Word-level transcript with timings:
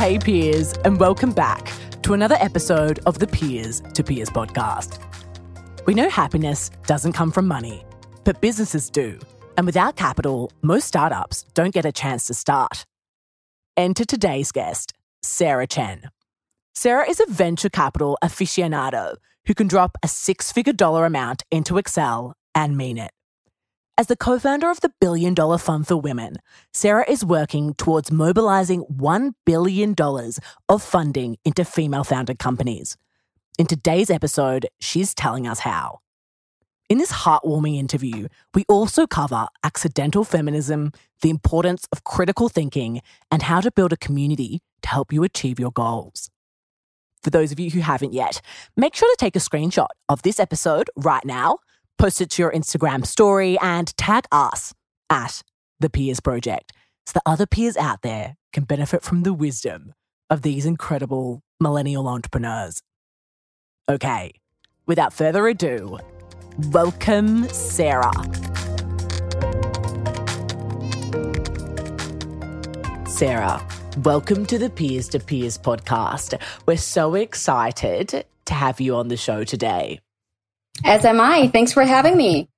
Hey, 0.00 0.18
peers, 0.18 0.72
and 0.86 0.98
welcome 0.98 1.30
back 1.30 1.70
to 2.04 2.14
another 2.14 2.36
episode 2.40 3.00
of 3.04 3.18
the 3.18 3.26
Peers 3.26 3.82
to 3.92 4.02
Peers 4.02 4.30
podcast. 4.30 4.98
We 5.84 5.92
know 5.92 6.08
happiness 6.08 6.70
doesn't 6.86 7.12
come 7.12 7.30
from 7.30 7.46
money, 7.46 7.84
but 8.24 8.40
businesses 8.40 8.88
do. 8.88 9.18
And 9.58 9.66
without 9.66 9.96
capital, 9.96 10.52
most 10.62 10.86
startups 10.86 11.44
don't 11.52 11.74
get 11.74 11.84
a 11.84 11.92
chance 11.92 12.24
to 12.28 12.32
start. 12.32 12.86
Enter 13.76 14.06
today's 14.06 14.52
guest, 14.52 14.94
Sarah 15.22 15.66
Chen. 15.66 16.08
Sarah 16.74 17.06
is 17.06 17.20
a 17.20 17.30
venture 17.30 17.68
capital 17.68 18.16
aficionado 18.24 19.16
who 19.44 19.52
can 19.52 19.68
drop 19.68 19.98
a 20.02 20.08
six 20.08 20.50
figure 20.50 20.72
dollar 20.72 21.04
amount 21.04 21.42
into 21.50 21.76
Excel 21.76 22.32
and 22.54 22.74
mean 22.74 22.96
it. 22.96 23.10
As 24.00 24.06
the 24.06 24.16
co 24.16 24.38
founder 24.38 24.70
of 24.70 24.80
the 24.80 24.94
Billion 24.98 25.34
Dollar 25.34 25.58
Fund 25.58 25.86
for 25.86 25.94
Women, 25.94 26.36
Sarah 26.72 27.04
is 27.06 27.22
working 27.22 27.74
towards 27.74 28.10
mobilizing 28.10 28.86
$1 28.86 29.34
billion 29.44 29.94
of 30.70 30.82
funding 30.82 31.36
into 31.44 31.66
female 31.66 32.02
founded 32.02 32.38
companies. 32.38 32.96
In 33.58 33.66
today's 33.66 34.08
episode, 34.08 34.66
she's 34.80 35.12
telling 35.14 35.46
us 35.46 35.58
how. 35.58 35.98
In 36.88 36.96
this 36.96 37.12
heartwarming 37.12 37.76
interview, 37.76 38.28
we 38.54 38.64
also 38.70 39.06
cover 39.06 39.48
accidental 39.64 40.24
feminism, 40.24 40.92
the 41.20 41.28
importance 41.28 41.86
of 41.92 42.02
critical 42.02 42.48
thinking, 42.48 43.02
and 43.30 43.42
how 43.42 43.60
to 43.60 43.70
build 43.70 43.92
a 43.92 43.98
community 43.98 44.62
to 44.80 44.88
help 44.88 45.12
you 45.12 45.24
achieve 45.24 45.60
your 45.60 45.72
goals. 45.72 46.30
For 47.22 47.28
those 47.28 47.52
of 47.52 47.60
you 47.60 47.70
who 47.70 47.80
haven't 47.80 48.14
yet, 48.14 48.40
make 48.78 48.94
sure 48.94 49.14
to 49.14 49.16
take 49.18 49.36
a 49.36 49.40
screenshot 49.40 49.88
of 50.08 50.22
this 50.22 50.40
episode 50.40 50.88
right 50.96 51.26
now 51.26 51.58
post 52.00 52.22
it 52.22 52.30
to 52.30 52.40
your 52.40 52.50
Instagram 52.50 53.06
story, 53.06 53.58
and 53.60 53.94
tag 53.98 54.24
us 54.32 54.72
at 55.10 55.42
the 55.80 55.90
Peers 55.90 56.18
Project 56.18 56.72
so 57.04 57.12
that 57.12 57.22
other 57.26 57.44
peers 57.44 57.76
out 57.76 58.00
there 58.00 58.36
can 58.54 58.64
benefit 58.64 59.02
from 59.02 59.22
the 59.22 59.34
wisdom 59.34 59.92
of 60.30 60.40
these 60.40 60.64
incredible 60.64 61.42
millennial 61.60 62.08
entrepreneurs. 62.08 62.80
Okay, 63.86 64.32
without 64.86 65.12
further 65.12 65.46
ado, 65.46 65.98
welcome 66.70 67.46
Sarah. 67.50 68.10
Sarah, 73.06 73.62
welcome 73.98 74.46
to 74.46 74.58
the 74.58 74.72
Peers 74.74 75.06
to 75.08 75.20
Peers 75.20 75.58
podcast. 75.58 76.40
We're 76.64 76.78
so 76.78 77.14
excited 77.14 78.24
to 78.46 78.54
have 78.54 78.80
you 78.80 78.96
on 78.96 79.08
the 79.08 79.18
show 79.18 79.44
today. 79.44 80.00
As 80.84 81.04
am 81.04 81.20
I. 81.20 81.48
Thanks 81.48 81.72
for 81.72 81.84
having 81.84 82.16
me. 82.16 82.48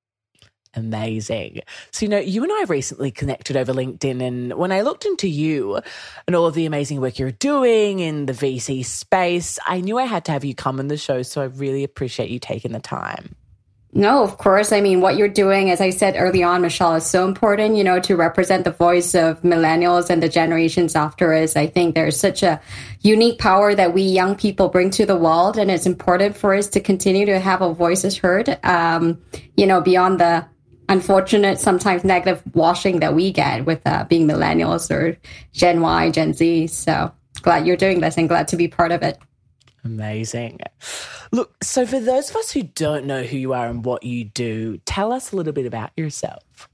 Amazing. 0.74 1.60
So, 1.90 2.06
you 2.06 2.08
know, 2.08 2.18
you 2.18 2.42
and 2.42 2.50
I 2.50 2.64
recently 2.66 3.10
connected 3.10 3.58
over 3.58 3.74
LinkedIn. 3.74 4.22
And 4.22 4.54
when 4.54 4.72
I 4.72 4.80
looked 4.80 5.04
into 5.04 5.28
you 5.28 5.80
and 6.26 6.34
all 6.34 6.46
of 6.46 6.54
the 6.54 6.64
amazing 6.64 7.00
work 7.00 7.18
you're 7.18 7.30
doing 7.30 7.98
in 8.00 8.24
the 8.24 8.32
VC 8.32 8.84
space, 8.84 9.58
I 9.66 9.82
knew 9.82 9.98
I 9.98 10.04
had 10.04 10.24
to 10.26 10.32
have 10.32 10.44
you 10.44 10.54
come 10.54 10.78
on 10.78 10.88
the 10.88 10.96
show. 10.96 11.22
So 11.22 11.42
I 11.42 11.46
really 11.46 11.84
appreciate 11.84 12.30
you 12.30 12.38
taking 12.38 12.72
the 12.72 12.80
time. 12.80 13.34
No, 13.94 14.22
of 14.22 14.38
course. 14.38 14.72
I 14.72 14.80
mean, 14.80 15.02
what 15.02 15.18
you're 15.18 15.28
doing, 15.28 15.68
as 15.70 15.82
I 15.82 15.90
said 15.90 16.14
early 16.16 16.42
on, 16.42 16.62
Michelle, 16.62 16.94
is 16.94 17.04
so 17.04 17.28
important, 17.28 17.76
you 17.76 17.84
know, 17.84 18.00
to 18.00 18.16
represent 18.16 18.64
the 18.64 18.70
voice 18.70 19.14
of 19.14 19.42
millennials 19.42 20.08
and 20.08 20.22
the 20.22 20.30
generations 20.30 20.96
after 20.96 21.34
us. 21.34 21.56
I 21.56 21.66
think 21.66 21.94
there's 21.94 22.18
such 22.18 22.42
a 22.42 22.58
unique 23.02 23.38
power 23.38 23.74
that 23.74 23.92
we 23.92 24.00
young 24.00 24.34
people 24.34 24.70
bring 24.70 24.88
to 24.92 25.04
the 25.04 25.16
world. 25.16 25.58
And 25.58 25.70
it's 25.70 25.84
important 25.84 26.38
for 26.38 26.54
us 26.54 26.68
to 26.68 26.80
continue 26.80 27.26
to 27.26 27.38
have 27.38 27.60
our 27.60 27.74
voices 27.74 28.16
heard, 28.16 28.58
um, 28.64 29.20
you 29.58 29.66
know, 29.66 29.82
beyond 29.82 30.20
the 30.20 30.46
unfortunate, 30.88 31.58
sometimes 31.58 32.02
negative 32.02 32.42
washing 32.54 33.00
that 33.00 33.14
we 33.14 33.30
get 33.30 33.66
with 33.66 33.86
uh, 33.86 34.04
being 34.04 34.26
millennials 34.26 34.90
or 34.90 35.18
Gen 35.52 35.82
Y, 35.82 36.10
Gen 36.10 36.32
Z. 36.32 36.66
So 36.68 37.12
glad 37.42 37.66
you're 37.66 37.76
doing 37.76 38.00
this 38.00 38.16
and 38.16 38.26
glad 38.26 38.48
to 38.48 38.56
be 38.56 38.68
part 38.68 38.90
of 38.90 39.02
it. 39.02 39.18
Amazing. 39.84 40.60
Look, 41.32 41.54
so 41.62 41.86
for 41.86 41.98
those 41.98 42.30
of 42.30 42.36
us 42.36 42.52
who 42.52 42.62
don't 42.62 43.06
know 43.06 43.22
who 43.22 43.36
you 43.36 43.52
are 43.52 43.66
and 43.66 43.84
what 43.84 44.04
you 44.04 44.24
do, 44.24 44.78
tell 44.84 45.12
us 45.12 45.32
a 45.32 45.36
little 45.36 45.52
bit 45.52 45.66
about 45.66 45.90
yourself. 45.96 46.68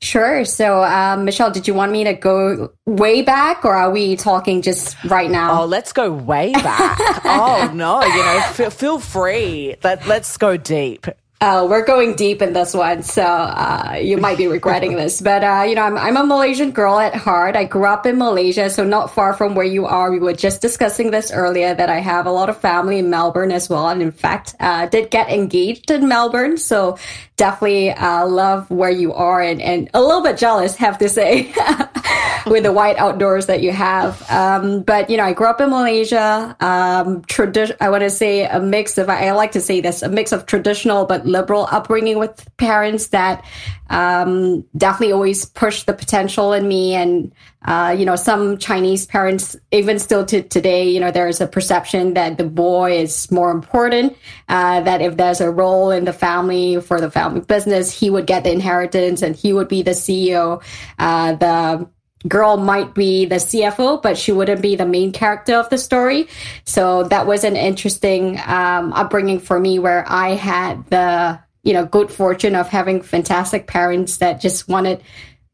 Sure. 0.00 0.44
So, 0.44 0.82
um, 0.84 1.24
Michelle, 1.24 1.50
did 1.50 1.66
you 1.66 1.72
want 1.72 1.90
me 1.90 2.04
to 2.04 2.12
go 2.12 2.72
way 2.84 3.22
back 3.22 3.64
or 3.64 3.74
are 3.74 3.90
we 3.90 4.16
talking 4.16 4.60
just 4.60 5.02
right 5.04 5.30
now? 5.30 5.62
Oh, 5.62 5.66
let's 5.66 5.92
go 5.92 6.10
way 6.10 6.52
back. 6.52 6.98
oh, 7.24 7.70
no, 7.74 8.02
you 8.02 8.22
know, 8.22 8.40
feel, 8.52 8.70
feel 8.70 8.98
free. 8.98 9.76
Let, 9.82 10.06
let's 10.06 10.36
go 10.36 10.56
deep. 10.58 11.06
Uh, 11.40 11.66
we're 11.68 11.84
going 11.84 12.14
deep 12.14 12.40
in 12.40 12.52
this 12.52 12.72
one, 12.72 13.02
so 13.02 13.22
uh, 13.22 13.98
you 14.00 14.16
might 14.16 14.38
be 14.38 14.46
regretting 14.46 14.96
this. 14.96 15.20
But 15.20 15.44
uh, 15.44 15.64
you 15.68 15.74
know, 15.74 15.82
I'm, 15.82 15.98
I'm 15.98 16.16
a 16.16 16.24
Malaysian 16.24 16.70
girl 16.70 16.98
at 16.98 17.14
heart. 17.14 17.56
I 17.56 17.64
grew 17.64 17.86
up 17.86 18.06
in 18.06 18.16
Malaysia, 18.18 18.70
so 18.70 18.84
not 18.84 19.12
far 19.12 19.34
from 19.34 19.54
where 19.54 19.66
you 19.66 19.84
are. 19.84 20.10
We 20.10 20.20
were 20.20 20.32
just 20.32 20.62
discussing 20.62 21.10
this 21.10 21.32
earlier 21.32 21.74
that 21.74 21.90
I 21.90 21.98
have 21.98 22.26
a 22.26 22.30
lot 22.30 22.48
of 22.48 22.58
family 22.58 22.98
in 22.98 23.10
Melbourne 23.10 23.52
as 23.52 23.68
well, 23.68 23.88
and 23.88 24.00
in 24.00 24.12
fact, 24.12 24.54
uh, 24.60 24.86
did 24.86 25.10
get 25.10 25.28
engaged 25.28 25.90
in 25.90 26.08
Melbourne. 26.08 26.56
So 26.56 26.98
definitely 27.36 27.90
uh, 27.90 28.26
love 28.26 28.70
where 28.70 28.90
you 28.90 29.12
are, 29.12 29.42
and, 29.42 29.60
and 29.60 29.90
a 29.92 30.00
little 30.00 30.22
bit 30.22 30.38
jealous, 30.38 30.76
have 30.76 30.98
to 30.98 31.08
say, 31.08 31.52
with 32.46 32.62
the 32.62 32.72
white 32.72 32.96
outdoors 32.96 33.46
that 33.46 33.62
you 33.62 33.72
have. 33.72 34.28
Um, 34.30 34.82
but 34.82 35.10
you 35.10 35.16
know, 35.16 35.24
I 35.24 35.32
grew 35.32 35.46
up 35.46 35.60
in 35.60 35.70
Malaysia. 35.70 36.56
Um, 36.60 37.22
tradi- 37.22 37.76
I 37.80 37.90
want 37.90 38.02
to 38.02 38.10
say 38.10 38.46
a 38.46 38.60
mix 38.60 38.98
of. 38.98 39.08
I 39.08 39.30
like 39.32 39.52
to 39.52 39.60
say 39.60 39.80
this 39.80 40.02
a 40.02 40.08
mix 40.08 40.32
of 40.32 40.46
traditional 40.46 41.06
but 41.06 41.26
liberal 41.26 41.68
upbringing 41.70 42.18
with 42.18 42.44
parents 42.56 43.08
that 43.08 43.44
um, 43.90 44.62
definitely 44.76 45.12
always 45.12 45.44
push 45.44 45.82
the 45.84 45.92
potential 45.92 46.52
in 46.52 46.66
me. 46.66 46.94
And, 46.94 47.32
uh, 47.64 47.94
you 47.96 48.04
know, 48.04 48.16
some 48.16 48.58
Chinese 48.58 49.06
parents, 49.06 49.56
even 49.72 49.98
still 49.98 50.24
to 50.26 50.42
today, 50.42 50.88
you 50.88 51.00
know, 51.00 51.10
there's 51.10 51.40
a 51.40 51.46
perception 51.46 52.14
that 52.14 52.38
the 52.38 52.44
boy 52.44 52.98
is 52.98 53.30
more 53.30 53.50
important, 53.50 54.16
uh, 54.48 54.80
that 54.82 55.00
if 55.02 55.16
there's 55.16 55.40
a 55.40 55.50
role 55.50 55.90
in 55.90 56.04
the 56.04 56.12
family 56.12 56.80
for 56.80 57.00
the 57.00 57.10
family 57.10 57.40
business, 57.40 57.90
he 57.90 58.10
would 58.10 58.26
get 58.26 58.44
the 58.44 58.52
inheritance 58.52 59.22
and 59.22 59.36
he 59.36 59.52
would 59.52 59.68
be 59.68 59.82
the 59.82 59.92
CEO. 59.92 60.62
Uh, 60.98 61.34
the 61.34 61.88
girl 62.26 62.56
might 62.56 62.94
be 62.94 63.26
the 63.26 63.36
CFO, 63.36 64.02
but 64.02 64.16
she 64.16 64.32
wouldn't 64.32 64.62
be 64.62 64.76
the 64.76 64.86
main 64.86 65.12
character 65.12 65.56
of 65.56 65.68
the 65.70 65.78
story. 65.78 66.28
So 66.64 67.04
that 67.04 67.26
was 67.26 67.44
an 67.44 67.56
interesting 67.56 68.40
um, 68.46 68.92
upbringing 68.92 69.40
for 69.40 69.60
me 69.60 69.78
where 69.78 70.04
I 70.08 70.30
had 70.30 70.84
the, 70.86 71.38
you 71.62 71.72
know, 71.72 71.84
good 71.84 72.10
fortune 72.10 72.54
of 72.54 72.68
having 72.68 73.02
fantastic 73.02 73.66
parents 73.66 74.18
that 74.18 74.40
just 74.40 74.68
wanted 74.68 75.02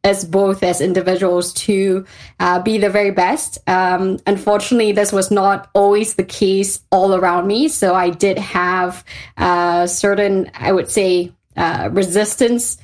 us 0.03 0.25
both 0.25 0.63
as 0.63 0.81
individuals 0.81 1.53
to 1.53 2.07
uh, 2.39 2.61
be 2.63 2.79
the 2.79 2.89
very 2.89 3.11
best. 3.11 3.59
Um, 3.67 4.19
unfortunately, 4.27 4.93
this 4.93 5.13
was 5.13 5.31
not 5.31 5.69
always 5.75 6.15
the 6.15 6.25
case 6.25 6.81
all 6.91 7.15
around 7.15 7.47
me. 7.47 7.69
So 7.69 7.95
I 7.95 8.11
did 8.11 8.39
have 8.39 9.05
uh, 9.37 9.87
certain, 9.87 10.51
I 10.55 10.73
would 10.73 10.91
say, 10.91 11.33
uh, 11.57 11.91
resistance 11.93 12.79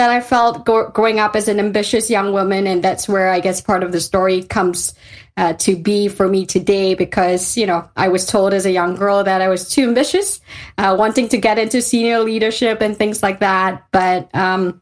that 0.00 0.08
I 0.08 0.22
felt 0.22 0.64
go- 0.64 0.88
growing 0.88 1.20
up 1.20 1.36
as 1.36 1.46
an 1.46 1.58
ambitious 1.58 2.08
young 2.08 2.32
woman. 2.32 2.66
And 2.66 2.82
that's 2.82 3.06
where 3.06 3.28
I 3.28 3.38
guess 3.38 3.60
part 3.60 3.82
of 3.82 3.92
the 3.92 4.00
story 4.00 4.42
comes 4.42 4.94
uh, 5.36 5.52
to 5.64 5.76
be 5.76 6.08
for 6.08 6.26
me 6.26 6.46
today 6.46 6.94
because, 6.94 7.54
you 7.58 7.66
know, 7.66 7.86
I 7.98 8.08
was 8.08 8.24
told 8.24 8.54
as 8.54 8.64
a 8.64 8.70
young 8.70 8.96
girl 8.96 9.22
that 9.22 9.42
I 9.42 9.48
was 9.48 9.68
too 9.68 9.88
ambitious, 9.88 10.40
uh, 10.78 10.96
wanting 10.98 11.28
to 11.28 11.36
get 11.36 11.58
into 11.58 11.82
senior 11.82 12.20
leadership 12.20 12.80
and 12.80 12.96
things 12.96 13.22
like 13.22 13.40
that. 13.40 13.84
But, 13.92 14.34
um, 14.34 14.80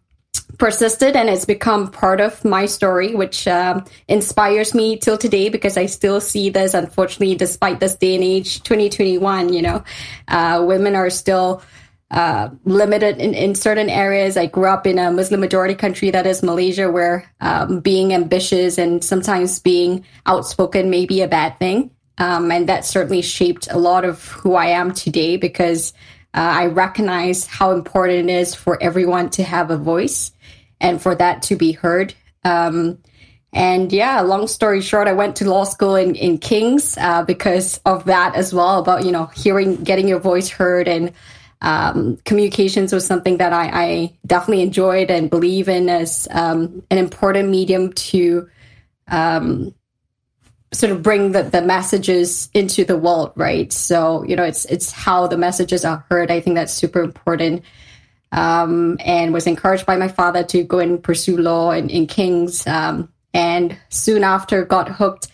persisted 0.59 1.17
and 1.17 1.29
it's 1.29 1.45
become 1.45 1.91
part 1.91 2.21
of 2.21 2.45
my 2.45 2.67
story, 2.67 3.17
which 3.17 3.49
um, 3.49 3.85
inspires 4.07 4.73
me 4.73 4.99
till 4.99 5.19
today 5.19 5.49
because 5.49 5.77
I 5.77 5.87
still 5.87 6.21
see 6.21 6.49
this, 6.49 6.75
unfortunately, 6.75 7.35
despite 7.35 7.81
this 7.81 7.97
day 7.97 8.15
and 8.15 8.23
age, 8.25 8.63
2021, 8.63 9.53
you 9.53 9.63
know, 9.63 9.83
uh, 10.29 10.63
women 10.65 10.95
are 10.95 11.11
still 11.11 11.63
uh, 12.11 12.49
limited 12.65 13.19
in, 13.19 13.35
in 13.35 13.55
certain 13.55 13.91
areas. 13.91 14.37
I 14.37 14.47
grew 14.47 14.67
up 14.67 14.87
in 14.87 14.99
a 14.99 15.11
Muslim 15.11 15.41
majority 15.41 15.75
country 15.75 16.11
that 16.11 16.27
is 16.27 16.43
Malaysia, 16.43 16.91
where 16.91 17.31
um, 17.41 17.81
being 17.81 18.15
ambitious 18.15 18.79
and 18.79 19.05
sometimes 19.05 19.61
being 19.61 20.05
outspoken 20.27 20.91
may 20.91 21.07
be 21.07 21.21
a 21.21 21.29
bad 21.29 21.59
thing. 21.59 21.91
Um, 22.17 22.51
and 22.51 22.69
that 22.69 22.85
certainly 22.85 23.23
shaped 23.23 23.69
a 23.71 23.79
lot 23.79 24.05
of 24.05 24.25
who 24.33 24.55
I 24.55 24.67
am 24.67 24.93
today 24.93 25.37
because 25.37 25.93
uh, 26.35 26.41
I 26.41 26.67
recognize 26.67 27.47
how 27.47 27.71
important 27.71 28.31
it 28.31 28.33
is 28.33 28.55
for 28.55 28.83
everyone 28.83 29.31
to 29.31 29.45
have 29.45 29.71
a 29.71 29.77
voice 29.77 30.33
and 30.81 31.01
for 31.01 31.15
that 31.15 31.43
to 31.43 31.57
be 31.57 31.73
heard. 31.73 32.15
Um, 32.45 32.99
and 33.53 33.93
yeah, 33.93 34.21
long 34.21 34.47
story 34.47 34.81
short, 34.81 35.09
I 35.09 35.13
went 35.13 35.37
to 35.37 35.49
law 35.49 35.65
school 35.65 35.95
in, 35.95 36.15
in 36.15 36.39
King's 36.39 36.99
uh, 36.99 37.23
because 37.23 37.81
of 37.87 38.05
that 38.05 38.35
as 38.35 38.53
well, 38.53 38.81
about, 38.81 39.05
you 39.05 39.13
know, 39.13 39.27
hearing, 39.27 39.77
getting 39.85 40.09
your 40.09 40.21
voice 40.21 40.49
heard 40.49 40.87
and 40.89 41.13
um, 41.61 42.19
communications 42.25 42.93
was 42.93 43.07
something 43.07 43.39
that 43.39 43.53
I, 43.53 43.71
I, 43.73 44.13
definitely 44.27 44.63
enjoyed 44.63 45.11
and 45.11 45.29
believe 45.29 45.69
in 45.69 45.89
as 45.89 46.29
um, 46.31 46.85
an 46.91 46.99
important 46.99 47.49
medium 47.49 47.93
to 47.95 48.49
um, 49.09 49.75
sort 50.73 50.93
of 50.93 51.03
bring 51.03 51.33
the, 51.33 51.43
the 51.43 51.63
messages 51.63 52.49
into 52.55 52.85
the 52.85 52.97
world, 52.97 53.33
right? 53.35 53.73
So, 53.73 54.23
you 54.25 54.37
know, 54.37 54.45
it's 54.45 54.67
it's 54.67 54.93
how 54.93 55.27
the 55.27 55.37
messages 55.37 55.85
are 55.85 56.05
heard. 56.11 56.31
I 56.31 56.41
think 56.41 56.55
that's 56.55 56.73
super 56.73 57.01
important. 57.03 57.65
Um, 58.31 58.99
and 59.01 59.33
was 59.33 59.47
encouraged 59.47 59.87
by 59.87 59.97
my 59.97 60.09
father 60.09 60.45
to 60.45 60.63
go 60.63 60.81
and 60.81 61.03
pursue 61.03 61.39
law 61.39 61.71
in, 61.71 61.89
in 61.89 62.07
King's. 62.07 62.67
Um, 62.67 63.11
and 63.33 63.77
soon 63.89 64.23
after, 64.23 64.65
got 64.65 64.91
hooked 64.91 65.29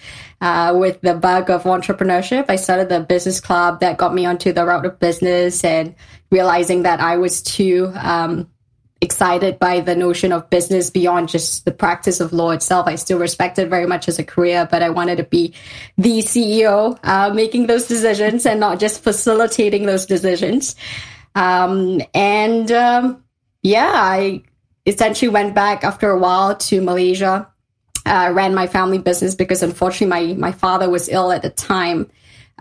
uh, 0.44 0.74
with 0.76 1.00
the 1.00 1.14
bug 1.14 1.48
of 1.48 1.62
entrepreneurship. 1.62 2.44
I 2.50 2.56
started 2.56 2.90
the 2.90 3.00
business 3.00 3.40
club 3.40 3.80
that 3.80 3.96
got 3.96 4.12
me 4.12 4.26
onto 4.26 4.52
the 4.52 4.66
route 4.66 4.84
of 4.84 4.98
business 4.98 5.64
and 5.64 5.94
realizing 6.30 6.82
that 6.82 7.00
I 7.00 7.16
was 7.16 7.40
too 7.40 7.90
um, 7.96 8.50
excited 9.00 9.58
by 9.58 9.80
the 9.80 9.96
notion 9.96 10.32
of 10.32 10.50
business 10.50 10.90
beyond 10.90 11.30
just 11.30 11.64
the 11.64 11.72
practice 11.72 12.20
of 12.20 12.34
law 12.34 12.50
itself. 12.50 12.86
I 12.86 12.96
still 12.96 13.18
respect 13.18 13.58
it 13.58 13.70
very 13.70 13.86
much 13.86 14.06
as 14.06 14.18
a 14.18 14.24
career, 14.24 14.68
but 14.70 14.82
I 14.82 14.90
wanted 14.90 15.16
to 15.16 15.24
be 15.24 15.54
the 15.96 16.18
CEO 16.18 16.98
uh, 17.04 17.32
making 17.32 17.66
those 17.66 17.88
decisions 17.88 18.44
and 18.44 18.60
not 18.60 18.78
just 18.78 19.02
facilitating 19.02 19.86
those 19.86 20.04
decisions. 20.04 20.76
Um, 21.34 22.02
and 22.12 22.70
um, 22.70 23.24
yeah, 23.62 23.92
I 23.94 24.42
essentially 24.84 25.30
went 25.30 25.54
back 25.54 25.84
after 25.84 26.10
a 26.10 26.18
while 26.18 26.54
to 26.54 26.82
Malaysia, 26.82 27.48
uh, 28.06 28.30
ran 28.32 28.54
my 28.54 28.66
family 28.66 28.98
business 28.98 29.34
because 29.34 29.62
unfortunately 29.62 30.34
my, 30.34 30.34
my 30.34 30.52
father 30.52 30.90
was 30.90 31.08
ill 31.08 31.32
at 31.32 31.42
the 31.42 31.50
time. 31.50 32.10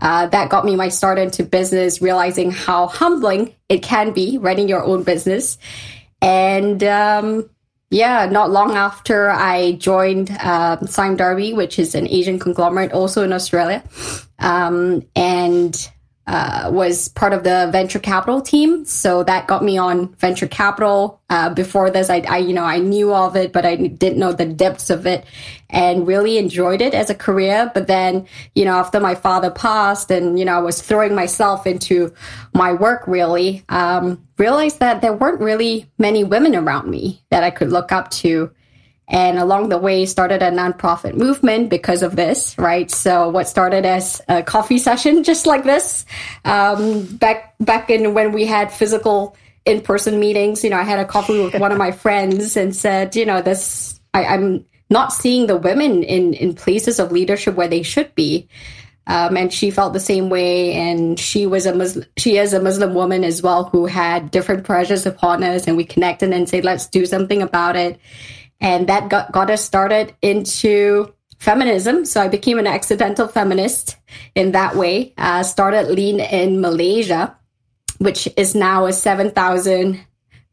Uh, 0.01 0.25
that 0.27 0.49
got 0.49 0.65
me 0.65 0.75
my 0.75 0.89
start 0.89 1.19
into 1.19 1.43
business, 1.43 2.01
realizing 2.01 2.49
how 2.49 2.87
humbling 2.87 3.53
it 3.69 3.83
can 3.83 4.11
be 4.11 4.37
running 4.39 4.67
your 4.67 4.83
own 4.83 5.03
business. 5.03 5.57
And 6.21 6.83
um, 6.83 7.49
yeah, 7.91 8.25
not 8.25 8.49
long 8.49 8.75
after 8.75 9.29
I 9.29 9.73
joined 9.73 10.31
uh, 10.31 10.83
Sime 10.87 11.15
Darby, 11.15 11.53
which 11.53 11.77
is 11.77 11.93
an 11.93 12.07
Asian 12.07 12.39
conglomerate 12.39 12.91
also 12.91 13.23
in 13.23 13.31
Australia. 13.31 13.83
Um, 14.39 15.05
and 15.15 15.91
uh, 16.25 16.69
was 16.71 17.09
part 17.09 17.33
of 17.33 17.43
the 17.43 17.69
venture 17.71 17.99
capital 17.99 18.41
team. 18.41 18.85
So 18.85 19.23
that 19.23 19.47
got 19.47 19.63
me 19.63 19.77
on 19.77 20.13
venture 20.15 20.47
capital. 20.47 21.21
Uh, 21.29 21.53
before 21.53 21.89
this, 21.89 22.09
I, 22.09 22.19
I, 22.19 22.37
you 22.37 22.53
know, 22.53 22.63
I 22.63 22.77
knew 22.77 23.13
of 23.13 23.35
it, 23.35 23.51
but 23.51 23.65
I 23.65 23.75
didn't 23.75 24.19
know 24.19 24.31
the 24.31 24.45
depths 24.45 24.89
of 24.89 25.05
it 25.05 25.25
and 25.69 26.07
really 26.07 26.37
enjoyed 26.37 26.81
it 26.81 26.93
as 26.93 27.09
a 27.09 27.15
career. 27.15 27.71
But 27.73 27.87
then, 27.87 28.25
you 28.55 28.63
know, 28.63 28.75
after 28.75 28.99
my 28.99 29.15
father 29.15 29.51
passed 29.51 30.11
and, 30.11 30.39
you 30.39 30.45
know, 30.45 30.55
I 30.55 30.61
was 30.61 30.81
throwing 30.81 31.13
myself 31.13 31.67
into 31.67 32.13
my 32.53 32.71
work 32.71 33.05
really, 33.05 33.65
um, 33.67 34.25
realized 34.37 34.79
that 34.79 35.01
there 35.01 35.13
weren't 35.13 35.41
really 35.41 35.91
many 35.97 36.23
women 36.23 36.55
around 36.55 36.89
me 36.89 37.21
that 37.31 37.43
I 37.43 37.49
could 37.49 37.71
look 37.71 37.91
up 37.91 38.11
to 38.11 38.51
and 39.07 39.37
along 39.37 39.69
the 39.69 39.77
way 39.77 40.05
started 40.05 40.41
a 40.41 40.49
nonprofit 40.49 41.15
movement 41.15 41.69
because 41.69 42.03
of 42.03 42.15
this 42.15 42.57
right? 42.57 42.89
So 42.89 43.29
what 43.29 43.47
started 43.47 43.85
as 43.85 44.21
a 44.27 44.43
coffee 44.43 44.77
session 44.77 45.23
just 45.23 45.45
like 45.45 45.63
this 45.63 46.05
um, 46.45 47.05
back 47.17 47.55
back 47.59 47.89
in 47.89 48.13
when 48.13 48.31
we 48.31 48.45
had 48.45 48.71
physical 48.71 49.35
in-person 49.65 50.19
meetings 50.19 50.61
you 50.61 50.69
know 50.69 50.75
i 50.75 50.83
had 50.83 50.99
a 50.99 51.05
coffee 51.05 51.41
with 51.41 51.55
one 51.55 51.71
of 51.71 51.77
my 51.77 51.89
friends 52.03 52.57
and 52.57 52.75
said 52.75 53.15
you 53.15 53.25
know 53.25 53.41
this 53.41 53.97
I, 54.13 54.25
i'm 54.25 54.65
not 54.93 55.11
seeing 55.11 55.47
the 55.47 55.57
women 55.57 56.03
in 56.03 56.33
in 56.33 56.53
places 56.53 56.99
of 56.99 57.11
leadership 57.11 57.55
where 57.55 57.67
they 57.67 57.83
should 57.83 58.15
be. 58.15 58.47
Um, 59.05 59.35
and 59.35 59.51
she 59.51 59.69
felt 59.69 59.91
the 59.91 59.99
same 59.99 60.29
way. 60.29 60.71
And 60.75 61.19
she 61.19 61.45
was 61.45 61.65
a 61.65 61.75
muslim 61.75 62.05
she 62.15 62.37
is 62.37 62.53
a 62.53 62.61
muslim 62.61 62.93
woman 62.93 63.25
as 63.25 63.41
well 63.41 63.65
who 63.65 63.85
had 63.85 64.31
different 64.31 64.63
pressures 64.63 65.05
upon 65.05 65.43
us. 65.43 65.67
And 65.67 65.75
we 65.75 65.83
connected 65.83 66.31
and 66.31 66.47
said 66.47 66.63
let's 66.63 66.87
do 66.87 67.05
something 67.05 67.41
about 67.41 67.75
it 67.75 67.99
and 68.63 68.87
that 68.87 69.09
got, 69.09 69.31
got 69.31 69.51
us 69.51 69.63
started 69.63 70.15
into 70.21 71.13
feminism. 71.37 72.05
So 72.05 72.21
I 72.21 72.29
became 72.29 72.57
an 72.57 72.65
accidental 72.65 73.27
feminist 73.27 73.97
in 74.33 74.53
that 74.53 74.75
way. 74.75 75.13
Uh, 75.17 75.43
started 75.43 75.89
Lean 75.89 76.21
in 76.21 76.61
Malaysia, 76.61 77.35
which 77.97 78.29
is 78.37 78.55
now 78.55 78.85
a 78.85 78.93
7,000 78.93 79.99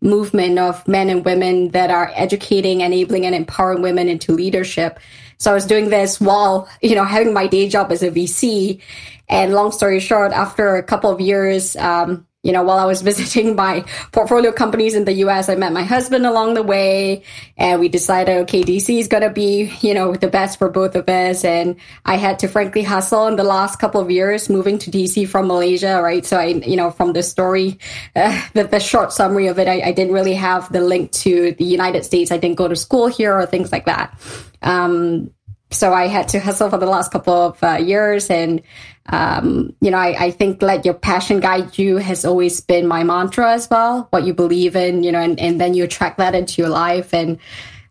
movement 0.03 0.59
of 0.59 0.87
men 0.89 1.09
and 1.09 1.25
women 1.25 1.69
that 1.71 1.91
are 1.91 2.11
educating, 2.15 2.81
enabling, 2.81 3.27
and 3.27 3.35
empowering 3.35 3.81
women 3.81 4.09
into 4.09 4.33
leadership. 4.33 4.99
So 5.39 5.53
I 5.53 5.55
was 5.55 5.67
doing 5.67 5.91
this 5.91 6.21
while, 6.21 6.69
you 6.83 6.97
know, 6.97 7.05
having 7.05 7.33
my 7.33 7.47
day 7.47 7.69
job 7.69 7.93
as 7.93 8.03
a 8.03 8.11
VC. 8.11 8.83
And 9.29 9.55
long 9.55 9.71
story 9.71 10.01
short, 10.01 10.33
after 10.33 10.75
a 10.75 10.83
couple 10.83 11.11
of 11.11 11.21
years, 11.21 11.77
um, 11.77 12.27
you 12.43 12.53
know, 12.53 12.63
while 12.63 12.79
I 12.79 12.87
was 12.87 13.03
visiting 13.11 13.55
my 13.55 13.85
portfolio 14.13 14.53
companies 14.53 14.95
in 14.95 15.05
the 15.05 15.13
US, 15.25 15.49
I 15.49 15.57
met 15.57 15.73
my 15.73 15.83
husband 15.83 16.27
along 16.27 16.55
the 16.55 16.63
way 16.63 17.23
and 17.57 17.81
we 17.81 17.89
decided, 17.89 18.39
okay, 18.43 18.63
DC 18.63 18.99
is 18.99 19.09
going 19.09 19.23
to 19.23 19.31
be, 19.31 19.73
you 19.81 19.93
know, 19.95 20.15
the 20.15 20.29
best 20.29 20.59
for 20.59 20.71
both 20.71 20.95
of 20.95 21.09
us. 21.09 21.45
And 21.45 21.77
I 22.05 22.17
had 22.17 22.39
to 22.41 22.49
frankly 22.49 22.83
hustle 22.83 23.27
in 23.27 23.37
the 23.37 23.45
last 23.45 23.79
couple 23.79 24.01
of 24.01 24.11
years 24.11 24.49
moving 24.49 24.79
to 24.79 24.91
DC 24.91 25.29
from 25.29 25.49
Malaysia, 25.49 26.01
right? 26.03 26.25
So 26.25 26.39
I, 26.39 26.47
you 26.47 26.77
know, 26.77 26.91
from 26.91 27.13
the 27.13 27.23
story, 27.23 27.79
uh, 28.17 28.41
the, 28.55 28.65
the 28.65 28.81
short 28.81 29.13
summary 29.13 29.47
of 29.47 29.59
it, 29.59 29.69
I, 29.69 29.89
I, 29.89 29.93
didn't 29.93 30.15
really 30.15 30.35
have 30.35 30.73
the 30.73 30.81
link 30.81 31.13
to 31.13 31.53
the 31.53 31.65
United 31.65 32.05
States. 32.05 32.31
I 32.31 32.39
didn't 32.39 32.57
go 32.57 32.69
to 32.69 32.77
school 32.77 33.09
here 33.09 33.35
or 33.35 33.45
things 33.47 33.73
like 33.73 33.85
that. 33.85 34.19
Um, 34.63 35.31
so 35.71 35.93
I 35.93 36.09
had 36.09 36.29
to 36.29 36.41
hustle 36.41 36.69
for 36.69 36.79
the 36.79 36.87
last 36.87 37.13
couple 37.13 37.33
of 37.33 37.63
uh, 37.63 37.77
years. 37.77 38.29
And, 38.29 38.63
um, 39.07 39.75
you 39.81 39.91
know, 39.91 39.99
I, 39.99 40.25
I, 40.25 40.31
think 40.31 40.63
let 40.63 40.85
your 40.85 40.95
passion 40.95 41.41
guide 41.41 41.79
you 41.79 41.99
has 41.99 42.25
always 42.25 42.61
been 42.61 42.87
my 42.87 43.05
mantra 43.05 43.53
as 43.53 43.71
well, 43.71 44.09
what 44.11 44.25
you 44.25 44.35
believe 44.35 44.75
in, 44.75 45.03
you 45.03 45.13
know, 45.13 45.21
and, 45.21 45.39
and 45.39 45.61
then 45.61 45.75
you 45.75 45.85
attract 45.85 46.19
that 46.19 46.35
into 46.35 46.61
your 46.61 46.71
life. 46.71 47.15
And 47.15 47.39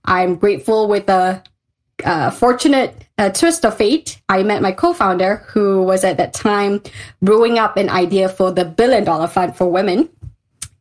I'm 0.06 0.36
grateful 0.36 0.88
with 0.88 1.10
a, 1.10 1.42
uh, 2.04 2.32
fortunate 2.32 2.96
twist 3.34 3.66
of 3.66 3.76
fate. 3.76 4.22
I 4.30 4.44
met 4.44 4.62
my 4.62 4.72
co-founder 4.72 5.44
who 5.48 5.84
was 5.84 6.04
at 6.04 6.18
that 6.18 6.34
time 6.34 6.82
brewing 7.22 7.60
up 7.60 7.76
an 7.76 7.90
idea 7.90 8.30
for 8.30 8.52
the 8.52 8.66
billion 8.66 9.04
dollar 9.04 9.28
fund 9.28 9.56
for 9.56 9.70
women. 9.70 10.10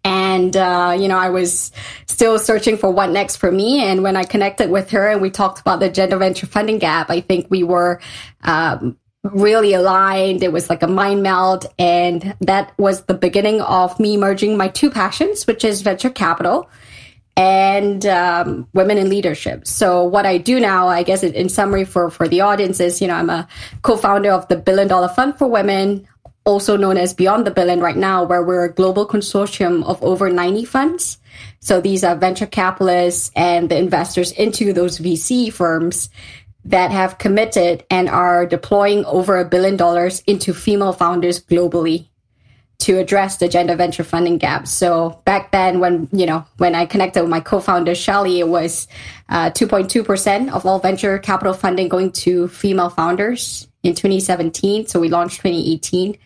And, 0.09 0.57
uh, 0.57 0.97
you 0.99 1.07
know, 1.07 1.19
I 1.19 1.29
was 1.29 1.71
still 2.07 2.39
searching 2.39 2.79
for 2.79 2.91
what 2.91 3.11
next 3.11 3.37
for 3.37 3.53
me. 3.53 3.81
And 3.81 4.03
when 4.03 4.17
I 4.17 4.25
connected 4.25 4.71
with 4.71 4.89
her 4.91 5.07
and 5.09 5.21
we 5.21 5.29
talked 5.29 5.61
about 5.61 5.81
the 5.81 5.91
gender 5.91 6.17
venture 6.17 6.47
funding 6.47 6.79
gap, 6.79 7.11
I 7.11 7.21
think 7.21 7.49
we 7.51 7.63
were, 7.63 8.01
um, 8.41 8.97
really 9.23 9.75
aligned. 9.75 10.43
It 10.43 10.51
was 10.51 10.71
like 10.71 10.83
a 10.83 10.87
mind 10.87 11.23
melt. 11.23 11.67
And 11.79 12.35
that 12.41 12.73
was 12.79 13.03
the 13.03 13.13
beginning 13.13 13.61
of 13.61 14.01
me 14.01 14.17
merging 14.17 14.57
my 14.57 14.69
two 14.69 14.91
passions, 14.91 15.47
which 15.47 15.63
is 15.63 15.83
venture 15.83 16.09
capital 16.09 16.71
and 17.37 18.07
um, 18.07 18.67
women 18.73 18.97
in 18.97 19.11
leadership. 19.11 19.67
So 19.67 20.05
what 20.05 20.25
I 20.25 20.39
do 20.39 20.59
now, 20.59 20.89
I 20.89 21.03
guess 21.03 21.23
in 21.23 21.49
summary 21.51 21.85
for, 21.85 22.11
for 22.11 22.27
the 22.27 22.41
audience 22.41 22.81
is, 22.81 23.03
you 23.03 23.09
know, 23.09 23.15
I'm 23.15 23.31
a 23.31 23.47
co-founder 23.83 24.31
of 24.31 24.49
the 24.49 24.57
Billion 24.57 24.89
Dollar 24.89 25.09
Fund 25.09 25.37
for 25.37 25.47
Women 25.47 26.09
also 26.49 26.79
known 26.79 26.97
as 26.97 27.13
Beyond 27.13 27.47
the 27.47 27.51
Billion 27.51 27.81
right 27.81 27.97
now, 27.97 28.25
where 28.25 28.43
we're 28.43 28.65
a 28.65 28.73
global 28.73 29.07
consortium 29.07 29.85
of 29.85 30.03
over 30.03 30.31
90 30.31 30.65
funds. 30.65 31.19
So 31.61 31.79
these 31.83 32.03
are 32.03 32.17
venture 32.17 32.47
capitalists 32.47 33.31
and 33.37 33.69
the 33.69 33.77
investors 33.77 34.33
into 34.33 34.73
those 34.73 34.99
VC 34.99 35.53
firms 35.53 36.09
that 36.65 36.91
have 36.91 37.19
committed 37.19 37.85
and 37.91 38.09
are 38.09 38.47
deploying 38.47 39.05
over 39.05 39.37
a 39.37 39.45
billion 39.45 39.77
dollars 39.77 40.23
into 40.27 40.55
female 40.55 40.95
founders 40.95 41.39
globally 41.45 42.09
to 42.79 42.99
address 42.99 43.37
the 43.37 43.49
gender 43.49 43.77
venture 43.77 44.05
funding 44.05 44.39
gap. 44.39 44.67
So 44.67 45.21
back 45.27 45.53
then, 45.53 45.81
when 45.81 46.09
you 46.13 46.25
know 46.25 46.47
when 46.57 46.75
I 46.75 46.87
connected 46.87 47.21
with 47.21 47.31
my 47.31 47.41
co-founder 47.41 47.95
Shelly, 47.95 48.41
it 48.41 48.49
was 48.49 48.89
uh, 49.29 49.51
2.2 49.51 50.05
percent 50.05 50.51
of 50.51 50.65
all 50.65 50.79
venture 50.79 51.19
capital 51.19 51.53
funding 51.53 51.89
going 51.89 52.13
to 52.25 52.49
female 52.49 52.89
founders 52.89 53.69
in 53.83 53.95
2017. 53.95 54.87
So 54.87 55.01
we 55.01 55.09
launched 55.09 55.43
2018, 55.43 56.17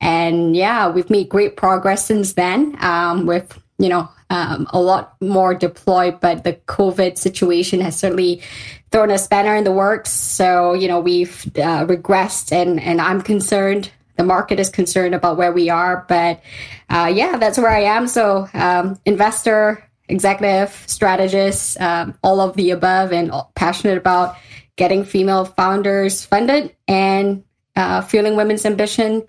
and 0.00 0.56
yeah, 0.56 0.88
we've 0.88 1.10
made 1.10 1.28
great 1.28 1.56
progress 1.56 2.06
since 2.06 2.34
then. 2.34 2.76
Um, 2.80 3.26
with 3.26 3.58
you 3.78 3.88
know 3.88 4.08
um, 4.30 4.66
a 4.70 4.80
lot 4.80 5.16
more 5.20 5.54
deployed, 5.54 6.20
but 6.20 6.44
the 6.44 6.54
COVID 6.66 7.16
situation 7.16 7.80
has 7.80 7.96
certainly 7.96 8.42
thrown 8.90 9.10
a 9.10 9.18
spanner 9.18 9.54
in 9.54 9.64
the 9.64 9.72
works. 9.72 10.10
So, 10.10 10.74
you 10.74 10.88
know, 10.88 11.00
we've 11.00 11.46
uh, 11.56 11.86
regressed 11.86 12.52
and, 12.52 12.80
and 12.80 13.00
I'm 13.00 13.22
concerned. 13.22 13.90
The 14.16 14.24
market 14.24 14.58
is 14.58 14.68
concerned 14.68 15.14
about 15.14 15.36
where 15.36 15.52
we 15.52 15.70
are. 15.70 16.04
But 16.08 16.42
uh, 16.90 17.10
yeah, 17.14 17.36
that's 17.36 17.58
where 17.58 17.70
I 17.70 17.82
am. 17.82 18.08
So, 18.08 18.48
um, 18.54 18.98
investor, 19.04 19.84
executive, 20.08 20.84
strategist, 20.86 21.80
um, 21.80 22.18
all 22.22 22.40
of 22.40 22.56
the 22.56 22.70
above, 22.70 23.12
and 23.12 23.30
passionate 23.54 23.98
about 23.98 24.36
getting 24.76 25.04
female 25.04 25.44
founders 25.44 26.24
funded 26.24 26.74
and 26.86 27.44
uh, 27.76 28.00
fueling 28.00 28.36
women's 28.36 28.64
ambition, 28.64 29.22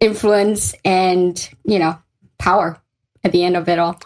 influence, 0.00 0.74
and, 0.84 1.48
you 1.64 1.78
know, 1.78 1.98
power 2.38 2.80
at 3.24 3.32
the 3.32 3.44
end 3.44 3.56
of 3.56 3.68
it 3.68 3.78
all. 3.78 3.98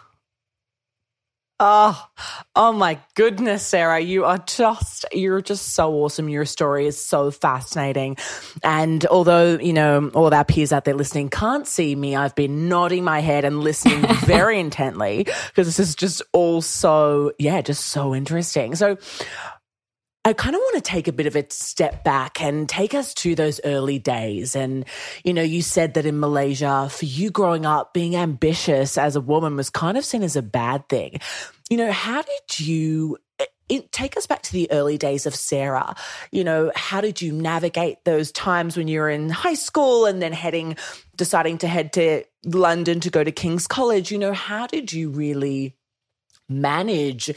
Oh, 1.65 2.09
oh 2.57 2.73
my 2.73 2.99
goodness, 3.15 3.65
Sarah. 3.65 4.01
You 4.01 4.25
are 4.25 4.39
just, 4.39 5.05
you're 5.13 5.41
just 5.41 5.75
so 5.75 5.93
awesome. 5.95 6.29
Your 6.29 6.45
story 6.45 6.89
is 6.89 6.99
so 6.99 7.31
fascinating. 7.31 8.17
And 8.65 9.07
although, 9.07 9.59
you 9.59 9.73
know, 9.73 10.11
all 10.13 10.27
of 10.27 10.33
our 10.33 10.45
peers 10.45 10.73
out 10.73 10.85
there 10.85 10.95
listening 10.95 11.29
can't 11.29 11.65
see 11.65 11.95
me, 11.95 12.17
I've 12.17 12.35
been 12.35 12.69
nodding 12.69 13.05
my 13.05 13.21
head 13.21 13.45
and 13.45 13.61
listening 13.61 14.05
very 14.25 14.59
intently 14.59 15.23
because 15.23 15.69
this 15.69 15.79
is 15.79 15.95
just 15.95 16.21
all 16.33 16.63
so, 16.63 17.31
yeah, 17.39 17.61
just 17.63 17.87
so 17.87 18.13
interesting. 18.13 18.75
So, 18.75 18.99
I 20.25 20.33
kind 20.35 20.55
of 20.55 20.61
want 20.61 20.77
to 20.77 20.81
take 20.91 21.09
a 21.09 21.13
bit 21.13 21.27
of 21.27 21.35
a 21.35 21.45
step 21.51 22.05
back 22.05 22.41
and 22.41 22.69
take 22.69 22.95
us 22.95 23.13
to 23.15 23.35
those 23.35 23.61
early 23.65 23.99
days. 23.99 24.55
And, 24.55 24.85
you 25.25 25.35
know, 25.35 25.43
you 25.43 25.63
said 25.63 25.95
that 25.95 26.07
in 26.07 26.21
Malaysia, 26.21 26.89
for 26.91 27.05
you 27.07 27.31
growing 27.31 27.67
up, 27.67 27.93
being 27.93 28.15
ambitious 28.15 28.97
as 28.97 29.17
a 29.17 29.21
woman 29.21 29.57
was 29.57 29.69
kind 29.69 29.99
of 29.99 30.05
seen 30.05 30.23
as 30.23 30.37
a 30.37 30.43
bad 30.43 30.89
thing. 30.89 31.19
You 31.71 31.77
know, 31.77 31.91
how 31.91 32.23
did 32.23 32.61
you 32.61 33.19
eh, 33.41 33.47
it, 33.69 33.91
take 33.91 34.17
us 34.17 34.29
back 34.29 34.43
to 34.43 34.53
the 34.53 34.71
early 34.71 34.97
days 34.97 35.27
of 35.27 35.35
Sarah. 35.35 35.97
You 36.31 36.45
know, 36.45 36.71
how 36.77 37.01
did 37.01 37.21
you 37.21 37.33
navigate 37.33 38.05
those 38.05 38.31
times 38.31 38.77
when 38.77 38.87
you 38.87 39.01
were 39.01 39.11
in 39.11 39.29
high 39.29 39.55
school 39.55 40.07
and 40.07 40.23
then 40.23 40.33
heading, 40.33 40.77
deciding 41.17 41.59
to 41.59 41.67
head 41.67 41.93
to 41.95 42.23
London 42.45 43.01
to 43.01 43.11
go 43.11 43.25
to 43.25 43.33
King's 43.33 43.67
College? 43.67 44.13
You 44.13 44.19
know, 44.19 44.35
how 44.35 44.69
did 44.69 44.93
you 44.93 45.11
really 45.11 45.75
manage 46.49 47.31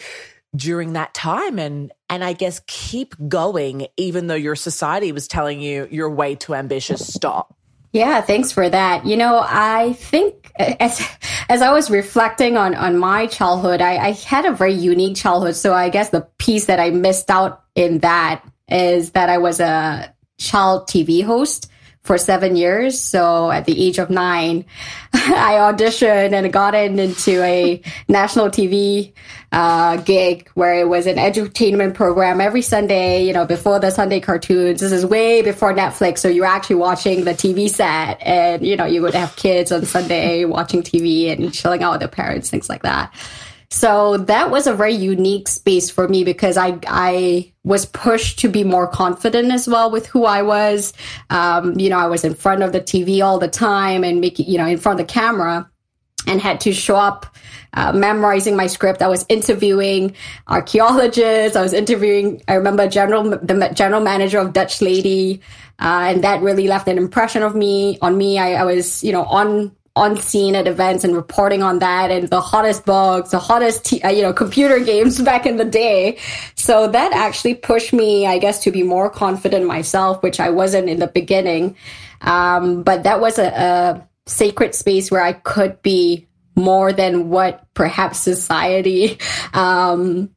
during 0.55 0.93
that 0.93 1.13
time 1.13 1.59
and 1.59 1.91
and 2.09 2.23
I 2.23 2.33
guess 2.33 2.61
keep 2.67 3.15
going 3.27 3.87
even 3.97 4.27
though 4.27 4.35
your 4.35 4.55
society 4.55 5.11
was 5.11 5.27
telling 5.27 5.59
you 5.59 5.87
you're 5.91 6.09
way 6.09 6.35
too 6.35 6.53
ambitious 6.53 7.13
stop. 7.13 7.55
Yeah, 7.91 8.19
thanks 8.19 8.51
for 8.51 8.67
that. 8.67 9.05
You 9.05 9.15
know, 9.15 9.41
I 9.41 9.93
think 9.93 10.51
as 10.59 11.01
as 11.47 11.61
I 11.61 11.71
was 11.71 11.89
reflecting 11.89 12.57
on 12.57 12.75
on 12.75 12.97
my 12.97 13.27
childhood, 13.27 13.81
I, 13.81 13.95
I 13.97 14.11
had 14.11 14.45
a 14.45 14.51
very 14.51 14.73
unique 14.73 15.15
childhood. 15.15 15.55
So 15.55 15.73
I 15.73 15.87
guess 15.87 16.09
the 16.09 16.27
piece 16.37 16.65
that 16.65 16.79
I 16.79 16.89
missed 16.89 17.31
out 17.31 17.63
in 17.73 17.99
that 17.99 18.43
is 18.67 19.11
that 19.11 19.29
I 19.29 19.37
was 19.37 19.61
a 19.61 20.13
child 20.37 20.89
TV 20.89 21.23
host 21.23 21.71
for 22.05 22.19
seven 22.19 22.55
years. 22.55 23.01
So 23.01 23.49
at 23.49 23.65
the 23.65 23.83
age 23.83 23.97
of 23.97 24.11
nine, 24.11 24.63
I 25.13 25.55
auditioned 25.59 26.33
and 26.33 26.53
got 26.53 26.75
in 26.75 26.99
into 26.99 27.41
a 27.41 27.81
national 28.07 28.49
TV 28.49 29.11
uh, 29.51 29.97
gig 29.97 30.47
where 30.53 30.75
it 30.75 30.87
was 30.87 31.07
an 31.07 31.15
edutainment 31.15 31.95
program 31.95 32.39
every 32.39 32.61
Sunday, 32.61 33.25
you 33.25 33.33
know, 33.33 33.45
before 33.45 33.79
the 33.79 33.89
Sunday 33.89 34.19
cartoons. 34.19 34.81
This 34.81 34.91
is 34.91 35.03
way 35.03 35.41
before 35.41 35.73
Netflix. 35.73 36.19
So 36.19 36.27
you're 36.27 36.45
actually 36.45 36.75
watching 36.75 37.23
the 37.23 37.31
TV 37.31 37.69
set 37.69 38.21
and, 38.21 38.65
you 38.65 38.75
know, 38.75 38.85
you 38.85 39.01
would 39.01 39.15
have 39.15 39.35
kids 39.35 39.71
on 39.71 39.85
Sunday 39.85 40.45
watching 40.45 40.83
TV 40.83 41.31
and 41.31 41.51
chilling 41.51 41.81
out 41.81 41.93
with 41.93 42.01
their 42.01 42.07
parents, 42.07 42.51
things 42.51 42.69
like 42.69 42.83
that. 42.83 43.11
So 43.69 44.17
that 44.17 44.51
was 44.51 44.67
a 44.67 44.73
very 44.73 44.93
unique 44.93 45.47
space 45.47 45.89
for 45.89 46.07
me 46.07 46.23
because 46.23 46.57
I 46.57 46.79
I 46.87 47.51
was 47.63 47.85
pushed 47.85 48.39
to 48.39 48.49
be 48.49 48.63
more 48.63 48.87
confident 48.87 49.51
as 49.51 49.67
well 49.67 49.89
with 49.89 50.07
who 50.07 50.25
I 50.25 50.41
was. 50.43 50.93
Um, 51.29 51.77
you 51.79 51.89
know, 51.89 51.97
I 51.97 52.07
was 52.07 52.23
in 52.23 52.35
front 52.35 52.63
of 52.63 52.71
the 52.71 52.81
TV 52.81 53.23
all 53.23 53.39
the 53.39 53.47
time 53.47 54.03
and 54.03 54.21
making 54.21 54.47
you 54.47 54.57
know 54.57 54.65
in 54.65 54.77
front 54.77 54.99
of 54.99 55.07
the 55.07 55.11
camera, 55.11 55.69
and 56.27 56.41
had 56.41 56.59
to 56.61 56.73
show 56.73 56.95
up. 56.95 57.25
Uh, 57.77 57.91
memorizing 57.91 58.55
my 58.55 58.67
script. 58.67 59.01
I 59.01 59.09
was 59.09 59.25
interviewing 59.27 60.15
archaeologists. 60.47 61.57
I 61.57 61.61
was 61.61 61.73
interviewing. 61.73 62.41
I 62.47 62.53
remember 62.53 62.87
general 62.87 63.23
the 63.31 63.69
general 63.73 63.99
manager 63.99 64.39
of 64.39 64.53
Dutch 64.53 64.81
Lady, 64.81 65.41
uh, 65.79 66.07
and 66.07 66.23
that 66.23 66.41
really 66.41 66.69
left 66.69 66.87
an 66.87 66.97
impression 66.97 67.43
of 67.43 67.53
me 67.53 67.97
on 68.01 68.17
me. 68.17 68.39
I, 68.39 68.53
I 68.53 68.63
was 68.63 69.03
you 69.03 69.11
know 69.11 69.25
on 69.25 69.75
on 69.95 70.17
scene 70.17 70.55
at 70.55 70.67
events 70.67 71.03
and 71.03 71.15
reporting 71.15 71.63
on 71.63 71.79
that 71.79 72.11
and 72.11 72.29
the 72.29 72.41
hottest 72.41 72.85
bugs, 72.85 73.31
the 73.31 73.39
hottest, 73.39 73.85
t- 73.85 74.01
uh, 74.01 74.09
you 74.09 74.21
know, 74.21 74.33
computer 74.33 74.79
games 74.83 75.21
back 75.21 75.45
in 75.45 75.57
the 75.57 75.65
day. 75.65 76.17
So 76.55 76.87
that 76.87 77.13
actually 77.13 77.55
pushed 77.55 77.93
me, 77.93 78.27
I 78.27 78.37
guess, 78.37 78.61
to 78.63 78.71
be 78.71 78.83
more 78.83 79.09
confident 79.09 79.65
myself, 79.65 80.21
which 80.21 80.39
I 80.39 80.49
wasn't 80.49 80.89
in 80.89 80.99
the 80.99 81.07
beginning. 81.07 81.75
Um, 82.21 82.83
but 82.83 83.03
that 83.03 83.21
was 83.21 83.39
a, 83.39 83.47
a 83.47 84.07
sacred 84.25 84.75
space 84.75 85.09
where 85.11 85.21
I 85.21 85.33
could 85.33 85.81
be 85.81 86.27
more 86.55 86.91
than 86.91 87.29
what 87.29 87.65
perhaps 87.73 88.19
society 88.19 89.17
um, 89.53 90.29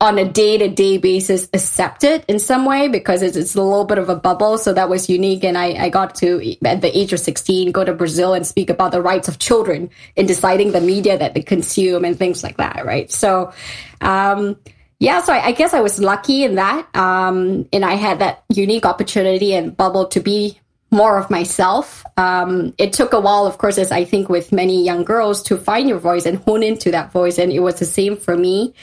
on 0.00 0.18
a 0.18 0.24
day 0.24 0.58
to 0.58 0.68
day 0.68 0.98
basis 0.98 1.48
accept 1.52 2.04
it 2.04 2.24
in 2.28 2.38
some 2.38 2.64
way 2.64 2.88
because 2.88 3.22
it's, 3.22 3.36
it's, 3.36 3.54
a 3.54 3.62
little 3.62 3.84
bit 3.84 3.96
of 3.96 4.08
a 4.08 4.16
bubble. 4.16 4.58
So 4.58 4.72
that 4.72 4.88
was 4.88 5.08
unique. 5.08 5.44
And 5.44 5.56
I, 5.56 5.84
I 5.84 5.88
got 5.88 6.14
to, 6.16 6.56
at 6.64 6.80
the 6.80 6.96
age 6.96 7.12
of 7.12 7.20
16, 7.20 7.70
go 7.72 7.84
to 7.84 7.94
Brazil 7.94 8.34
and 8.34 8.46
speak 8.46 8.70
about 8.70 8.92
the 8.92 9.00
rights 9.00 9.28
of 9.28 9.38
children 9.38 9.88
in 10.16 10.26
deciding 10.26 10.72
the 10.72 10.80
media 10.80 11.16
that 11.16 11.34
they 11.34 11.42
consume 11.42 12.04
and 12.04 12.18
things 12.18 12.42
like 12.42 12.56
that. 12.56 12.84
Right. 12.84 13.10
So, 13.10 13.52
um, 14.00 14.56
yeah, 14.98 15.22
so 15.22 15.32
I, 15.32 15.46
I, 15.46 15.52
guess 15.52 15.74
I 15.74 15.80
was 15.80 15.98
lucky 15.98 16.44
in 16.44 16.56
that. 16.56 16.88
Um, 16.94 17.68
and 17.72 17.84
I 17.84 17.94
had 17.94 18.18
that 18.18 18.44
unique 18.48 18.86
opportunity 18.86 19.54
and 19.54 19.76
bubble 19.76 20.06
to 20.08 20.20
be 20.20 20.60
more 20.90 21.18
of 21.18 21.30
myself. 21.30 22.04
Um, 22.16 22.74
it 22.78 22.92
took 22.92 23.12
a 23.12 23.20
while, 23.20 23.46
of 23.46 23.58
course, 23.58 23.78
as 23.78 23.90
I 23.90 24.04
think 24.04 24.28
with 24.28 24.52
many 24.52 24.84
young 24.84 25.04
girls, 25.04 25.42
to 25.44 25.58
find 25.58 25.88
your 25.88 25.98
voice 25.98 26.24
and 26.24 26.38
hone 26.38 26.62
into 26.62 26.90
that 26.92 27.12
voice. 27.12 27.38
And 27.38 27.52
it 27.52 27.60
was 27.60 27.78
the 27.78 27.84
same 27.84 28.16
for 28.16 28.36
me. 28.36 28.74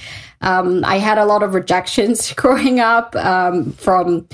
Um, 0.42 0.84
I 0.84 0.98
had 0.98 1.18
a 1.18 1.26
lot 1.26 1.44
of 1.44 1.54
rejections 1.54 2.34
growing 2.36 2.80
up 2.80 3.16
um, 3.16 3.72
from, 3.74 4.28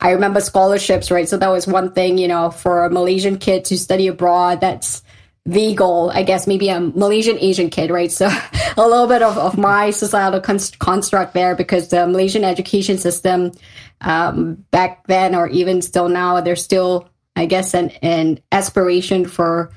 I 0.00 0.10
remember 0.10 0.40
scholarships, 0.40 1.10
right? 1.10 1.28
So 1.28 1.36
that 1.36 1.48
was 1.48 1.66
one 1.66 1.92
thing, 1.92 2.18
you 2.18 2.28
know, 2.28 2.50
for 2.50 2.84
a 2.84 2.90
Malaysian 2.90 3.38
kid 3.38 3.64
to 3.66 3.78
study 3.78 4.06
abroad, 4.06 4.60
that's 4.60 5.02
the 5.46 5.74
goal, 5.74 6.10
I 6.10 6.22
guess, 6.22 6.46
maybe 6.46 6.68
a 6.70 6.80
Malaysian 6.80 7.38
Asian 7.38 7.68
kid, 7.68 7.90
right? 7.90 8.10
So 8.10 8.26
a 8.76 8.88
little 8.88 9.06
bit 9.06 9.22
of, 9.22 9.36
of 9.36 9.58
my 9.58 9.90
societal 9.90 10.40
construct 10.40 11.34
there 11.34 11.54
because 11.54 11.88
the 11.88 12.06
Malaysian 12.06 12.44
education 12.44 12.98
system 12.98 13.52
um, 14.00 14.54
back 14.70 15.06
then 15.06 15.34
or 15.34 15.48
even 15.48 15.82
still 15.82 16.08
now, 16.08 16.40
there's 16.40 16.62
still, 16.62 17.08
I 17.36 17.46
guess, 17.46 17.74
an, 17.74 17.90
an 18.02 18.40
aspiration 18.52 19.26
for 19.26 19.70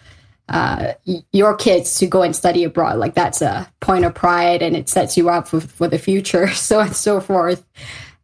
uh, 0.50 0.94
your 1.32 1.56
kids 1.56 1.98
to 2.00 2.08
go 2.08 2.22
and 2.22 2.36
study 2.36 2.63
abroad. 2.63 2.98
Like 2.98 3.16
that's 3.16 3.42
a 3.42 3.72
point 3.82 4.06
of 4.06 4.16
pride 4.16 4.62
and 4.62 4.75
it 4.75 4.88
sets 4.89 5.18
you 5.18 5.30
up 5.30 5.48
for, 5.48 5.60
for 5.60 5.88
the 5.88 6.00
future, 6.00 6.48
so 6.54 6.80
and 6.80 6.96
so 6.96 7.20
forth. 7.20 7.66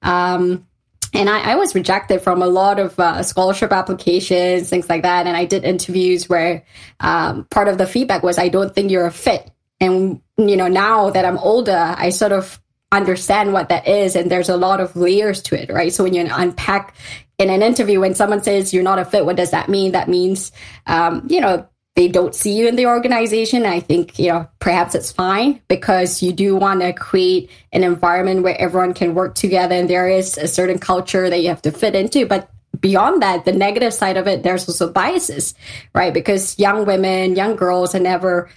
Um, 0.01 0.67
and 1.13 1.29
I, 1.29 1.51
I, 1.51 1.55
was 1.55 1.75
rejected 1.75 2.21
from 2.21 2.41
a 2.41 2.47
lot 2.47 2.79
of 2.79 2.99
uh, 2.99 3.21
scholarship 3.21 3.71
applications, 3.71 4.69
things 4.69 4.89
like 4.89 5.03
that. 5.03 5.27
And 5.27 5.37
I 5.37 5.45
did 5.45 5.63
interviews 5.63 6.27
where 6.27 6.65
um, 6.99 7.45
part 7.45 7.67
of 7.67 7.77
the 7.77 7.85
feedback 7.85 8.23
was, 8.23 8.39
I 8.39 8.49
don't 8.49 8.73
think 8.73 8.89
you're 8.89 9.05
a 9.05 9.11
fit. 9.11 9.51
And, 9.79 10.21
you 10.37 10.57
know, 10.57 10.67
now 10.67 11.11
that 11.11 11.23
I'm 11.23 11.37
older, 11.37 11.93
I 11.97 12.09
sort 12.09 12.31
of 12.31 12.59
understand 12.91 13.53
what 13.53 13.69
that 13.69 13.87
is. 13.87 14.15
And 14.15 14.31
there's 14.31 14.49
a 14.49 14.57
lot 14.57 14.79
of 14.79 14.95
layers 14.95 15.41
to 15.43 15.61
it, 15.61 15.69
right? 15.71 15.93
So 15.93 16.03
when 16.03 16.13
you 16.13 16.27
unpack 16.31 16.95
in 17.37 17.49
an 17.49 17.61
interview, 17.61 17.99
when 17.99 18.15
someone 18.15 18.43
says 18.43 18.73
you're 18.73 18.83
not 18.83 18.99
a 18.99 19.05
fit, 19.05 19.25
what 19.25 19.35
does 19.35 19.51
that 19.51 19.69
mean? 19.69 19.91
That 19.91 20.09
means, 20.09 20.51
um, 20.87 21.27
you 21.29 21.41
know, 21.41 21.67
they 21.95 22.07
don't 22.07 22.33
see 22.33 22.57
you 22.57 22.67
in 22.67 22.75
the 22.75 22.87
organization. 22.87 23.65
I 23.65 23.79
think, 23.79 24.17
you 24.17 24.29
know, 24.29 24.49
perhaps 24.59 24.95
it's 24.95 25.11
fine 25.11 25.61
because 25.67 26.23
you 26.23 26.33
do 26.33 26.55
want 26.55 26.81
to 26.81 26.91
create 26.91 27.51
an 27.71 27.83
environment 27.83 28.41
where 28.41 28.59
everyone 28.59 28.93
can 28.93 29.13
work 29.13 29.35
together 29.35 29.75
and 29.75 29.89
there 29.89 30.09
is 30.09 30.37
a 30.37 30.47
certain 30.47 30.79
culture 30.79 31.29
that 31.29 31.41
you 31.41 31.49
have 31.49 31.61
to 31.63 31.71
fit 31.71 31.93
into. 31.93 32.25
But 32.25 32.49
beyond 32.79 33.21
that, 33.21 33.45
the 33.45 33.51
negative 33.51 33.93
side 33.93 34.17
of 34.17 34.27
it, 34.27 34.41
there's 34.41 34.67
also 34.67 34.91
biases, 34.91 35.53
right? 35.93 36.13
Because 36.13 36.57
young 36.57 36.85
women, 36.85 37.35
young 37.35 37.55
girls 37.55 37.93
are 37.93 37.99
never 37.99 38.49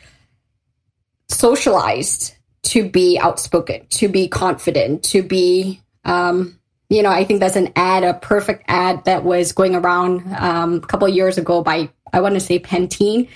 socialized 1.28 2.35
to 2.62 2.88
be 2.88 3.19
outspoken, 3.19 3.87
to 3.90 4.09
be 4.09 4.28
confident, 4.28 5.05
to 5.05 5.23
be, 5.23 5.81
um, 6.05 6.59
you 6.88 7.02
know, 7.02 7.11
I 7.11 7.25
think 7.25 7.40
that's 7.40 7.57
an 7.57 7.73
ad, 7.76 8.02
a 8.02 8.14
perfect 8.14 8.64
ad 8.66 9.05
that 9.05 9.25
was 9.25 9.52
going 9.52 9.75
around 9.75 10.23
um, 10.35 10.75
a 10.76 10.81
couple 10.81 11.09
years 11.09 11.37
ago 11.37 11.62
by 11.62 11.90
I 12.12 12.20
want 12.20 12.34
to 12.34 12.40
say 12.40 12.58
Pantene, 12.58 13.28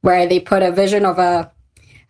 where 0.00 0.26
they 0.26 0.40
put 0.40 0.62
a 0.62 0.72
vision 0.72 1.04
of 1.04 1.18
a, 1.18 1.50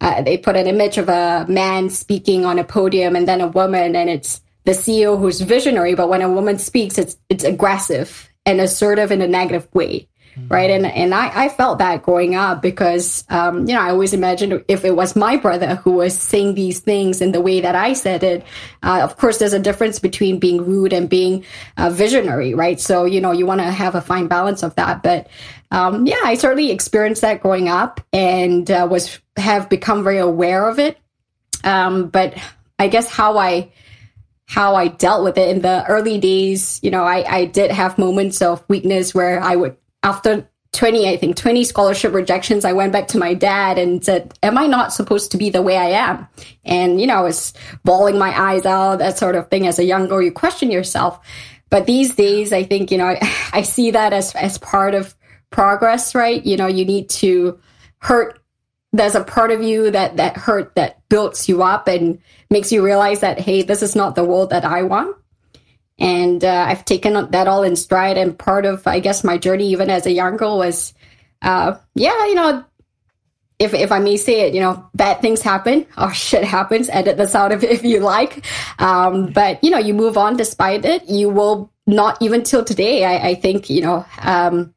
uh, 0.00 0.23
they 0.23 0.37
put 0.37 0.56
an 0.56 0.66
image 0.66 0.99
of 0.99 1.09
a 1.09 1.47
man 1.49 1.90
speaking 1.90 2.44
on 2.44 2.59
a 2.59 2.64
podium 2.64 3.16
and 3.16 3.28
then 3.28 3.40
a 3.40 3.49
woman, 3.49 3.97
and 3.97 4.11
it's 4.11 4.40
the 4.64 4.73
CEO 4.73 5.18
who's 5.18 5.40
visionary, 5.40 5.94
but 5.94 6.09
when 6.09 6.23
a 6.23 6.30
woman 6.30 6.59
speaks, 6.59 6.99
it's 6.99 7.16
it's 7.28 7.44
aggressive 7.44 8.28
and 8.47 8.61
assertive 8.61 9.12
in 9.12 9.23
a 9.23 9.28
negative 9.28 9.68
way, 9.75 10.09
right? 10.49 10.71
And 10.71 10.87
and 10.87 11.14
I, 11.14 11.45
I 11.45 11.49
felt 11.49 11.79
that 11.79 12.03
growing 12.03 12.35
up 12.35 12.62
because 12.62 13.25
um, 13.29 13.67
you 13.69 13.75
know 13.75 13.81
I 13.81 13.91
always 13.91 14.12
imagined 14.12 14.64
if 14.69 14.85
it 14.85 14.95
was 14.95 15.17
my 15.17 15.37
brother 15.37 15.76
who 15.76 15.93
was 15.93 16.19
saying 16.19 16.55
these 16.55 16.81
things 16.81 17.21
in 17.21 17.33
the 17.33 17.41
way 17.41 17.61
that 17.61 17.75
I 17.75 17.93
said 17.93 18.23
it. 18.23 18.45
Uh, 18.83 19.00
of 19.03 19.17
course, 19.17 19.38
there's 19.38 19.53
a 19.53 19.59
difference 19.59 19.99
between 19.99 20.38
being 20.38 20.64
rude 20.64 20.93
and 20.93 21.09
being 21.09 21.45
uh, 21.76 21.91
visionary, 21.91 22.55
right? 22.55 22.81
So 22.81 23.05
you 23.05 23.21
know 23.21 23.33
you 23.33 23.47
want 23.47 23.61
to 23.61 23.71
have 23.71 23.95
a 23.95 24.00
fine 24.00 24.26
balance 24.26 24.62
of 24.62 24.75
that. 24.76 25.03
But 25.03 25.29
um, 25.71 26.07
yeah, 26.07 26.21
I 26.25 26.35
certainly 26.35 26.71
experienced 26.71 27.23
that 27.23 27.41
growing 27.41 27.69
up 27.69 28.00
and 28.12 28.71
uh, 28.71 28.87
was 28.91 29.19
have 29.37 29.69
become 29.69 30.05
very 30.05 30.19
aware 30.19 30.69
of 30.69 30.79
it. 30.79 30.99
Um, 31.64 32.09
but 32.09 32.35
I 32.79 32.88
guess 32.88 33.09
how 33.09 33.38
I 33.38 33.73
how 34.47 34.75
I 34.75 34.88
dealt 34.88 35.25
with 35.25 35.38
it 35.38 35.49
in 35.49 35.62
the 35.62 35.85
early 35.87 36.19
days, 36.19 36.79
you 36.83 36.91
know, 36.91 37.05
I, 37.05 37.25
I 37.29 37.45
did 37.47 37.71
have 37.71 37.99
moments 37.99 38.43
of 38.43 38.62
weakness 38.69 39.14
where 39.14 39.41
I 39.41 39.57
would 39.57 39.76
after 40.05 40.49
20, 40.75 41.09
I 41.09 41.17
think 41.17 41.37
20 41.37 41.65
scholarship 41.65 42.13
rejections, 42.13 42.65
I 42.65 42.73
went 42.73 42.93
back 42.93 43.09
to 43.09 43.19
my 43.19 43.33
dad 43.33 43.79
and 43.79 44.05
said, 44.05 44.37
am 44.43 44.59
I 44.59 44.67
not 44.67 44.93
supposed 44.93 45.31
to 45.33 45.39
be 45.39 45.49
the 45.49 45.63
way 45.63 45.77
I 45.77 45.91
am? 45.91 46.29
And, 46.65 47.01
you 47.01 47.07
know, 47.07 47.17
I 47.17 47.23
was 47.23 47.55
bawling 47.85 48.19
my 48.19 48.39
eyes 48.39 48.67
out, 48.67 48.99
that 48.99 49.17
sort 49.17 49.35
of 49.35 49.49
thing. 49.49 49.67
As 49.67 49.79
a 49.79 49.85
young 49.85 50.09
girl, 50.09 50.21
you 50.21 50.31
question 50.33 50.71
yourself. 50.71 51.19
But 51.71 51.87
these 51.87 52.15
days, 52.15 52.53
I 52.53 52.65
think, 52.65 52.91
you 52.91 52.99
know, 52.99 53.07
I, 53.07 53.19
I 53.53 53.63
see 53.63 53.93
that 53.93 54.13
as, 54.13 54.35
as 54.35 54.59
part 54.59 54.95
of 54.95 55.15
progress, 55.51 56.15
right? 56.15 56.45
You 56.45 56.57
know, 56.57 56.67
you 56.67 56.85
need 56.85 57.09
to 57.11 57.59
hurt. 57.99 58.41
There's 58.93 59.15
a 59.15 59.25
part 59.25 59.51
of 59.51 59.63
you 59.63 59.91
that, 59.91 60.19
that 60.19 60.37
hurt 60.37 60.75
that 60.75 61.01
builds 61.09 61.49
you 61.49 61.63
up 61.63 61.89
and 61.89 62.19
makes 62.51 62.71
you 62.71 62.85
realize 62.85 63.21
that, 63.21 63.41
hey, 63.41 63.63
this 63.63 63.83
is 63.83 63.97
not 63.97 64.17
the 64.17 64.25
world 64.25 64.51
that 64.51 64.65
I 64.65 64.83
want 64.83 65.17
and 65.99 66.45
uh, 66.45 66.67
I've 66.69 66.85
taken 66.85 67.31
that 67.31 67.49
all 67.49 67.63
in 67.63 67.77
stride. 67.77 68.19
And 68.19 68.39
part 68.39 68.67
of, 68.67 68.87
I 68.87 69.01
guess, 69.01 69.25
my 69.25 69.39
journey, 69.39 69.69
even 69.69 69.91
as 69.91 70.07
a 70.07 70.13
young 70.13 70.37
girl, 70.37 70.59
was, 70.59 70.93
uh, 71.43 71.77
yeah, 71.95 72.27
you 72.27 72.35
know, 72.35 72.65
if 73.59 73.73
if 73.73 73.93
I 73.93 74.01
may 74.01 74.17
say 74.17 74.43
it, 74.43 74.55
you 74.55 74.61
know, 74.61 74.89
bad 74.95 75.21
things 75.21 75.41
happen 75.41 75.87
or 75.99 76.13
shit 76.13 76.45
happens. 76.45 76.89
Edit 76.91 77.17
this 77.17 77.35
out 77.35 77.53
if 77.53 77.63
if 77.63 77.85
you 77.85 78.01
like. 78.01 78.45
Um, 78.79 79.33
but 79.33 79.63
you 79.63 79.71
know, 79.71 79.79
you 79.79 79.95
move 79.95 80.17
on 80.17 80.37
despite 80.37 80.85
it. 80.85 81.09
You 81.09 81.29
will 81.31 81.71
not 81.87 82.21
even 82.21 82.43
till 82.43 82.65
today. 82.65 83.05
I, 83.05 83.29
I 83.29 83.35
think 83.35 83.71
you 83.71 83.83
know, 83.83 84.05
um, 84.23 84.74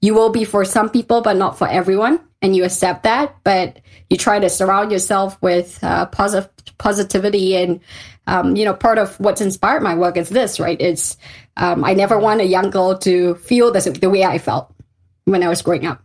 you 0.00 0.14
will 0.14 0.30
be 0.30 0.44
for 0.44 0.64
some 0.64 0.88
people, 0.88 1.20
but 1.20 1.36
not 1.36 1.58
for 1.58 1.68
everyone, 1.68 2.20
and 2.42 2.56
you 2.56 2.64
accept 2.64 3.02
that. 3.02 3.36
But 3.44 3.80
you 4.08 4.16
try 4.16 4.38
to 4.38 4.48
surround 4.48 4.92
yourself 4.92 5.40
with 5.42 5.78
uh, 5.82 6.06
positive 6.06 6.50
positivity 6.78 7.56
and 7.56 7.80
um, 8.26 8.54
you 8.54 8.64
know, 8.64 8.74
part 8.74 8.98
of 8.98 9.18
what's 9.18 9.40
inspired 9.40 9.82
my 9.82 9.94
work 9.94 10.16
is 10.16 10.28
this, 10.28 10.60
right? 10.60 10.80
It's 10.80 11.16
um, 11.56 11.84
I 11.84 11.94
never 11.94 12.18
want 12.18 12.40
a 12.40 12.44
young 12.44 12.70
girl 12.70 12.96
to 12.98 13.34
feel 13.36 13.72
the 13.72 14.10
way 14.10 14.24
I 14.24 14.38
felt 14.38 14.72
when 15.24 15.42
I 15.42 15.48
was 15.48 15.62
growing 15.62 15.86
up. 15.86 16.02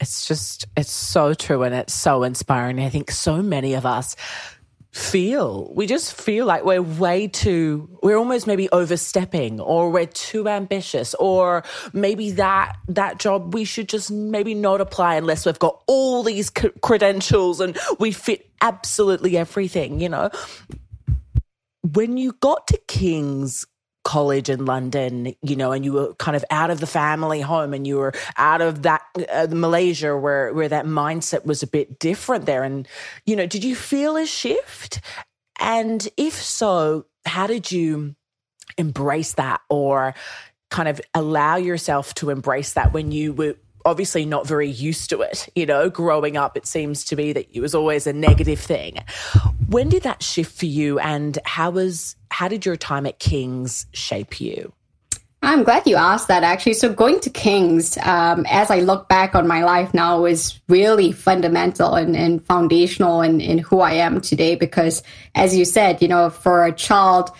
It's 0.00 0.28
just, 0.28 0.66
it's 0.76 0.92
so 0.92 1.34
true 1.34 1.64
and 1.64 1.74
it's 1.74 1.92
so 1.92 2.22
inspiring. 2.22 2.78
I 2.78 2.88
think 2.88 3.10
so 3.10 3.42
many 3.42 3.74
of 3.74 3.84
us 3.84 4.14
feel. 4.92 5.70
We 5.74 5.86
just 5.86 6.14
feel 6.14 6.46
like 6.46 6.64
we're 6.64 6.82
way 6.82 7.28
too 7.28 7.98
we're 8.02 8.16
almost 8.16 8.46
maybe 8.46 8.70
overstepping 8.70 9.60
or 9.60 9.90
we're 9.90 10.06
too 10.06 10.48
ambitious 10.48 11.14
or 11.14 11.62
maybe 11.92 12.30
that 12.32 12.76
that 12.88 13.18
job 13.18 13.52
we 13.52 13.64
should 13.64 13.88
just 13.88 14.10
maybe 14.10 14.54
not 14.54 14.80
apply 14.80 15.16
unless 15.16 15.44
we've 15.44 15.58
got 15.58 15.82
all 15.86 16.22
these 16.22 16.50
c- 16.56 16.70
credentials 16.80 17.60
and 17.60 17.78
we 17.98 18.12
fit 18.12 18.50
absolutely 18.62 19.36
everything 19.36 20.00
you 20.00 20.08
know? 20.08 20.30
When 21.82 22.16
you 22.16 22.32
got 22.40 22.66
to 22.68 22.78
King's 22.88 23.66
college 24.08 24.48
in 24.48 24.64
London, 24.64 25.34
you 25.42 25.54
know, 25.54 25.70
and 25.70 25.84
you 25.84 25.92
were 25.92 26.14
kind 26.14 26.34
of 26.34 26.42
out 26.50 26.70
of 26.70 26.80
the 26.80 26.86
family 26.86 27.42
home 27.42 27.74
and 27.74 27.86
you 27.86 27.98
were 27.98 28.14
out 28.38 28.62
of 28.62 28.82
that 28.84 29.02
uh, 29.30 29.46
Malaysia 29.50 30.16
where 30.16 30.54
where 30.54 30.68
that 30.68 30.86
mindset 30.86 31.44
was 31.44 31.62
a 31.62 31.66
bit 31.66 31.98
different 31.98 32.46
there 32.46 32.64
and 32.64 32.88
you 33.26 33.36
know, 33.36 33.44
did 33.44 33.62
you 33.62 33.76
feel 33.76 34.16
a 34.16 34.24
shift? 34.24 35.02
And 35.60 36.08
if 36.16 36.32
so, 36.32 37.04
how 37.26 37.46
did 37.46 37.70
you 37.70 38.16
embrace 38.78 39.34
that 39.34 39.60
or 39.68 40.14
kind 40.70 40.88
of 40.88 41.02
allow 41.12 41.56
yourself 41.56 42.14
to 42.14 42.30
embrace 42.30 42.72
that 42.72 42.94
when 42.94 43.12
you 43.12 43.34
were 43.34 43.56
obviously 43.84 44.24
not 44.24 44.46
very 44.46 44.68
used 44.68 45.10
to 45.10 45.20
it. 45.20 45.48
You 45.54 45.66
know, 45.66 45.88
growing 45.90 46.36
up, 46.36 46.56
it 46.56 46.66
seems 46.66 47.04
to 47.04 47.16
be 47.16 47.32
that 47.32 47.46
it 47.52 47.60
was 47.60 47.74
always 47.74 48.06
a 48.06 48.12
negative 48.12 48.60
thing. 48.60 48.98
When 49.68 49.88
did 49.88 50.02
that 50.02 50.22
shift 50.22 50.58
for 50.58 50.66
you, 50.66 50.98
and 50.98 51.38
how 51.44 51.70
was 51.70 52.16
how 52.30 52.48
did 52.48 52.66
your 52.66 52.76
time 52.76 53.06
at 53.06 53.18
King's 53.18 53.86
shape 53.92 54.40
you? 54.40 54.72
I'm 55.40 55.62
glad 55.62 55.86
you 55.86 55.94
asked 55.94 56.26
that 56.28 56.42
actually. 56.42 56.74
So 56.74 56.92
going 56.92 57.20
to 57.20 57.30
King's, 57.30 57.96
um, 57.98 58.44
as 58.50 58.72
I 58.72 58.80
look 58.80 59.08
back 59.08 59.36
on 59.36 59.46
my 59.46 59.62
life 59.62 59.94
now, 59.94 60.24
is 60.24 60.58
really 60.68 61.12
fundamental 61.12 61.94
and, 61.94 62.16
and 62.16 62.44
foundational 62.44 63.22
in, 63.22 63.40
in 63.40 63.58
who 63.58 63.78
I 63.80 63.92
am 63.92 64.20
today. 64.20 64.56
Because 64.56 65.02
as 65.36 65.56
you 65.56 65.64
said, 65.64 66.02
you 66.02 66.08
know, 66.08 66.28
for 66.30 66.64
a 66.64 66.72
child, 66.72 67.30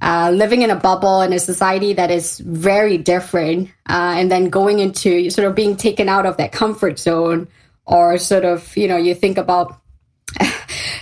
uh, 0.00 0.30
living 0.32 0.62
in 0.62 0.70
a 0.70 0.76
bubble 0.76 1.20
in 1.20 1.32
a 1.32 1.40
society 1.40 1.94
that 1.94 2.12
is 2.12 2.38
very 2.38 2.96
different, 2.96 3.70
uh, 3.88 4.14
and 4.16 4.30
then 4.30 4.48
going 4.48 4.78
into 4.78 5.28
sort 5.28 5.48
of 5.48 5.56
being 5.56 5.76
taken 5.76 6.08
out 6.08 6.26
of 6.26 6.36
that 6.36 6.52
comfort 6.52 7.00
zone, 7.00 7.48
or 7.84 8.18
sort 8.18 8.44
of, 8.44 8.76
you 8.76 8.86
know, 8.86 8.96
you 8.96 9.16
think 9.16 9.36
about. 9.36 9.80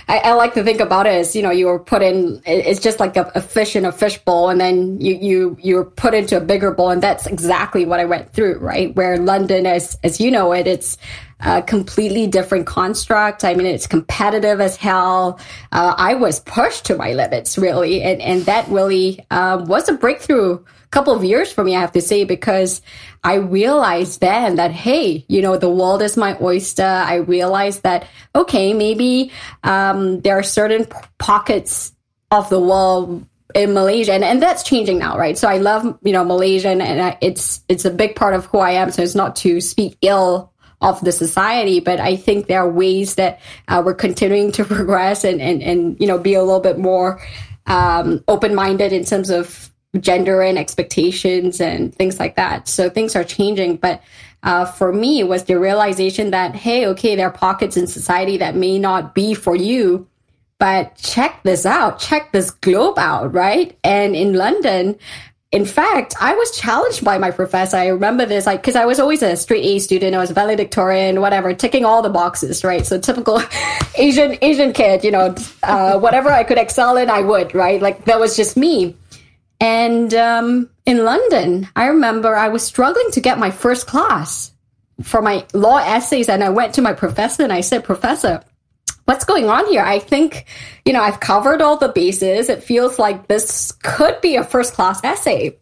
I, 0.07 0.19
I, 0.19 0.33
like 0.33 0.53
to 0.53 0.63
think 0.63 0.79
about 0.79 1.05
it 1.05 1.13
as 1.13 1.35
you 1.35 1.41
know 1.41 1.51
you 1.51 1.65
were 1.65 1.79
put 1.79 2.01
in. 2.01 2.41
It's 2.45 2.79
just 2.79 2.99
like 2.99 3.17
a, 3.17 3.31
a 3.35 3.41
fish 3.41 3.75
in 3.75 3.85
a 3.85 3.91
fish 3.91 4.17
bowl, 4.19 4.49
and 4.49 4.59
then 4.59 4.99
you 5.01 5.15
you 5.15 5.57
you're 5.59 5.85
put 5.85 6.13
into 6.13 6.37
a 6.37 6.41
bigger 6.41 6.71
bowl, 6.71 6.89
and 6.89 7.03
that's 7.03 7.25
exactly 7.25 7.85
what 7.85 7.99
I 7.99 8.05
went 8.05 8.31
through. 8.31 8.59
Right, 8.59 8.95
where 8.95 9.17
London, 9.17 9.65
as 9.65 9.97
as 10.03 10.21
you 10.21 10.31
know 10.31 10.53
it, 10.53 10.65
it's 10.65 10.97
a 11.39 11.61
completely 11.61 12.27
different 12.27 12.65
construct. 12.65 13.43
I 13.43 13.53
mean, 13.53 13.67
it's 13.67 13.85
competitive 13.85 14.59
as 14.59 14.75
hell. 14.75 15.39
Uh, 15.71 15.93
I 15.97 16.15
was 16.15 16.39
pushed 16.39 16.85
to 16.85 16.95
my 16.95 17.13
limits, 17.13 17.57
really. 17.57 18.01
And, 18.01 18.21
and 18.21 18.41
that 18.43 18.67
really 18.69 19.23
uh, 19.29 19.63
was 19.67 19.87
a 19.87 19.93
breakthrough 19.93 20.63
couple 20.91 21.13
of 21.13 21.23
years 21.23 21.51
for 21.51 21.63
me, 21.63 21.75
I 21.75 21.81
have 21.81 21.91
to 21.93 22.01
say, 22.01 22.23
because 22.23 22.81
I 23.23 23.35
realized 23.35 24.21
then 24.21 24.55
that, 24.55 24.71
hey, 24.71 25.25
you 25.27 25.41
know, 25.41 25.57
the 25.57 25.69
world 25.69 26.01
is 26.01 26.17
my 26.17 26.37
oyster. 26.41 26.83
I 26.83 27.15
realized 27.15 27.83
that, 27.83 28.07
okay, 28.35 28.73
maybe 28.73 29.31
um, 29.63 30.21
there 30.21 30.37
are 30.37 30.43
certain 30.43 30.87
pockets 31.17 31.93
of 32.31 32.49
the 32.49 32.59
world 32.59 33.25
in 33.55 33.73
Malaysia, 33.73 34.13
and, 34.13 34.23
and 34.23 34.41
that's 34.41 34.63
changing 34.63 34.99
now, 34.99 35.17
right? 35.17 35.37
So 35.37 35.47
I 35.47 35.57
love, 35.57 35.97
you 36.03 36.11
know, 36.11 36.23
Malaysian, 36.23 36.81
and 36.81 37.01
I, 37.01 37.17
it's 37.21 37.61
it's 37.69 37.85
a 37.85 37.91
big 37.91 38.15
part 38.15 38.33
of 38.33 38.45
who 38.45 38.59
I 38.59 38.71
am. 38.71 38.91
So 38.91 39.01
it's 39.01 39.15
not 39.15 39.35
to 39.37 39.61
speak 39.61 39.97
ill 40.01 40.51
of 40.81 41.01
the 41.01 41.11
society. 41.11 41.79
But 41.79 41.99
I 41.99 42.15
think 42.15 42.47
there 42.47 42.61
are 42.61 42.69
ways 42.69 43.15
that 43.15 43.39
uh, 43.67 43.81
we're 43.85 43.93
continuing 43.93 44.51
to 44.53 44.65
progress 44.65 45.23
and, 45.23 45.41
and, 45.41 45.61
and, 45.63 45.99
you 45.99 46.07
know, 46.07 46.17
be 46.17 46.33
a 46.33 46.43
little 46.43 46.59
bit 46.59 46.77
more 46.77 47.21
um, 47.65 48.23
open 48.27 48.55
minded 48.55 48.93
in 48.93 49.03
terms 49.03 49.29
of 49.29 49.71
gender 49.99 50.41
and 50.41 50.57
expectations 50.57 51.61
and 51.61 51.93
things 51.95 52.19
like 52.19 52.35
that. 52.35 52.67
So 52.67 52.89
things 52.89 53.15
are 53.15 53.23
changing. 53.23 53.77
But 53.77 54.01
uh, 54.43 54.65
for 54.65 54.93
me, 54.93 55.19
it 55.19 55.27
was 55.27 55.45
the 55.45 55.59
realization 55.59 56.31
that, 56.31 56.55
hey, 56.55 56.87
okay, 56.87 57.15
there 57.15 57.27
are 57.27 57.31
pockets 57.31 57.77
in 57.77 57.87
society 57.87 58.37
that 58.37 58.55
may 58.55 58.79
not 58.79 59.15
be 59.15 59.33
for 59.33 59.55
you. 59.55 60.07
But 60.59 60.95
check 60.95 61.43
this 61.43 61.65
out, 61.67 61.99
check 61.99 62.31
this 62.31 62.49
globe 62.49 62.97
out, 62.97 63.33
right? 63.33 63.77
And 63.83 64.15
in 64.15 64.33
London, 64.33 64.97
in 65.51 65.65
fact, 65.65 66.15
I 66.19 66.33
was 66.33 66.51
challenged 66.51 67.05
by 67.05 67.17
my 67.19 67.31
professor. 67.31 67.77
I 67.77 67.87
remember 67.87 68.25
this, 68.25 68.45
like, 68.45 68.61
because 68.61 68.75
I 68.75 68.85
was 68.85 68.99
always 68.99 69.21
a 69.21 69.37
straight 69.37 69.63
A 69.63 69.79
student. 69.79 70.15
I 70.15 70.17
was 70.17 70.31
valedictorian, 70.31 71.21
whatever, 71.21 71.53
ticking 71.53 71.85
all 71.85 72.01
the 72.01 72.09
boxes, 72.09 72.63
right? 72.63 72.85
So 72.85 72.99
typical 72.99 73.41
Asian 73.95 74.37
Asian 74.41 74.73
kid, 74.73 75.03
you 75.03 75.11
know, 75.11 75.35
uh, 75.63 75.99
whatever 75.99 76.29
I 76.29 76.43
could 76.43 76.57
excel 76.57 76.97
in, 76.97 77.09
I 77.09 77.21
would, 77.21 77.55
right? 77.55 77.81
Like 77.81 78.05
that 78.05 78.19
was 78.19 78.35
just 78.35 78.57
me. 78.57 78.95
And 79.59 80.13
um, 80.13 80.69
in 80.85 81.03
London, 81.03 81.67
I 81.75 81.87
remember 81.87 82.35
I 82.35 82.49
was 82.49 82.63
struggling 82.63 83.11
to 83.11 83.21
get 83.21 83.39
my 83.39 83.51
first 83.51 83.87
class 83.87 84.51
for 85.01 85.21
my 85.21 85.45
law 85.53 85.77
essays, 85.77 86.29
and 86.29 86.43
I 86.43 86.49
went 86.49 86.75
to 86.75 86.81
my 86.81 86.93
professor 86.93 87.43
and 87.43 87.53
I 87.53 87.61
said, 87.61 87.83
"Professor, 87.83 88.43
what's 89.07 89.23
going 89.23 89.49
on 89.49 89.65
here? 89.67 89.81
I 89.81 89.99
think, 89.99 90.45
you 90.85 90.91
know, 90.91 91.01
I've 91.01 91.21
covered 91.21 91.61
all 91.61 91.77
the 91.77 91.87
bases. 91.87 92.49
It 92.49 92.61
feels 92.61 92.99
like 92.99 93.27
this 93.27 93.71
could 93.71 94.19
be 94.19 94.35
a 94.35 94.43
first 94.43 94.73
class 94.73 95.01
essay. 95.03 95.57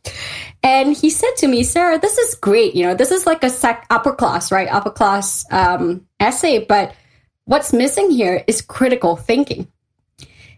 And 0.64 0.98
he 0.98 1.12
said 1.12 1.32
to 1.38 1.48
me, 1.48 1.62
Sarah, 1.62 2.00
this 2.00 2.18
is 2.18 2.34
great. 2.34 2.74
You 2.74 2.88
know, 2.88 2.96
this 2.96 3.12
is 3.12 3.28
like 3.28 3.44
a 3.44 3.52
sec- 3.52 3.86
upper 3.92 4.14
class, 4.14 4.52
right? 4.52 4.68
Upper 4.68 4.90
class 4.90 5.46
um, 5.52 6.08
essay. 6.20 6.66
But 6.66 6.96
what's 7.44 7.72
missing 7.72 8.10
here 8.10 8.44
is 8.48 8.64
critical 8.64 9.16
thinking. 9.16 9.68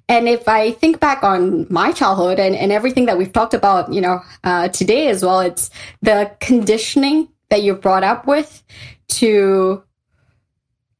And 0.09 0.27
if 0.29 0.47
I 0.47 0.71
think 0.71 0.99
back 0.99 1.23
on 1.23 1.67
my 1.69 1.91
childhood 1.91 2.39
and, 2.39 2.55
and 2.55 2.71
everything 2.71 3.07
that 3.07 3.17
we've 3.17 3.33
talked 3.33 3.53
about, 3.53 3.91
you 3.91 4.01
know, 4.01 4.21
uh, 4.43 4.69
today 4.69 5.09
as 5.09 5.23
well, 5.23 5.41
it's 5.41 5.69
the 6.01 6.31
conditioning 6.39 7.27
that 7.49 7.63
you're 7.63 7.75
brought 7.75 8.03
up 8.03 8.25
with 8.27 8.63
to 9.09 9.83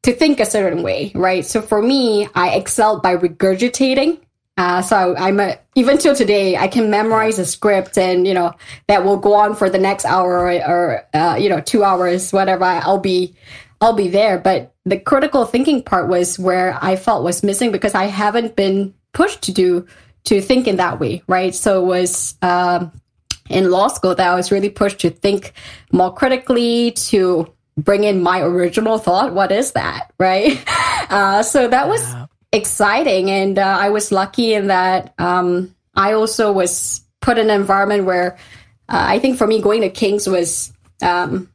to 0.04 0.14
think 0.14 0.40
a 0.40 0.46
certain 0.46 0.84
way, 0.84 1.12
right? 1.16 1.46
So 1.46 1.62
for 1.62 1.82
me, 1.82 2.28
I 2.36 2.56
excelled 2.56 3.02
by 3.02 3.16
regurgitating 3.16 4.20
Uh, 4.58 4.82
so 4.82 5.16
I'm 5.16 5.40
a, 5.40 5.60
even 5.76 6.00
till 6.00 6.16
today, 6.16 6.58
I 6.58 6.68
can 6.68 6.90
memorize 6.90 7.38
a 7.38 7.46
script 7.46 7.96
and, 7.98 8.26
you 8.26 8.34
know, 8.34 8.56
that 8.88 9.06
will 9.06 9.18
go 9.18 9.34
on 9.36 9.56
for 9.56 9.70
the 9.70 9.78
next 9.78 10.04
hour 10.06 10.40
or, 10.40 10.52
or 10.68 11.06
uh, 11.14 11.36
you 11.36 11.48
know, 11.48 11.62
two 11.62 11.84
hours, 11.84 12.34
whatever. 12.34 12.66
I'll 12.66 12.98
be, 12.98 13.36
I'll 13.82 13.94
be 13.94 14.08
there. 14.08 14.40
But 14.40 14.74
the 14.84 15.00
critical 15.00 15.46
thinking 15.46 15.84
part 15.84 16.10
was 16.10 16.40
where 16.40 16.80
I 16.82 16.96
felt 16.96 17.24
was 17.24 17.44
missing 17.44 17.72
because 17.72 17.94
I 17.94 18.06
haven't 18.06 18.56
been 18.56 18.96
pushed 19.14 19.42
to 19.44 19.52
do, 19.52 19.86
to 20.26 20.42
think 20.42 20.68
in 20.68 20.78
that 20.78 21.00
way. 21.00 21.24
Right. 21.28 21.54
So 21.54 21.84
it 21.84 21.86
was, 21.86 22.36
um, 22.42 22.92
in 23.50 23.72
law 23.72 23.88
school 23.88 24.14
that 24.14 24.28
I 24.28 24.36
was 24.36 24.52
really 24.52 24.70
pushed 24.70 25.00
to 25.00 25.10
think 25.10 25.54
more 25.92 26.14
critically, 26.14 26.92
to 26.92 27.52
bring 27.78 28.04
in 28.04 28.22
my 28.22 28.42
original 28.42 28.98
thought. 28.98 29.34
What 29.34 29.52
is 29.52 29.74
that? 29.74 30.12
Right. 30.20 30.62
Uh, 31.10 31.44
so 31.44 31.68
that 31.68 31.88
was, 31.88 32.04
exciting. 32.52 33.30
And 33.30 33.60
uh, 33.60 33.78
I 33.80 33.90
was 33.90 34.12
lucky 34.12 34.54
in 34.54 34.68
that 34.68 35.14
um, 35.18 35.76
I 35.96 36.14
also 36.14 36.52
was 36.52 37.02
put 37.22 37.38
in 37.38 37.50
an 37.50 37.60
environment 37.60 38.06
where 38.06 38.38
uh, 38.90 39.04
I 39.08 39.20
think 39.20 39.38
for 39.38 39.48
me, 39.48 39.62
going 39.62 39.82
to 39.82 39.90
King's 39.90 40.28
was 40.28 40.72
um, 41.02 41.50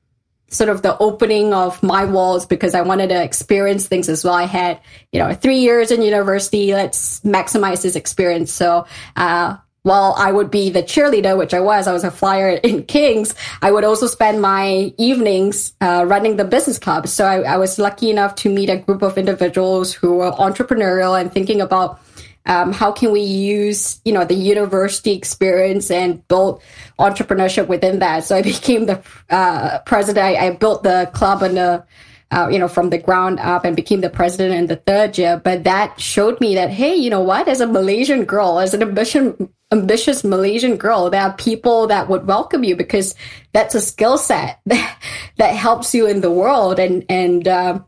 sort 0.53 0.71
of 0.71 0.83
the 0.83 0.97
opening 0.99 1.53
of 1.53 1.83
my 1.83 2.05
walls 2.05 2.47
because 2.47 2.75
I 2.75 2.83
wanted 2.83 3.09
to 3.09 3.23
experience 3.23 3.89
things 3.89 4.09
as 4.09 4.25
well. 4.25 4.35
I 4.35 4.45
had, 4.45 4.81
you 5.11 5.19
know, 5.19 5.35
three 5.35 5.59
years 5.59 5.91
in 5.91 6.03
university. 6.03 6.73
Let's 6.73 7.21
maximize 7.21 7.83
this 7.83 7.97
experience. 7.97 8.53
So, 8.53 8.87
uh, 9.17 9.57
while 9.83 10.15
I 10.17 10.31
would 10.31 10.49
be 10.51 10.71
the 10.71 10.83
cheerleader, 10.83 11.37
which 11.37 11.53
I 11.53 11.59
was, 11.59 11.89
I 11.89 11.93
was 11.93 12.05
a 12.05 12.11
flyer 12.11 12.51
in 12.63 12.85
Kings, 12.85 13.35
I 13.63 13.73
would 13.73 13.85
also 13.85 14.07
spend 14.07 14.41
my 14.41 14.95
evenings 14.97 15.75
uh, 15.81 16.05
running 16.07 16.37
the 16.37 16.45
business 16.45 16.79
club. 16.79 17.09
So 17.09 17.27
I, 17.27 17.41
I, 17.41 17.57
was 17.57 17.81
lucky 17.81 18.09
enough 18.09 18.37
to 18.37 18.49
meet 18.49 18.71
a 18.71 18.77
group 18.77 19.03
of 19.03 19.19
individuals 19.19 19.93
who 19.93 20.19
were 20.19 20.31
entrepreneurial 20.31 21.21
and 21.21 21.33
thinking 21.33 21.61
about 21.61 22.01
um, 22.47 22.73
how 22.73 22.91
can 22.93 23.13
we 23.13 23.21
use, 23.21 24.01
you 24.05 24.13
know, 24.13 24.25
the 24.25 24.35
university 24.35 25.13
experience 25.13 25.91
and 25.91 26.27
build 26.29 26.63
entrepreneurship 26.99 27.69
within 27.69 28.01
that. 28.01 28.25
So 28.25 28.37
I 28.37 28.43
became 28.55 28.87
the 28.87 29.03
uh, 29.31 29.79
president. 29.81 30.25
I, 30.25 30.47
I, 30.47 30.51
built 30.51 30.83
the 30.83 31.11
club 31.13 31.43
and 31.43 31.57
the 31.57 31.85
uh, 32.33 32.49
you 32.49 32.59
know, 32.59 32.67
from 32.67 32.89
the 32.89 32.99
ground 32.99 33.39
up 33.41 33.65
and 33.65 33.77
became 33.77 34.01
the 34.01 34.09
president 34.09 34.55
in 34.55 34.67
the 34.67 34.77
third 34.77 35.19
year. 35.19 35.41
But 35.45 35.65
that 35.65 36.01
showed 36.01 36.41
me 36.41 36.55
that, 36.55 36.71
hey, 36.71 36.95
you 36.97 37.11
know 37.11 37.21
what? 37.21 37.47
As 37.47 37.61
a 37.61 37.67
Malaysian 37.67 38.25
girl, 38.25 38.59
as 38.59 38.73
an 38.73 38.81
ambition, 38.81 39.51
ambitious 39.71 40.25
Malaysian 40.25 40.77
girl, 40.77 41.11
there 41.11 41.21
are 41.21 41.35
people 41.35 41.89
that 41.89 42.09
would 42.09 42.27
welcome 42.27 42.65
you 42.65 42.75
because 42.75 43.15
that's 43.53 43.75
a 43.75 43.83
skill 43.83 44.17
set 44.17 44.61
that, 44.65 44.99
that 45.37 45.55
helps 45.55 45.95
you 45.95 46.07
in 46.07 46.23
the 46.23 46.31
world. 46.31 46.79
And, 46.79 47.05
and, 47.11 47.47
uh, 47.47 47.81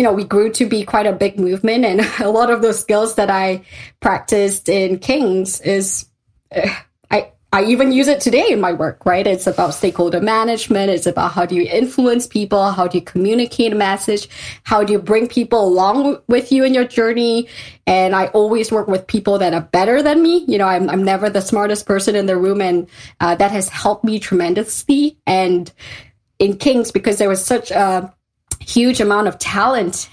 you 0.00 0.04
know, 0.04 0.14
we 0.14 0.24
grew 0.24 0.50
to 0.50 0.64
be 0.64 0.82
quite 0.82 1.06
a 1.06 1.12
big 1.12 1.38
movement. 1.38 1.84
And 1.84 2.00
a 2.20 2.30
lot 2.30 2.50
of 2.50 2.62
those 2.62 2.80
skills 2.80 3.16
that 3.16 3.28
I 3.28 3.66
practiced 4.00 4.70
in 4.70 4.98
Kings 4.98 5.60
is, 5.60 6.06
uh, 6.56 6.70
I 7.52 7.64
even 7.64 7.90
use 7.90 8.06
it 8.06 8.20
today 8.20 8.46
in 8.48 8.60
my 8.60 8.72
work, 8.72 9.04
right? 9.04 9.26
It's 9.26 9.48
about 9.48 9.74
stakeholder 9.74 10.20
management. 10.20 10.88
It's 10.88 11.06
about 11.06 11.32
how 11.32 11.46
do 11.46 11.56
you 11.56 11.68
influence 11.68 12.28
people? 12.28 12.70
How 12.70 12.86
do 12.86 12.96
you 12.96 13.04
communicate 13.04 13.72
a 13.72 13.74
message? 13.74 14.28
How 14.62 14.84
do 14.84 14.92
you 14.92 15.00
bring 15.00 15.26
people 15.26 15.66
along 15.66 16.22
with 16.28 16.52
you 16.52 16.64
in 16.64 16.72
your 16.72 16.84
journey? 16.84 17.48
And 17.88 18.14
I 18.14 18.28
always 18.28 18.70
work 18.70 18.86
with 18.86 19.06
people 19.06 19.36
that 19.38 19.52
are 19.52 19.62
better 19.62 20.00
than 20.00 20.22
me. 20.22 20.44
You 20.46 20.58
know, 20.58 20.68
I'm, 20.68 20.88
I'm 20.88 21.02
never 21.02 21.28
the 21.28 21.42
smartest 21.42 21.86
person 21.86 22.14
in 22.14 22.26
the 22.26 22.36
room. 22.36 22.60
And 22.62 22.88
uh, 23.18 23.34
that 23.34 23.50
has 23.50 23.68
helped 23.68 24.04
me 24.04 24.20
tremendously. 24.20 25.18
And 25.26 25.72
in 26.38 26.56
Kings, 26.56 26.92
because 26.92 27.18
there 27.18 27.28
was 27.28 27.44
such 27.44 27.72
a 27.72 28.14
huge 28.60 29.00
amount 29.00 29.28
of 29.28 29.38
talent 29.38 30.08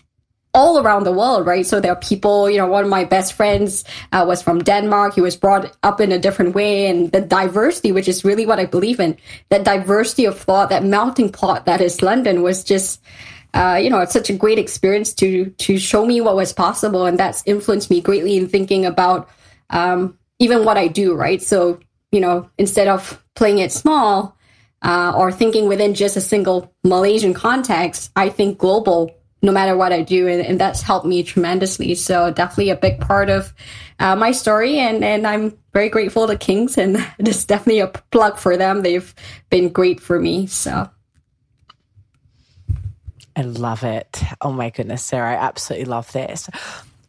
all 0.54 0.80
around 0.80 1.04
the 1.04 1.12
world, 1.12 1.46
right? 1.46 1.66
So 1.66 1.80
there 1.80 1.92
are 1.92 1.98
people, 2.00 2.50
you 2.50 2.58
know, 2.58 2.66
one 2.66 2.84
of 2.84 2.90
my 2.90 3.06
best 3.06 3.34
friends 3.34 3.84
uh, 4.12 4.26
was 4.28 4.42
from 4.42 4.64
Denmark. 4.64 5.14
He 5.14 5.22
was 5.22 5.36
brought 5.36 5.78
up 5.84 6.02
in 6.02 6.12
a 6.12 6.18
different 6.18 6.56
way 6.56 6.88
and 6.88 7.12
the 7.12 7.22
diversity, 7.22 7.92
which 7.92 8.08
is 8.08 8.26
really 8.26 8.46
what 8.46 8.60
I 8.60 8.66
believe 8.66 9.00
in, 9.00 9.18
that 9.50 9.64
diversity 9.64 10.26
of 10.26 10.40
thought, 10.40 10.70
that 10.70 10.84
melting 10.84 11.32
pot 11.32 11.66
that 11.66 11.80
is 11.80 12.02
London 12.02 12.42
was 12.42 12.64
just, 12.64 13.02
uh, 13.54 13.80
you 13.80 13.90
know, 13.90 14.00
it's 14.00 14.14
such 14.14 14.32
a 14.32 14.34
great 14.34 14.58
experience 14.58 15.14
to, 15.16 15.46
to 15.46 15.78
show 15.78 16.06
me 16.06 16.22
what 16.22 16.36
was 16.36 16.54
possible. 16.54 17.06
And 17.06 17.20
that's 17.20 17.44
influenced 17.46 17.92
me 17.92 18.02
greatly 18.02 18.38
in 18.38 18.48
thinking 18.48 18.86
about, 18.86 19.30
um, 19.70 20.18
even 20.40 20.66
what 20.66 20.78
I 20.78 20.88
do, 20.88 21.14
right? 21.14 21.42
So, 21.42 21.80
you 22.12 22.20
know, 22.20 22.50
instead 22.58 22.88
of 22.88 23.24
playing 23.36 23.60
it 23.60 23.72
small, 23.72 24.37
uh, 24.82 25.13
or 25.16 25.32
thinking 25.32 25.68
within 25.68 25.94
just 25.94 26.18
a 26.18 26.22
single 26.22 26.74
Malaysian 26.84 27.34
context, 27.34 28.12
I 28.16 28.30
think 28.30 28.58
global 28.58 29.12
no 29.42 29.52
matter 29.52 29.78
what 29.78 29.94
I 29.94 30.02
do. 30.02 30.28
And, 30.28 30.42
and, 30.42 30.60
that's 30.60 30.82
helped 30.82 31.06
me 31.06 31.22
tremendously. 31.24 31.94
So 31.96 32.32
definitely 32.32 32.72
a 32.72 32.76
big 32.76 33.00
part 33.00 33.30
of 33.30 33.54
uh, 34.00 34.16
my 34.16 34.32
story. 34.32 34.80
And, 34.80 35.04
and 35.04 35.28
I'm 35.28 35.58
very 35.74 35.90
grateful 35.90 36.28
to 36.28 36.38
Kings 36.38 36.78
and 36.78 36.98
it's 37.20 37.46
definitely 37.46 37.82
a 37.82 37.88
plug 37.88 38.38
for 38.38 38.58
them. 38.58 38.82
They've 38.82 39.13
been 39.50 39.70
great 39.70 40.00
for 40.00 40.20
me. 40.20 40.48
So. 40.48 40.90
I 43.36 43.42
love 43.42 43.84
it. 43.84 44.24
Oh 44.42 44.52
my 44.52 44.72
goodness, 44.72 45.04
Sarah. 45.04 45.34
I 45.34 45.36
absolutely 45.36 45.86
love 45.86 46.12
this. 46.12 46.50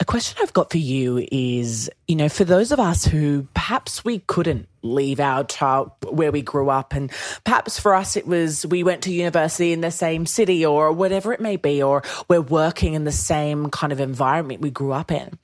A 0.00 0.04
question 0.04 0.38
I've 0.40 0.52
got 0.52 0.70
for 0.70 0.78
you 0.78 1.26
is, 1.32 1.90
you 2.06 2.14
know, 2.14 2.28
for 2.28 2.44
those 2.44 2.70
of 2.70 2.78
us 2.78 3.04
who 3.04 3.48
perhaps 3.54 4.04
we 4.04 4.20
couldn't 4.20 4.68
leave 4.82 5.18
our 5.18 5.42
child 5.42 5.90
where 6.08 6.30
we 6.30 6.40
grew 6.40 6.70
up, 6.70 6.94
and 6.94 7.10
perhaps 7.42 7.80
for 7.80 7.94
us 7.94 8.16
it 8.16 8.26
was 8.26 8.64
we 8.66 8.84
went 8.84 9.02
to 9.02 9.12
university 9.12 9.72
in 9.72 9.80
the 9.80 9.90
same 9.90 10.24
city 10.24 10.64
or 10.64 10.92
whatever 10.92 11.32
it 11.32 11.40
may 11.40 11.56
be, 11.56 11.82
or 11.82 12.04
we're 12.28 12.40
working 12.40 12.94
in 12.94 13.04
the 13.04 13.12
same 13.12 13.70
kind 13.70 13.92
of 13.92 13.98
environment 13.98 14.60
we 14.60 14.70
grew 14.70 14.92
up 14.92 15.10
in. 15.10 15.36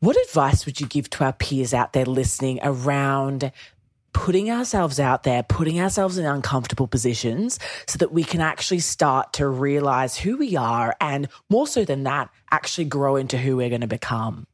What 0.00 0.16
advice 0.28 0.66
would 0.66 0.80
you 0.80 0.86
give 0.86 1.08
to 1.10 1.24
our 1.24 1.32
peers 1.32 1.72
out 1.72 1.94
there 1.94 2.04
listening 2.04 2.60
around 2.62 3.50
putting 4.12 4.50
ourselves 4.50 4.98
out 4.98 5.22
there, 5.22 5.42
putting 5.42 5.80
ourselves 5.80 6.18
in 6.18 6.26
uncomfortable 6.26 6.86
positions 6.86 7.58
so 7.86 7.98
that 7.98 8.12
we 8.12 8.24
can 8.24 8.40
actually 8.40 8.80
start 8.80 9.32
to 9.34 9.48
realize 9.48 10.16
who 10.16 10.36
we 10.36 10.56
are 10.56 10.96
and 11.00 11.28
more 11.48 11.66
so 11.66 11.84
than 11.84 12.04
that, 12.04 12.30
actually 12.50 12.84
grow 12.84 13.16
into 13.16 13.38
who 13.38 13.56
we're 13.56 13.68
going 13.68 13.80
to 13.82 13.86
become. 13.86 14.46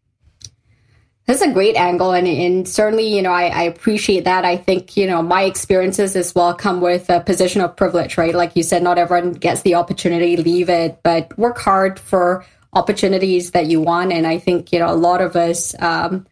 That's 1.27 1.40
a 1.40 1.51
great 1.51 1.75
angle. 1.77 2.12
And, 2.12 2.29
and 2.29 2.69
certainly, 2.69 3.07
you 3.07 3.23
know, 3.23 3.33
I, 3.33 3.47
I, 3.47 3.62
appreciate 3.62 4.25
that. 4.25 4.45
I 4.45 4.59
think, 4.59 4.95
you 4.95 5.07
know, 5.07 5.23
my 5.23 5.45
experiences 5.45 6.17
as 6.17 6.35
well 6.35 6.53
come 6.55 6.83
with 6.83 7.09
a 7.09 7.21
position 7.21 7.62
of 7.62 7.75
privilege, 7.77 8.19
right? 8.19 8.35
Like 8.35 8.55
you 8.57 8.62
said, 8.62 8.83
not 8.83 8.99
everyone 8.99 9.33
gets 9.33 9.62
the 9.62 9.75
opportunity, 9.75 10.37
leave 10.37 10.69
it, 10.69 11.01
but 11.03 11.37
work 11.38 11.59
hard 11.59 11.99
for 11.99 12.45
opportunities 12.75 13.53
that 13.53 13.67
you 13.67 13.81
want. 13.81 14.12
And 14.12 14.27
I 14.27 14.37
think, 14.38 14.71
you 14.71 14.79
know, 14.79 14.90
a 14.90 14.97
lot 14.97 15.23
of 15.23 15.35
us, 15.35 15.75
um, 15.81 16.27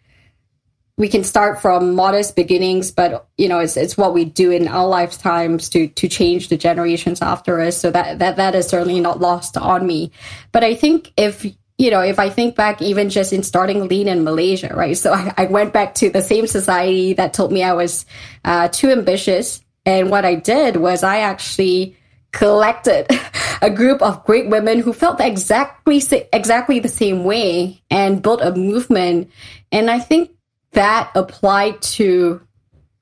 we 1.03 1.09
can 1.09 1.25
start 1.25 1.61
from 1.61 1.97
modest 1.97 2.37
beginnings, 2.37 2.93
but 2.93 3.27
you 3.37 3.49
know, 3.49 3.59
it's 3.59 3.77
it's 3.77 3.97
what 3.97 4.15
we 4.15 4.25
do 4.25 4.53
in 4.53 4.69
our 4.69 4.87
lifetimes 4.87 5.69
to 5.71 5.89
to 5.89 6.07
change 6.07 6.47
the 6.47 6.57
generations 6.57 7.21
after 7.21 7.61
us. 7.61 7.77
So 7.77 7.91
that 7.91 8.21
that 8.21 8.37
that 8.37 8.55
is 8.55 8.69
certainly 8.69 9.01
not 9.01 9.19
lost 9.19 9.57
on 9.57 9.85
me. 9.85 10.13
But 10.53 10.63
I 10.63 10.77
think 10.77 11.13
if 11.17 11.45
you 11.77 11.91
know, 11.91 12.03
if 12.03 12.21
I 12.21 12.31
think 12.31 12.55
back 12.55 12.81
even 12.81 13.11
just 13.11 13.33
in 13.33 13.43
starting 13.43 13.89
lean 13.89 14.07
in 14.07 14.23
Malaysia, 14.23 14.73
right? 14.77 14.97
So 14.97 15.13
I, 15.21 15.35
I 15.37 15.47
went 15.47 15.73
back 15.73 15.95
to 15.97 16.09
the 16.09 16.23
same 16.23 16.47
society 16.47 17.15
that 17.15 17.35
told 17.35 17.51
me 17.51 17.65
I 17.65 17.73
was 17.73 18.07
uh, 18.45 18.69
too 18.69 18.93
ambitious. 18.93 19.61
And 19.85 20.09
what 20.09 20.25
I 20.25 20.37
did 20.37 20.77
was 20.77 21.03
I 21.03 21.19
actually 21.19 21.97
collected 22.31 23.09
a 23.61 23.71
group 23.71 24.01
of 24.03 24.25
great 24.25 24.49
women 24.49 24.79
who 24.79 24.93
felt 24.93 25.19
exactly 25.21 26.01
exactly 26.33 26.79
the 26.79 26.89
same 26.89 27.25
way 27.25 27.83
and 27.91 28.23
built 28.23 28.41
a 28.41 28.55
movement. 28.55 29.33
And 29.73 29.91
I 29.91 29.99
think 29.99 30.31
that 30.73 31.11
applied 31.15 31.81
to, 31.83 32.41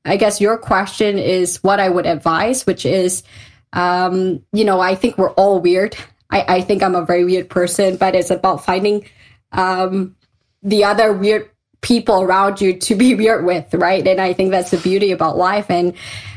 I 0.05 0.17
guess 0.17 0.41
your 0.41 0.59
question 0.59 1.19
is 1.19 1.63
what 1.63 1.81
I 1.81 1.89
would 1.89 2.07
advise, 2.07 2.67
which 2.67 2.85
is, 2.85 3.23
um, 3.73 4.43
you 4.53 4.65
know, 4.65 4.81
I 4.81 4.95
think 4.95 5.19
we're 5.19 5.33
all 5.33 5.61
weird. 5.61 5.97
I, 6.31 6.45
I 6.57 6.61
think 6.61 6.83
I'm 6.83 6.95
a 6.95 7.05
very 7.05 7.25
weird 7.25 7.49
person, 7.49 7.97
but 7.97 8.15
it's 8.15 8.31
about 8.31 8.65
finding 8.65 9.09
um, 9.53 10.17
the 10.63 10.85
other 10.85 11.13
weird 11.13 11.51
people 11.81 12.21
around 12.21 12.61
you 12.61 12.79
to 12.79 12.95
be 12.95 13.15
weird 13.15 13.45
with, 13.45 13.73
right? 13.75 14.07
And 14.07 14.21
I 14.21 14.33
think 14.33 14.51
that's 14.51 14.71
the 14.71 14.77
beauty 14.77 15.13
about 15.13 15.37
life. 15.37 15.71
And 15.71 15.95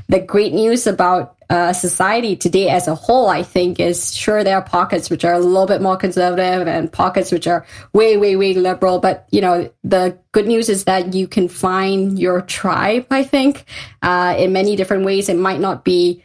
the 0.08 0.20
great 0.20 0.54
news 0.54 0.88
about 0.88 1.33
uh, 1.50 1.74
society 1.74 2.36
today 2.36 2.70
as 2.70 2.88
a 2.88 2.96
whole, 2.96 3.30
I 3.30 3.44
think, 3.44 3.80
is 3.80 4.16
sure 4.16 4.44
there 4.44 4.58
are 4.58 4.62
pockets 4.62 5.10
which 5.10 5.26
are 5.26 5.34
a 5.34 5.40
little 5.40 5.68
bit 5.68 5.82
more 5.82 5.98
conservative 5.98 6.68
and 6.68 6.92
pockets 6.92 7.32
which 7.32 7.48
are 7.48 7.66
way, 7.94 8.18
way, 8.18 8.36
way 8.36 8.54
liberal. 8.54 9.00
But 9.00 9.28
you 9.32 9.42
know, 9.42 9.70
the 9.84 10.18
good 10.32 10.48
news 10.48 10.70
is 10.70 10.86
that 10.86 11.14
you 11.14 11.28
can 11.28 11.48
find 11.48 12.18
your 12.18 12.42
tribe. 12.42 13.08
I 13.12 13.24
think 13.24 13.66
uh, 14.02 14.36
in 14.38 14.54
many 14.54 14.76
different 14.76 15.06
ways. 15.06 15.30
It 15.30 15.38
might 15.38 15.60
not 15.60 15.84
be 15.84 16.24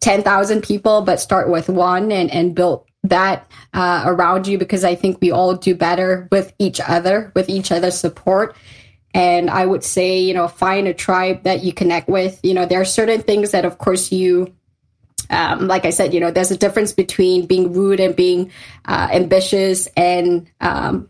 ten 0.00 0.22
thousand 0.22 0.62
people, 0.62 1.02
but 1.02 1.20
start 1.20 1.48
with 1.48 1.68
one 1.68 2.12
and 2.12 2.30
and 2.30 2.54
build 2.54 2.84
that 3.04 3.50
uh, 3.72 4.02
around 4.06 4.46
you 4.46 4.58
because 4.58 4.84
I 4.84 4.94
think 4.94 5.18
we 5.20 5.30
all 5.30 5.54
do 5.54 5.74
better 5.74 6.28
with 6.30 6.52
each 6.58 6.80
other, 6.80 7.32
with 7.34 7.48
each 7.48 7.70
other's 7.70 7.98
support. 7.98 8.56
And 9.14 9.48
I 9.48 9.64
would 9.64 9.82
say, 9.82 10.18
you 10.18 10.34
know, 10.34 10.48
find 10.48 10.86
a 10.86 10.94
tribe 10.94 11.44
that 11.44 11.64
you 11.64 11.72
connect 11.72 12.08
with. 12.08 12.38
You 12.42 12.54
know, 12.54 12.66
there 12.66 12.80
are 12.80 12.84
certain 12.84 13.22
things 13.22 13.52
that, 13.52 13.64
of 13.64 13.78
course, 13.78 14.12
you, 14.12 14.52
um, 15.30 15.66
like 15.66 15.84
I 15.84 15.90
said, 15.90 16.14
you 16.14 16.20
know, 16.20 16.30
there's 16.30 16.50
a 16.50 16.56
difference 16.56 16.92
between 16.92 17.46
being 17.46 17.72
rude 17.72 18.00
and 18.00 18.14
being 18.14 18.50
uh, 18.84 19.08
ambitious 19.12 19.86
and, 19.96 20.50
um, 20.60 21.08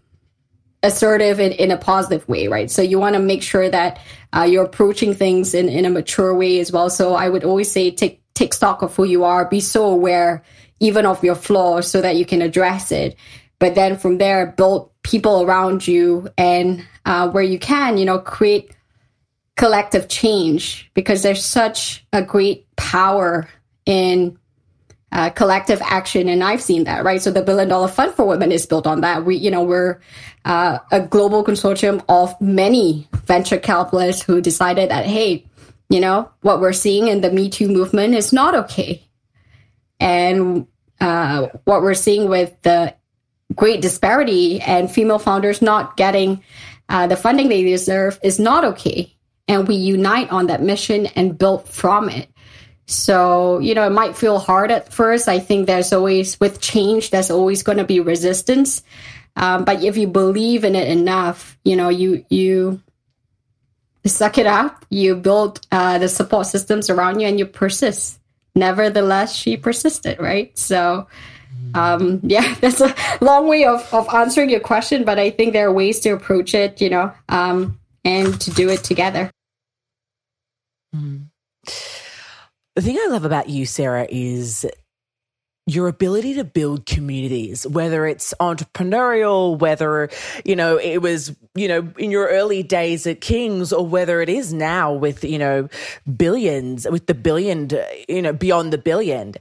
assertive 0.83 1.40
in, 1.40 1.52
in 1.52 1.70
a 1.70 1.76
positive 1.76 2.28
way, 2.28 2.46
right? 2.46 2.70
So 2.70 2.83
you 2.83 2.98
want 2.98 3.14
to 3.14 3.20
make 3.20 3.42
sure 3.42 3.68
that 3.68 4.00
uh, 4.33 4.42
you're 4.42 4.64
approaching 4.64 5.12
things 5.14 5.54
in, 5.54 5.68
in 5.68 5.85
a 5.85 5.90
mature 5.90 6.35
way 6.35 6.61
as 6.61 6.70
well. 6.70 6.88
So 6.88 7.14
I 7.14 7.28
would 7.28 7.44
always 7.44 7.70
say 7.70 7.90
take 7.90 8.22
take 8.35 8.54
stock 8.54 8.83
of 8.83 8.94
who 8.94 9.02
you 9.04 9.24
are, 9.24 9.44
be 9.46 9.61
so 9.61 9.87
aware 9.87 10.44
even 10.81 11.07
of 11.07 11.24
your 11.24 11.35
flaws 11.35 11.90
so 11.90 12.00
that 12.00 12.14
you 12.16 12.24
can 12.24 12.40
address 12.40 12.92
it. 12.92 13.16
But 13.59 13.74
then 13.74 13.96
from 13.96 14.18
there, 14.18 14.54
build 14.57 14.92
people 15.02 15.42
around 15.42 15.88
you 15.88 16.28
and 16.38 16.87
uh, 17.04 17.28
where 17.31 17.42
you 17.42 17.59
can, 17.59 17.98
you 17.98 18.04
know, 18.04 18.20
create 18.20 18.70
collective 19.57 20.09
change 20.09 20.88
because 20.94 21.22
there's 21.22 21.44
such 21.44 22.07
a 22.12 22.22
great 22.22 22.64
power 22.76 23.48
in 23.88 24.38
uh, 25.11 25.31
collective 25.31 25.81
action 25.83 26.29
and 26.29 26.44
i've 26.44 26.61
seen 26.61 26.85
that 26.85 27.03
right? 27.03 27.22
So 27.22 27.31
the 27.31 27.42
billion 27.42 27.68
dollar 27.68 27.88
fund 27.88 28.12
for 28.12 28.27
women 28.27 28.53
is 28.53 28.66
built 28.66 28.87
on 28.87 29.01
that. 29.01 29.24
We 29.24 29.37
you 29.37 29.51
know 29.51 29.62
we're 29.62 30.01
uh, 30.44 30.79
a 30.92 31.01
global 31.01 31.42
consortium 31.42 32.05
of 32.09 32.38
many 32.40 33.09
venture 33.24 33.59
capitalists 33.59 34.22
who 34.22 34.42
decided 34.42 34.90
that 34.90 35.07
hey 35.07 35.46
you 35.88 35.98
know 35.98 36.31
what 36.42 36.61
we're 36.61 36.74
seeing 36.74 37.09
in 37.09 37.22
the 37.22 37.33
me 37.33 37.48
too 37.48 37.68
movement 37.68 38.14
is 38.14 38.33
not 38.33 38.55
okay. 38.55 39.03
And 39.98 40.66
uh, 41.01 41.48
what 41.64 41.81
we're 41.81 41.94
seeing 41.94 42.29
with 42.29 42.55
the 42.62 42.94
great 43.55 43.81
disparity 43.81 44.61
and 44.61 44.90
female 44.90 45.18
founders 45.18 45.62
not 45.62 45.96
getting 45.96 46.44
uh, 46.90 47.07
the 47.07 47.16
funding 47.16 47.48
they 47.48 47.62
deserve 47.62 48.20
is 48.22 48.38
not 48.38 48.64
okay. 48.64 49.16
And 49.48 49.66
we 49.66 49.77
unite 49.77 50.31
on 50.31 50.48
that 50.48 50.62
mission 50.62 51.07
and 51.16 51.38
build 51.38 51.66
from 51.66 52.11
it 52.11 52.29
so, 52.88 53.59
you 53.59 53.74
know, 53.74 53.87
it 53.87 53.90
might 53.90 54.16
feel 54.16 54.38
hard 54.38 54.70
at 54.70 54.90
first. 54.90 55.29
I 55.29 55.40
think 55.40 55.66
there's 55.66 55.92
always, 55.92 56.40
with 56.40 56.62
change, 56.62 57.11
there's 57.11 57.31
always 57.31 57.62
going 57.62 57.77
to 57.77 57.85
be 57.85 58.01
resistance. 58.01 58.83
Um, 59.37 59.66
but 59.66 59.85
if 59.85 59.98
you 59.98 60.07
believe 60.07 60.64
in 60.64 60.74
it 60.74 60.88
enough, 60.88 61.59
you 61.64 61.77
know, 61.77 61.90
you, 61.90 62.24
you 62.31 62.83
suck 64.07 64.38
it 64.38 64.46
up, 64.46 64.87
you 64.88 65.16
build 65.16 65.61
uh, 65.70 65.98
the 65.98 66.09
support 66.09 66.46
systems 66.46 66.88
around 66.88 67.20
you 67.20 67.29
and 67.29 67.38
you 67.38 67.44
persist. 67.44 68.18
Nevertheless, 68.55 69.37
she 69.37 69.59
persisted, 69.59 70.18
right? 70.18 70.57
So, 70.57 71.07
um, 71.74 72.20
yeah, 72.22 72.55
that's 72.61 72.81
a 72.81 72.94
long 73.20 73.48
way 73.48 73.66
of, 73.66 73.87
of 73.92 74.09
answering 74.14 74.48
your 74.48 74.61
question, 74.61 75.05
but 75.05 75.18
I 75.18 75.29
think 75.29 75.53
there 75.53 75.68
are 75.68 75.72
ways 75.72 76.01
to 76.01 76.11
approach 76.11 76.55
it, 76.55 76.81
you 76.81 76.88
know, 76.88 77.12
um, 77.29 77.79
and 78.03 78.40
to 78.40 78.51
do 78.51 78.70
it 78.70 78.83
together. 78.83 79.31
Mm. 80.96 81.27
The 82.79 82.83
thing 82.83 82.97
I 82.97 83.09
love 83.09 83.25
about 83.25 83.49
you, 83.49 83.67
Sarah, 83.67 84.07
is 84.09 84.64
your 85.67 85.88
ability 85.88 86.35
to 86.35 86.45
build 86.45 86.87
communities, 86.87 87.67
whether 87.67 88.07
it's 88.07 88.33
entrepreneurial, 88.38 89.59
whether, 89.59 90.09
you 90.45 90.55
know, 90.55 90.77
it 90.79 90.99
was, 90.99 91.35
you 91.57 91.67
know, 91.67 91.93
in 91.99 92.12
your 92.12 92.29
early 92.29 92.62
days 92.62 93.05
at 93.09 93.21
King's 93.21 93.73
or 93.73 93.85
whether 93.85 94.23
it 94.23 94.29
is 94.29 94.53
now 94.53 94.93
with, 94.93 95.25
you 95.25 95.41
know, 95.41 95.69
billions, 96.17 96.87
with 96.88 97.09
the 97.09 97.14
billion, 97.14 97.69
you 98.09 98.23
know, 98.23 98.33
beyond 98.33 98.73
the 98.73 98.79
billion. 98.79 99.35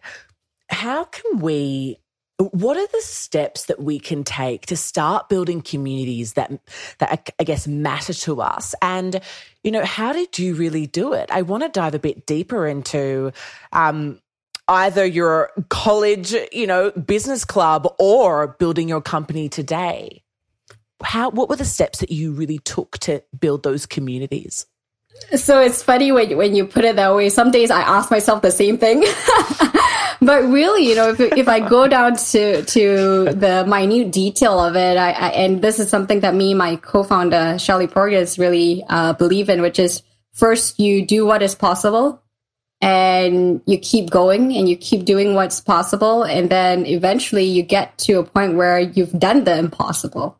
How 0.70 1.04
can 1.04 1.38
we 1.38 2.00
what 2.40 2.78
are 2.78 2.88
the 2.88 3.02
steps 3.02 3.66
that 3.66 3.82
we 3.82 3.98
can 3.98 4.24
take 4.24 4.68
to 4.68 4.78
start 4.78 5.28
building 5.28 5.62
communities 5.62 6.34
that 6.34 6.52
that 7.00 7.32
I 7.40 7.44
guess 7.44 7.68
matter 7.68 8.14
to 8.14 8.42
us? 8.42 8.76
And 8.82 9.22
you 9.68 9.72
know, 9.72 9.84
how 9.84 10.14
did 10.14 10.40
you 10.40 10.56
really 10.56 10.88
do 10.88 11.12
it? 11.12 11.30
I 11.30 11.42
want 11.42 11.62
to 11.62 11.68
dive 11.68 11.94
a 11.94 12.00
bit 12.00 12.26
deeper 12.26 12.66
into 12.66 13.34
um, 13.74 14.22
either 14.70 15.06
your 15.06 15.52
college, 15.68 16.34
you 16.54 16.66
know, 16.66 16.92
business 16.92 17.44
club 17.44 17.86
or 18.00 18.56
building 18.60 18.88
your 18.88 19.02
company 19.02 19.50
today. 19.50 20.24
How 21.04 21.32
what 21.32 21.50
were 21.50 21.58
the 21.58 21.66
steps 21.66 22.00
that 22.00 22.12
you 22.12 22.32
really 22.32 22.60
took 22.60 22.98
to 23.00 23.22
build 23.38 23.64
those 23.64 23.86
communities? 23.86 24.68
So 25.36 25.60
it's 25.60 25.84
funny 25.84 26.12
when 26.12 26.38
when 26.38 26.56
you 26.56 26.66
put 26.66 26.86
it 26.86 26.96
that 26.96 27.14
way. 27.14 27.30
Some 27.30 27.52
days 27.52 27.70
I 27.70 27.82
ask 27.82 28.10
myself 28.10 28.42
the 28.42 28.52
same 28.52 28.78
thing. 28.78 29.02
but 30.22 30.44
really, 30.44 30.88
you 30.88 30.96
know, 30.96 31.10
if, 31.10 31.20
if 31.20 31.48
I 31.50 31.60
go 31.60 31.88
down 31.88 32.16
to 32.16 32.64
to 32.64 33.26
the 33.34 33.66
minute 33.68 34.12
detail 34.12 34.60
of 34.60 34.76
it, 34.76 34.98
I, 34.98 35.12
I 35.12 35.30
and 35.30 35.62
this 35.62 35.80
is 35.80 35.90
something 35.90 36.22
that 36.22 36.34
me, 36.34 36.54
my 36.54 36.78
co-founder 36.78 37.60
Shelly 37.60 37.88
Porges, 37.88 38.40
really 38.40 38.86
uh, 38.88 39.14
believe 39.14 39.50
in, 39.50 39.62
which 39.62 39.80
is 39.80 40.02
first 40.34 40.80
you 40.80 41.06
do 41.06 41.26
what 41.26 41.44
is 41.44 41.56
possible, 41.56 42.22
and 42.80 43.62
you 43.66 43.78
keep 43.78 44.10
going 44.10 44.56
and 44.56 44.70
you 44.70 44.78
keep 44.78 45.04
doing 45.04 45.34
what's 45.34 45.60
possible, 45.60 46.24
and 46.24 46.50
then 46.50 46.86
eventually 46.86 47.46
you 47.46 47.64
get 47.64 47.98
to 48.00 48.20
a 48.20 48.24
point 48.24 48.56
where 48.56 48.80
you've 48.80 49.18
done 49.20 49.44
the 49.44 49.58
impossible, 49.58 50.38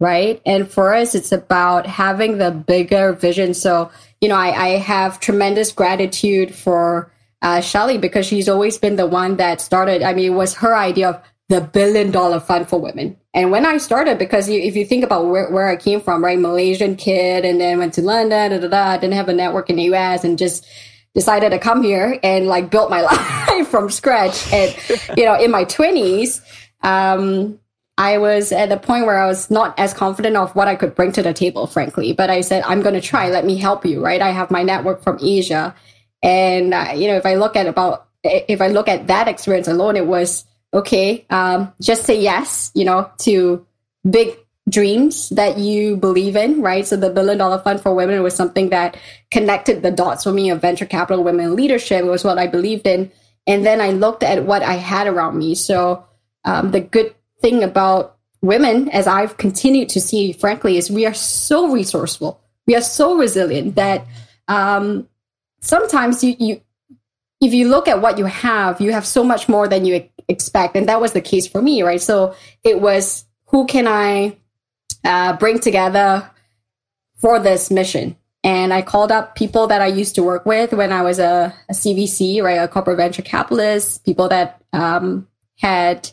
right? 0.00 0.40
And 0.46 0.66
for 0.70 0.94
us, 0.94 1.14
it's 1.14 1.32
about 1.32 1.86
having 1.86 2.38
the 2.38 2.50
bigger 2.50 3.12
vision. 3.12 3.52
So 3.52 3.90
you 4.22 4.28
know, 4.28 4.36
I, 4.36 4.66
I 4.66 4.68
have 4.78 5.20
tremendous 5.20 5.72
gratitude 5.72 6.54
for 6.54 7.12
uh, 7.42 7.60
Shelly 7.60 7.98
because 7.98 8.24
she's 8.24 8.48
always 8.48 8.78
been 8.78 8.94
the 8.94 9.06
one 9.06 9.36
that 9.36 9.60
started. 9.60 10.02
I 10.02 10.14
mean, 10.14 10.32
it 10.32 10.36
was 10.36 10.54
her 10.54 10.76
idea 10.76 11.10
of 11.10 11.22
the 11.48 11.60
billion 11.60 12.12
dollar 12.12 12.38
fund 12.38 12.68
for 12.68 12.80
women. 12.80 13.16
And 13.34 13.50
when 13.50 13.66
I 13.66 13.78
started, 13.78 14.18
because 14.18 14.48
you, 14.48 14.60
if 14.60 14.76
you 14.76 14.86
think 14.86 15.04
about 15.04 15.26
where, 15.26 15.50
where 15.50 15.68
I 15.68 15.76
came 15.76 16.00
from, 16.00 16.22
right, 16.22 16.38
Malaysian 16.38 16.94
kid, 16.94 17.44
and 17.44 17.60
then 17.60 17.78
went 17.78 17.94
to 17.94 18.02
London, 18.02 18.52
da, 18.52 18.58
da, 18.58 18.68
da, 18.68 18.96
didn't 18.96 19.14
have 19.14 19.28
a 19.28 19.34
network 19.34 19.68
in 19.68 19.76
the 19.76 19.92
US, 19.94 20.22
and 20.22 20.38
just 20.38 20.66
decided 21.14 21.50
to 21.50 21.58
come 21.58 21.82
here 21.82 22.18
and 22.22 22.46
like 22.46 22.70
built 22.70 22.90
my 22.90 23.00
life 23.48 23.68
from 23.68 23.90
scratch. 23.90 24.50
And 24.52 24.74
you 25.16 25.24
know, 25.24 25.34
in 25.34 25.50
my 25.50 25.64
twenties, 25.64 26.40
um, 26.82 27.58
I 27.98 28.18
was 28.18 28.52
at 28.52 28.68
the 28.68 28.78
point 28.78 29.06
where 29.06 29.18
I 29.18 29.26
was 29.26 29.50
not 29.50 29.78
as 29.78 29.92
confident 29.92 30.36
of 30.36 30.54
what 30.56 30.66
I 30.66 30.76
could 30.76 30.94
bring 30.94 31.12
to 31.12 31.22
the 31.22 31.34
table, 31.34 31.66
frankly. 31.66 32.12
But 32.12 32.30
I 32.30 32.40
said, 32.40 32.62
I'm 32.64 32.80
going 32.80 32.94
to 32.94 33.00
try. 33.00 33.28
Let 33.28 33.44
me 33.44 33.56
help 33.56 33.84
you, 33.84 34.02
right? 34.02 34.22
I 34.22 34.30
have 34.30 34.50
my 34.50 34.62
network 34.62 35.02
from 35.02 35.18
Asia, 35.20 35.74
and 36.22 36.72
uh, 36.72 36.92
you 36.94 37.08
know, 37.08 37.16
if 37.16 37.26
I 37.26 37.34
look 37.34 37.56
at 37.56 37.66
about 37.66 38.08
if 38.24 38.60
I 38.60 38.68
look 38.68 38.88
at 38.88 39.08
that 39.08 39.28
experience 39.28 39.68
alone, 39.68 39.96
it 39.96 40.06
was 40.06 40.44
okay. 40.72 41.26
Um, 41.28 41.72
just 41.80 42.04
say 42.04 42.20
yes, 42.20 42.70
you 42.74 42.84
know, 42.84 43.10
to 43.20 43.66
big 44.08 44.38
dreams 44.68 45.28
that 45.30 45.58
you 45.58 45.96
believe 45.96 46.36
in, 46.36 46.62
right? 46.62 46.86
So 46.86 46.96
the 46.96 47.10
billion 47.10 47.38
dollar 47.38 47.58
fund 47.58 47.80
for 47.80 47.94
women 47.94 48.22
was 48.22 48.34
something 48.34 48.70
that 48.70 48.96
connected 49.30 49.82
the 49.82 49.90
dots 49.90 50.24
for 50.24 50.32
me 50.32 50.50
of 50.50 50.62
venture 50.62 50.86
capital, 50.86 51.24
women 51.24 51.56
leadership. 51.56 52.04
Was 52.04 52.24
what 52.24 52.38
I 52.38 52.46
believed 52.46 52.86
in, 52.86 53.12
and 53.46 53.66
then 53.66 53.80
I 53.80 53.90
looked 53.90 54.22
at 54.22 54.44
what 54.44 54.62
I 54.62 54.74
had 54.74 55.08
around 55.08 55.36
me. 55.36 55.54
So 55.54 56.06
um, 56.44 56.70
the 56.70 56.80
good 56.80 57.14
thing 57.42 57.62
about 57.62 58.16
women, 58.40 58.88
as 58.90 59.06
I've 59.06 59.36
continued 59.36 59.88
to 59.90 60.00
see, 60.00 60.32
frankly, 60.32 60.76
is 60.76 60.90
we 60.90 61.06
are 61.06 61.14
so 61.14 61.70
resourceful, 61.70 62.40
we 62.66 62.74
are 62.74 62.80
so 62.80 63.16
resilient 63.16 63.76
that 63.76 64.06
um, 64.48 65.08
sometimes 65.60 66.22
you, 66.24 66.36
you 66.38 66.60
if 67.40 67.52
you 67.52 67.68
look 67.68 67.88
at 67.88 68.00
what 68.00 68.18
you 68.18 68.26
have, 68.26 68.80
you 68.80 68.92
have 68.92 69.04
so 69.04 69.24
much 69.24 69.48
more 69.48 69.66
than 69.66 69.84
you 69.84 70.08
expect. 70.28 70.76
And 70.76 70.88
that 70.88 71.00
was 71.00 71.12
the 71.12 71.20
case 71.20 71.46
for 71.46 71.60
me, 71.60 71.82
right? 71.82 72.00
So 72.00 72.36
it 72.62 72.80
was 72.80 73.24
who 73.46 73.66
can 73.66 73.88
I 73.88 74.36
uh, 75.04 75.36
bring 75.36 75.58
together 75.58 76.30
for 77.16 77.40
this 77.40 77.70
mission? 77.70 78.16
And 78.44 78.72
I 78.72 78.82
called 78.82 79.12
up 79.12 79.34
people 79.34 79.66
that 79.68 79.80
I 79.80 79.86
used 79.86 80.14
to 80.16 80.22
work 80.22 80.46
with 80.46 80.72
when 80.72 80.92
I 80.92 81.02
was 81.02 81.18
a, 81.18 81.54
a 81.68 81.72
CVC, 81.72 82.42
right? 82.42 82.54
A 82.54 82.68
corporate 82.68 82.96
venture 82.96 83.22
capitalist, 83.22 84.04
people 84.04 84.28
that 84.28 84.62
um, 84.72 85.28
had, 85.58 86.10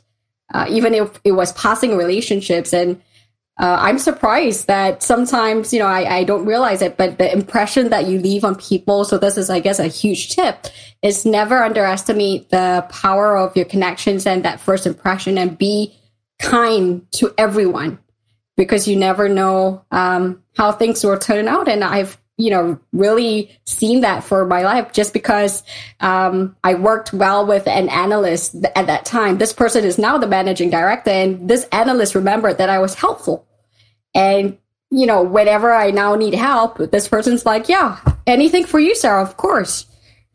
uh, 0.53 0.65
even 0.69 0.93
if 0.93 1.19
it 1.23 1.33
was 1.33 1.53
passing 1.53 1.97
relationships 1.97 2.73
and 2.73 3.01
uh, 3.59 3.77
I'm 3.81 3.99
surprised 3.99 4.67
that 4.67 5.03
sometimes, 5.03 5.73
you 5.73 5.79
know, 5.79 5.85
I, 5.85 6.19
I 6.19 6.23
don't 6.23 6.45
realize 6.45 6.81
it, 6.81 6.95
but 6.95 7.17
the 7.17 7.29
impression 7.31 7.89
that 7.89 8.07
you 8.07 8.17
leave 8.17 8.45
on 8.45 8.55
people. 8.55 9.03
So 9.03 9.17
this 9.17 9.37
is, 9.37 9.49
I 9.49 9.59
guess, 9.59 9.79
a 9.79 9.87
huge 9.87 10.29
tip 10.29 10.67
is 11.01 11.25
never 11.25 11.61
underestimate 11.61 12.51
the 12.51 12.85
power 12.89 13.37
of 13.37 13.55
your 13.57 13.65
connections 13.65 14.25
and 14.25 14.43
that 14.45 14.61
first 14.61 14.87
impression 14.87 15.37
and 15.37 15.57
be 15.57 15.93
kind 16.39 17.05
to 17.11 17.33
everyone 17.37 17.99
because 18.55 18.87
you 18.87 18.95
never 18.95 19.27
know 19.27 19.83
um, 19.91 20.41
how 20.55 20.71
things 20.71 21.03
will 21.03 21.17
turn 21.17 21.49
out. 21.49 21.67
And 21.67 21.83
I've, 21.83 22.17
you 22.39 22.49
know, 22.49 22.79
really 22.93 23.55
seen 23.65 24.01
that 24.01 24.23
for 24.23 24.45
my 24.45 24.63
life 24.63 24.93
just 24.93 25.13
because 25.13 25.61
um, 25.99 26.55
I 26.63 26.73
worked 26.73 27.13
well 27.13 27.45
with 27.45 27.67
an 27.67 27.89
analyst 27.89 28.55
at 28.75 28.87
that 28.87 29.05
time. 29.05 29.37
This 29.37 29.53
person 29.53 29.83
is 29.83 29.99
now 29.99 30.17
the 30.17 30.27
managing 30.27 30.71
director, 30.71 31.11
and 31.11 31.47
this 31.47 31.65
analyst 31.71 32.15
remembered 32.15 32.57
that 32.57 32.71
I 32.71 32.79
was 32.79 32.95
helpful 32.95 33.45
and, 34.13 34.57
you 34.91 35.05
know, 35.05 35.21
whenever 35.21 35.71
I 35.71 35.91
now 35.91 36.15
need 36.15 36.33
help, 36.33 36.77
this 36.91 37.07
person's 37.07 37.45
like, 37.45 37.69
yeah, 37.69 37.99
anything 38.25 38.65
for 38.65 38.79
you, 38.79 38.95
Sarah, 38.95 39.21
of 39.21 39.37
course. 39.37 39.85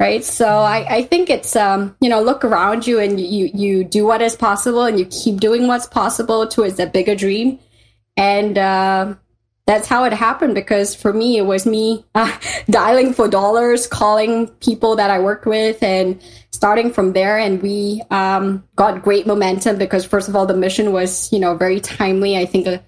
Right. 0.01 0.25
So 0.25 0.47
I, 0.49 0.87
I 0.89 1.03
think 1.05 1.31
it's, 1.31 1.55
um, 1.55 1.97
you 2.01 2.09
know, 2.09 2.21
look 2.21 2.45
around 2.45 2.85
you 2.85 2.99
and 2.99 3.21
you, 3.21 3.49
you 3.55 3.85
do 3.85 4.05
what 4.05 4.23
is 4.23 4.35
possible 4.35 4.83
and 4.83 4.99
you 4.99 5.07
keep 5.07 5.39
doing 5.39 5.69
what's 5.69 5.87
possible 5.87 6.49
towards 6.49 6.77
that 6.77 6.93
bigger 6.93 7.15
dream. 7.15 7.61
And, 8.17 8.59
uh, 8.59 9.15
that's 9.67 9.89
how 9.89 10.05
it 10.05 10.13
happened 10.13 10.55
because 10.55 10.95
for 10.95 11.13
me, 11.13 11.39
it 11.39 11.47
was 11.47 11.65
me 11.67 12.05
uh, 12.15 12.37
dialing 12.69 13.15
for 13.15 13.29
dollars, 13.29 13.87
calling 13.87 14.49
people 14.61 14.97
that 14.97 15.11
I 15.11 15.19
worked 15.21 15.47
with 15.47 15.83
and 15.83 16.23
starting 16.53 16.93
from 16.93 17.13
there. 17.13 17.39
And 17.39 17.63
we, 17.63 18.03
um, 18.11 18.65
got 18.77 19.03
great 19.03 19.27
momentum 19.27 19.79
because 19.79 20.05
first 20.05 20.29
of 20.29 20.37
all, 20.37 20.47
the 20.47 20.57
mission 20.57 20.93
was, 20.93 21.33
you 21.33 21.39
know, 21.39 21.57
very 21.57 21.81
timely. 21.81 22.37
I 22.37 22.47
think, 22.47 22.67
uh, 22.67 22.79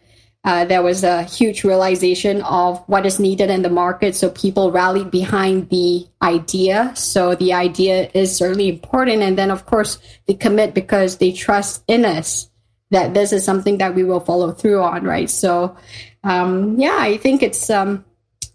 uh, 0.44 0.64
there 0.64 0.82
was 0.82 1.02
a 1.02 1.24
huge 1.24 1.64
realization 1.64 2.40
of 2.42 2.78
what 2.86 3.04
is 3.04 3.18
needed 3.18 3.50
in 3.50 3.62
the 3.62 3.68
market. 3.68 4.14
So 4.14 4.30
people 4.30 4.70
rallied 4.70 5.10
behind 5.10 5.70
the 5.70 6.06
idea. 6.22 6.92
So 6.94 7.34
the 7.34 7.52
idea 7.52 8.08
is 8.14 8.36
certainly 8.36 8.68
important. 8.68 9.22
And 9.22 9.36
then, 9.36 9.50
of 9.50 9.66
course, 9.66 9.98
they 10.26 10.34
commit 10.34 10.72
because 10.72 11.18
they 11.18 11.32
trust 11.32 11.82
in 11.88 12.04
us 12.04 12.48
that 12.92 13.12
this 13.12 13.32
is 13.32 13.44
something 13.44 13.78
that 13.78 13.96
we 13.96 14.04
will 14.04 14.20
follow 14.20 14.52
through 14.52 14.84
on, 14.84 15.02
right? 15.02 15.28
So, 15.28 15.76
um, 16.26 16.78
yeah, 16.78 16.96
I 16.98 17.16
think 17.18 17.42
it's 17.42 17.70
um, 17.70 18.04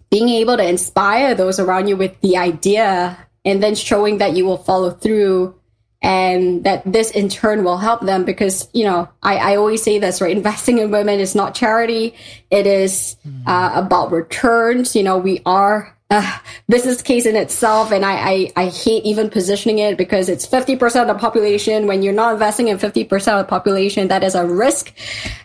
being 0.10 0.28
able 0.30 0.58
to 0.58 0.68
inspire 0.68 1.34
those 1.34 1.58
around 1.58 1.88
you 1.88 1.96
with 1.96 2.20
the 2.20 2.38
idea 2.38 3.18
and 3.46 3.64
then 3.64 3.76
showing 3.76 4.18
that 4.18 4.36
you 4.36 4.46
will 4.46 4.58
follow 4.58 4.92
through 4.92 5.56
and 6.02 6.64
that 6.64 6.84
this 6.86 7.12
in 7.12 7.30
turn 7.30 7.64
will 7.64 7.78
help 7.78 8.02
them 8.02 8.26
because 8.26 8.68
you 8.74 8.84
know 8.84 9.08
I, 9.24 9.54
I 9.54 9.56
always 9.56 9.82
say 9.84 10.00
this 10.00 10.20
right? 10.20 10.36
Investing 10.38 10.80
in 10.80 10.92
women 10.92 11.20
is 11.20 11.34
not 11.34 11.56
charity. 11.56 12.14
It 12.50 12.68
is 12.68 13.16
mm. 13.26 13.48
uh, 13.48 13.72
about 13.74 14.12
returns. 14.12 14.96
You 14.96 15.04
know 15.04 15.18
we 15.18 15.42
are 15.46 15.96
a 16.10 16.42
business 16.68 17.02
case 17.02 17.26
in 17.26 17.38
itself 17.38 17.92
and 17.94 18.04
I, 18.04 18.12
I, 18.12 18.52
I 18.58 18.66
hate 18.66 19.06
even 19.06 19.30
positioning 19.30 19.80
it 19.80 19.98
because 19.98 20.28
it's 20.28 20.46
50% 20.46 21.02
of 21.02 21.08
the 21.08 21.14
population. 21.14 21.88
When 21.88 22.02
you're 22.02 22.12
not 22.12 22.34
investing 22.34 22.68
in 22.68 22.78
50% 22.78 23.14
of 23.14 23.46
the 23.46 23.50
population 23.50 24.10
that 24.10 24.22
is 24.22 24.36
a 24.36 24.46
risk. 24.46 24.92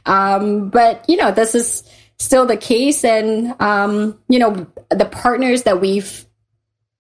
Um, 0.06 0.70
but 0.70 1.04
you 1.08 1.16
know 1.16 1.30
this 1.30 1.54
is 1.54 1.84
still 2.18 2.46
the 2.46 2.56
case 2.56 3.04
and 3.04 3.54
um, 3.60 4.18
you 4.28 4.38
know 4.38 4.66
the 4.90 5.04
partners 5.06 5.64
that 5.64 5.80
we've 5.80 6.26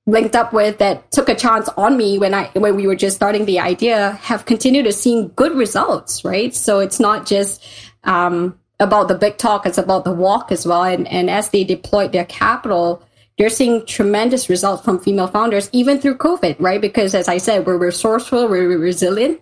linked 0.06 0.36
up 0.36 0.52
with 0.52 0.78
that 0.78 1.10
took 1.10 1.28
a 1.28 1.34
chance 1.34 1.68
on 1.70 1.96
me 1.96 2.18
when 2.18 2.32
I 2.32 2.50
when 2.54 2.76
we 2.76 2.86
were 2.86 2.96
just 2.96 3.16
starting 3.16 3.44
the 3.44 3.58
idea 3.60 4.12
have 4.22 4.44
continued 4.44 4.84
to 4.84 4.92
see 4.92 5.30
good 5.34 5.52
results, 5.56 6.24
right? 6.24 6.54
So 6.54 6.78
it's 6.78 7.00
not 7.00 7.26
just 7.26 7.64
um, 8.04 8.58
about 8.78 9.08
the 9.08 9.16
big 9.16 9.36
talk; 9.38 9.66
it's 9.66 9.78
about 9.78 10.04
the 10.04 10.12
walk 10.12 10.52
as 10.52 10.66
well. 10.66 10.84
And 10.84 11.08
and 11.08 11.28
as 11.28 11.50
they 11.50 11.64
deployed 11.64 12.12
their 12.12 12.26
capital, 12.26 13.02
they're 13.38 13.50
seeing 13.50 13.84
tremendous 13.86 14.48
results 14.48 14.84
from 14.84 15.00
female 15.00 15.28
founders, 15.28 15.68
even 15.72 16.00
through 16.00 16.18
COVID, 16.18 16.56
right? 16.60 16.80
Because 16.80 17.14
as 17.14 17.28
I 17.28 17.38
said, 17.38 17.66
we're 17.66 17.78
resourceful, 17.78 18.48
we're 18.48 18.78
resilient. 18.78 19.40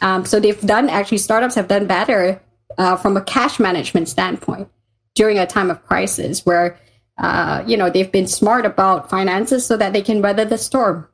Um, 0.00 0.24
so 0.24 0.38
they've 0.38 0.60
done 0.60 0.88
actually 0.90 1.18
startups 1.18 1.54
have 1.54 1.68
done 1.68 1.86
better 1.86 2.40
uh, 2.78 2.96
from 2.96 3.16
a 3.16 3.22
cash 3.22 3.58
management 3.58 4.08
standpoint 4.08 4.68
during 5.14 5.38
a 5.38 5.46
time 5.46 5.70
of 5.70 5.84
crisis 5.86 6.44
where 6.44 6.78
uh, 7.18 7.62
you 7.66 7.76
know, 7.76 7.90
they've 7.90 8.10
been 8.10 8.26
smart 8.26 8.66
about 8.66 9.08
finances 9.08 9.64
so 9.64 9.76
that 9.76 9.92
they 9.92 10.02
can 10.02 10.20
weather 10.20 10.44
the 10.44 10.58
storm. 10.58 11.06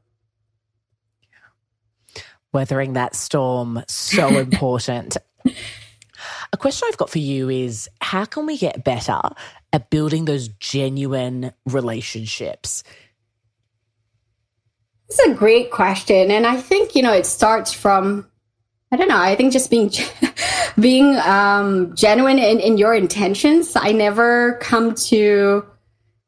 Weathering 2.52 2.94
that 2.94 3.14
storm, 3.14 3.82
so 3.86 4.28
important. 4.38 5.16
A 6.52 6.56
question 6.56 6.88
I've 6.90 6.96
got 6.96 7.10
for 7.10 7.18
you 7.18 7.48
is 7.48 7.88
how 8.00 8.24
can 8.24 8.46
we 8.46 8.58
get 8.58 8.82
better 8.82 9.20
at 9.72 9.90
building 9.90 10.24
those 10.24 10.48
genuine 10.48 11.52
relationships? 11.66 12.82
It's 15.08 15.18
a 15.20 15.34
great 15.34 15.70
question. 15.70 16.30
And 16.30 16.46
I 16.46 16.56
think, 16.56 16.94
you 16.94 17.02
know, 17.02 17.12
it 17.12 17.26
starts 17.26 17.72
from, 17.72 18.29
I 18.92 18.96
don't 18.96 19.08
know, 19.08 19.18
I 19.18 19.36
think 19.36 19.52
just 19.52 19.70
being, 19.70 19.90
being 20.80 21.16
um, 21.18 21.94
genuine 21.94 22.38
in, 22.38 22.58
in 22.58 22.76
your 22.76 22.92
intentions. 22.92 23.76
I 23.76 23.92
never 23.92 24.54
come 24.54 24.94
to, 24.94 25.64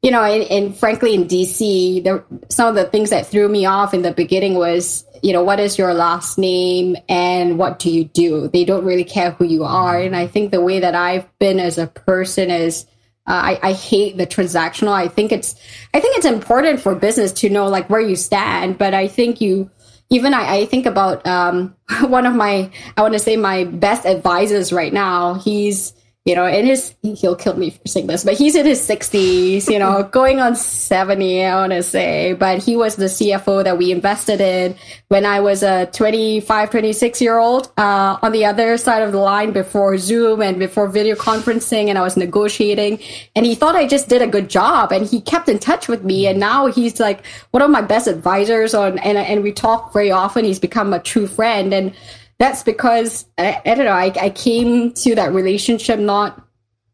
you 0.01 0.11
know, 0.11 0.23
and, 0.23 0.43
and 0.49 0.77
frankly, 0.77 1.13
in 1.13 1.25
DC, 1.25 2.03
there, 2.03 2.23
some 2.49 2.69
of 2.69 2.75
the 2.75 2.85
things 2.85 3.09
that 3.09 3.27
threw 3.27 3.49
me 3.49 3.65
off 3.65 3.93
in 3.93 4.01
the 4.01 4.13
beginning 4.13 4.53
was, 4.53 5.03
you 5.21 5.33
know, 5.33 5.43
what 5.43 5.59
is 5.59 5.77
your 5.77 5.93
last 5.93 6.37
name 6.37 6.95
and 7.09 7.57
what 7.57 7.79
do 7.79 7.91
you 7.91 8.05
do? 8.05 8.47
They 8.47 8.63
don't 8.63 8.85
really 8.85 9.05
care 9.05 9.31
who 9.31 9.45
you 9.45 9.65
are. 9.65 9.99
And 9.99 10.15
I 10.15 10.27
think 10.27 10.51
the 10.51 10.61
way 10.61 10.79
that 10.79 10.95
I've 10.95 11.27
been 11.39 11.59
as 11.59 11.77
a 11.77 11.87
person 11.87 12.49
is, 12.49 12.85
uh, 13.27 13.31
I, 13.31 13.59
I 13.61 13.73
hate 13.73 14.17
the 14.17 14.27
transactional. 14.27 14.91
I 14.91 15.09
think 15.09 15.33
it's, 15.33 15.55
I 15.93 15.99
think 15.99 16.17
it's 16.17 16.25
important 16.25 16.79
for 16.81 16.95
business 16.95 17.31
to 17.33 17.49
know 17.49 17.67
like 17.67 17.89
where 17.89 18.01
you 18.01 18.15
stand. 18.15 18.77
But 18.77 18.93
I 18.93 19.07
think 19.07 19.41
you, 19.41 19.69
even 20.13 20.33
I, 20.33 20.57
I 20.57 20.65
think 20.65 20.85
about 20.85 21.25
um, 21.25 21.75
one 22.01 22.25
of 22.25 22.35
my, 22.35 22.69
I 22.95 23.01
want 23.01 23.13
to 23.13 23.19
say 23.19 23.35
my 23.35 23.63
best 23.65 24.05
advisors 24.05 24.71
right 24.71 24.93
now. 24.93 25.33
He's 25.35 25.93
you 26.25 26.35
know, 26.35 26.45
in 26.45 26.65
his, 26.65 26.95
he'll 27.01 27.35
kill 27.35 27.57
me 27.57 27.71
for 27.71 27.85
saying 27.85 28.07
this, 28.07 28.23
but 28.23 28.35
he's 28.35 28.55
in 28.55 28.65
his 28.65 28.79
60s, 28.87 29.69
you 29.69 29.77
know, 29.77 30.03
going 30.11 30.39
on 30.39 30.55
70, 30.55 31.43
I 31.43 31.55
want 31.55 31.73
to 31.73 31.83
say. 31.83 32.31
But 32.31 32.63
he 32.63 32.77
was 32.77 32.95
the 32.95 33.05
CFO 33.05 33.61
that 33.65 33.77
we 33.77 33.91
invested 33.91 34.39
in 34.39 34.75
when 35.09 35.25
I 35.25 35.41
was 35.41 35.63
a 35.63 35.87
25, 35.87 36.69
26 36.69 37.21
year 37.21 37.39
old 37.39 37.73
uh, 37.77 38.17
on 38.21 38.31
the 38.31 38.45
other 38.45 38.77
side 38.77 39.01
of 39.01 39.11
the 39.11 39.17
line 39.17 39.51
before 39.51 39.97
Zoom 39.97 40.41
and 40.41 40.59
before 40.59 40.87
video 40.87 41.15
conferencing. 41.15 41.89
And 41.89 41.97
I 41.97 42.01
was 42.03 42.15
negotiating. 42.15 42.99
And 43.35 43.45
he 43.45 43.53
thought 43.53 43.75
I 43.75 43.85
just 43.85 44.07
did 44.07 44.21
a 44.21 44.27
good 44.27 44.49
job. 44.49 44.93
And 44.93 45.05
he 45.05 45.19
kept 45.19 45.49
in 45.49 45.59
touch 45.59 45.89
with 45.89 46.05
me. 46.05 46.27
And 46.27 46.39
now 46.39 46.67
he's 46.67 47.01
like 47.01 47.25
one 47.51 47.61
of 47.61 47.69
my 47.69 47.81
best 47.81 48.07
advisors 48.07 48.73
on, 48.73 48.97
and, 48.99 49.17
and 49.17 49.43
we 49.43 49.51
talk 49.51 49.91
very 49.91 50.11
often. 50.11 50.45
He's 50.45 50.59
become 50.59 50.93
a 50.93 50.99
true 50.99 51.27
friend. 51.27 51.73
And, 51.73 51.93
that's 52.39 52.63
because 52.63 53.25
I, 53.37 53.61
I 53.65 53.75
don't 53.75 53.85
know. 53.85 53.91
I, 53.91 54.11
I 54.19 54.29
came 54.29 54.93
to 54.93 55.15
that 55.15 55.33
relationship 55.33 55.99
not, 55.99 56.45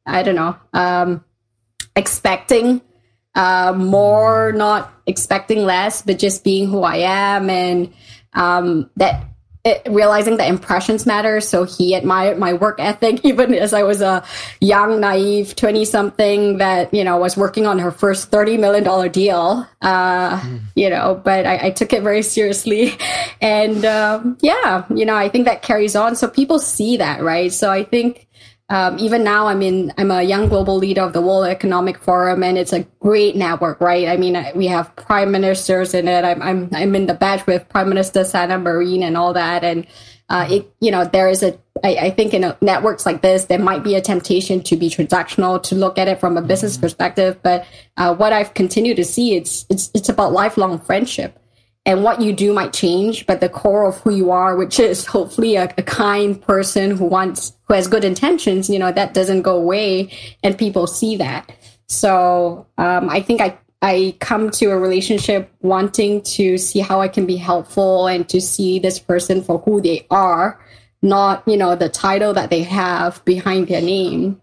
I 0.06 0.24
don't 0.24 0.36
know, 0.36 0.56
um, 0.74 1.24
expecting 1.96 2.82
uh, 3.36 3.74
more, 3.76 4.52
not 4.52 4.94
expecting 5.08 5.64
less, 5.64 6.02
but 6.02 6.20
just 6.20 6.44
being 6.44 6.68
who 6.68 6.84
I 6.84 6.98
am, 6.98 7.50
and 7.50 7.94
um, 8.34 8.90
that 8.98 9.29
it, 9.70 9.88
realizing 9.90 10.38
that 10.38 10.48
impressions 10.50 11.06
matter. 11.06 11.40
So 11.42 11.64
he 11.64 11.94
admired 11.94 12.38
my 12.38 12.54
work 12.54 12.80
ethic, 12.80 13.22
even 13.24 13.54
as 13.54 13.74
I 13.74 13.84
was 13.84 14.02
a 14.02 14.24
young, 14.60 15.00
naive 15.00 15.56
20 15.56 15.86
something 15.86 16.58
that, 16.58 16.94
you 16.94 17.04
know, 17.04 17.18
was 17.18 17.38
working 17.38 17.66
on 17.66 17.80
her 17.80 17.92
first 17.92 18.32
$30 18.32 18.60
million 18.60 19.12
deal, 19.12 19.68
uh, 19.82 20.40
mm. 20.40 20.62
you 20.76 20.90
know, 20.90 21.22
but 21.24 21.46
I, 21.46 21.68
I, 21.68 21.70
took 21.70 21.94
it 21.94 22.04
very 22.04 22.22
seriously. 22.22 22.98
And 23.42 23.86
um, 23.86 24.38
yeah, 24.42 24.84
you 24.94 25.06
know, 25.06 25.16
I 25.16 25.30
think 25.30 25.46
that 25.46 25.62
carries 25.62 25.96
on. 25.96 26.18
So 26.18 26.28
people 26.28 26.60
see 26.60 26.98
that, 26.98 27.24
right? 27.24 27.54
So 27.54 27.72
I 27.72 27.86
think 27.86 28.28
um, 28.70 28.98
even 29.00 29.24
now 29.24 29.48
i'm 29.48 29.62
in 29.62 29.92
i'm 29.98 30.12
a 30.12 30.22
young 30.22 30.48
global 30.48 30.78
leader 30.78 31.02
of 31.02 31.14
the 31.14 31.22
world 31.22 31.46
economic 31.46 31.98
forum 31.98 32.44
and 32.44 32.58
it's 32.58 32.74
a 32.74 32.86
great 33.00 33.36
network 33.36 33.80
right? 33.80 34.08
I 34.08 34.18
mean 34.18 34.46
we 34.56 34.68
have 34.68 34.96
prime 34.96 35.32
ministers 35.32 35.94
in 35.94 36.08
it. 36.08 36.24
I'm 36.24 36.42
i'm, 36.42 36.70
I'm 36.74 36.96
in 36.96 37.08
the 37.08 37.14
batch 37.14 37.46
with 37.48 37.68
prime 37.70 37.90
minister 37.90 38.24
sanna 38.24 38.60
marin 38.60 39.04
and 39.04 39.18
all 39.18 39.34
that. 39.34 39.64
And 39.64 39.88
uh, 40.30 40.48
it 40.50 40.72
you 40.80 40.92
know 40.92 41.06
there 41.06 41.30
is 41.30 41.44
a 41.44 41.58
I, 41.84 41.96
I 41.96 42.10
think 42.12 42.34
in 42.34 42.44
a, 42.44 42.58
networks 42.62 43.06
like 43.06 43.22
this 43.22 43.46
there 43.46 43.60
might 43.60 43.84
be 43.84 43.96
a 43.96 44.02
temptation 44.02 44.62
to 44.64 44.76
be 44.76 44.90
transactional 44.90 45.62
to 45.64 45.76
look 45.76 45.98
at 45.98 46.08
it 46.08 46.20
from 46.20 46.38
a 46.38 46.42
business 46.42 46.74
mm-hmm. 46.74 46.82
perspective. 46.82 47.40
But 47.42 47.66
uh, 47.98 48.16
what 48.16 48.34
i've 48.34 48.54
continued 48.54 48.98
to 48.98 49.06
see 49.06 49.36
it's 49.36 49.66
it's 49.70 49.90
it's 49.94 50.10
about 50.10 50.34
lifelong 50.34 50.80
friendship 50.80 51.39
and 51.90 52.04
what 52.04 52.22
you 52.22 52.32
do 52.34 52.54
might 52.54 52.72
change, 52.72 53.26
but 53.26 53.40
the 53.40 53.50
core 53.50 53.88
of 53.88 53.98
who 54.02 54.14
you 54.14 54.30
are, 54.30 54.56
which 54.56 54.80
is 54.80 55.08
hopefully 55.08 55.56
a, 55.56 55.74
a, 55.76 55.82
kind 55.82 56.40
person 56.40 56.92
who 56.92 57.06
wants, 57.06 57.58
who 57.64 57.74
has 57.74 57.88
good 57.88 58.04
intentions, 58.04 58.70
you 58.70 58.78
know, 58.78 58.92
that 58.92 59.16
doesn't 59.16 59.42
go 59.42 59.58
away 59.58 60.12
and 60.44 60.56
people 60.56 60.86
see 60.86 61.18
that. 61.18 61.52
So, 61.88 62.68
um, 62.78 63.10
I 63.10 63.22
think 63.22 63.42
I, 63.42 63.58
I 63.82 64.16
come 64.20 64.52
to 64.52 64.68
a 64.68 64.78
relationship 64.78 65.52
wanting 65.62 66.22
to 66.38 66.60
see 66.60 66.80
how 66.80 67.02
I 67.02 67.08
can 67.08 67.26
be 67.26 67.38
helpful 67.38 68.06
and 68.06 68.30
to 68.30 68.40
see 68.40 68.78
this 68.78 69.00
person 69.00 69.42
for 69.42 69.58
who 69.58 69.82
they 69.82 70.06
are, 70.12 70.64
not, 71.02 71.42
you 71.48 71.58
know, 71.58 71.76
the 71.76 71.90
title 71.90 72.36
that 72.36 72.52
they 72.52 72.62
have 72.62 73.26
behind 73.26 73.68
their 73.68 73.82
name, 73.82 74.40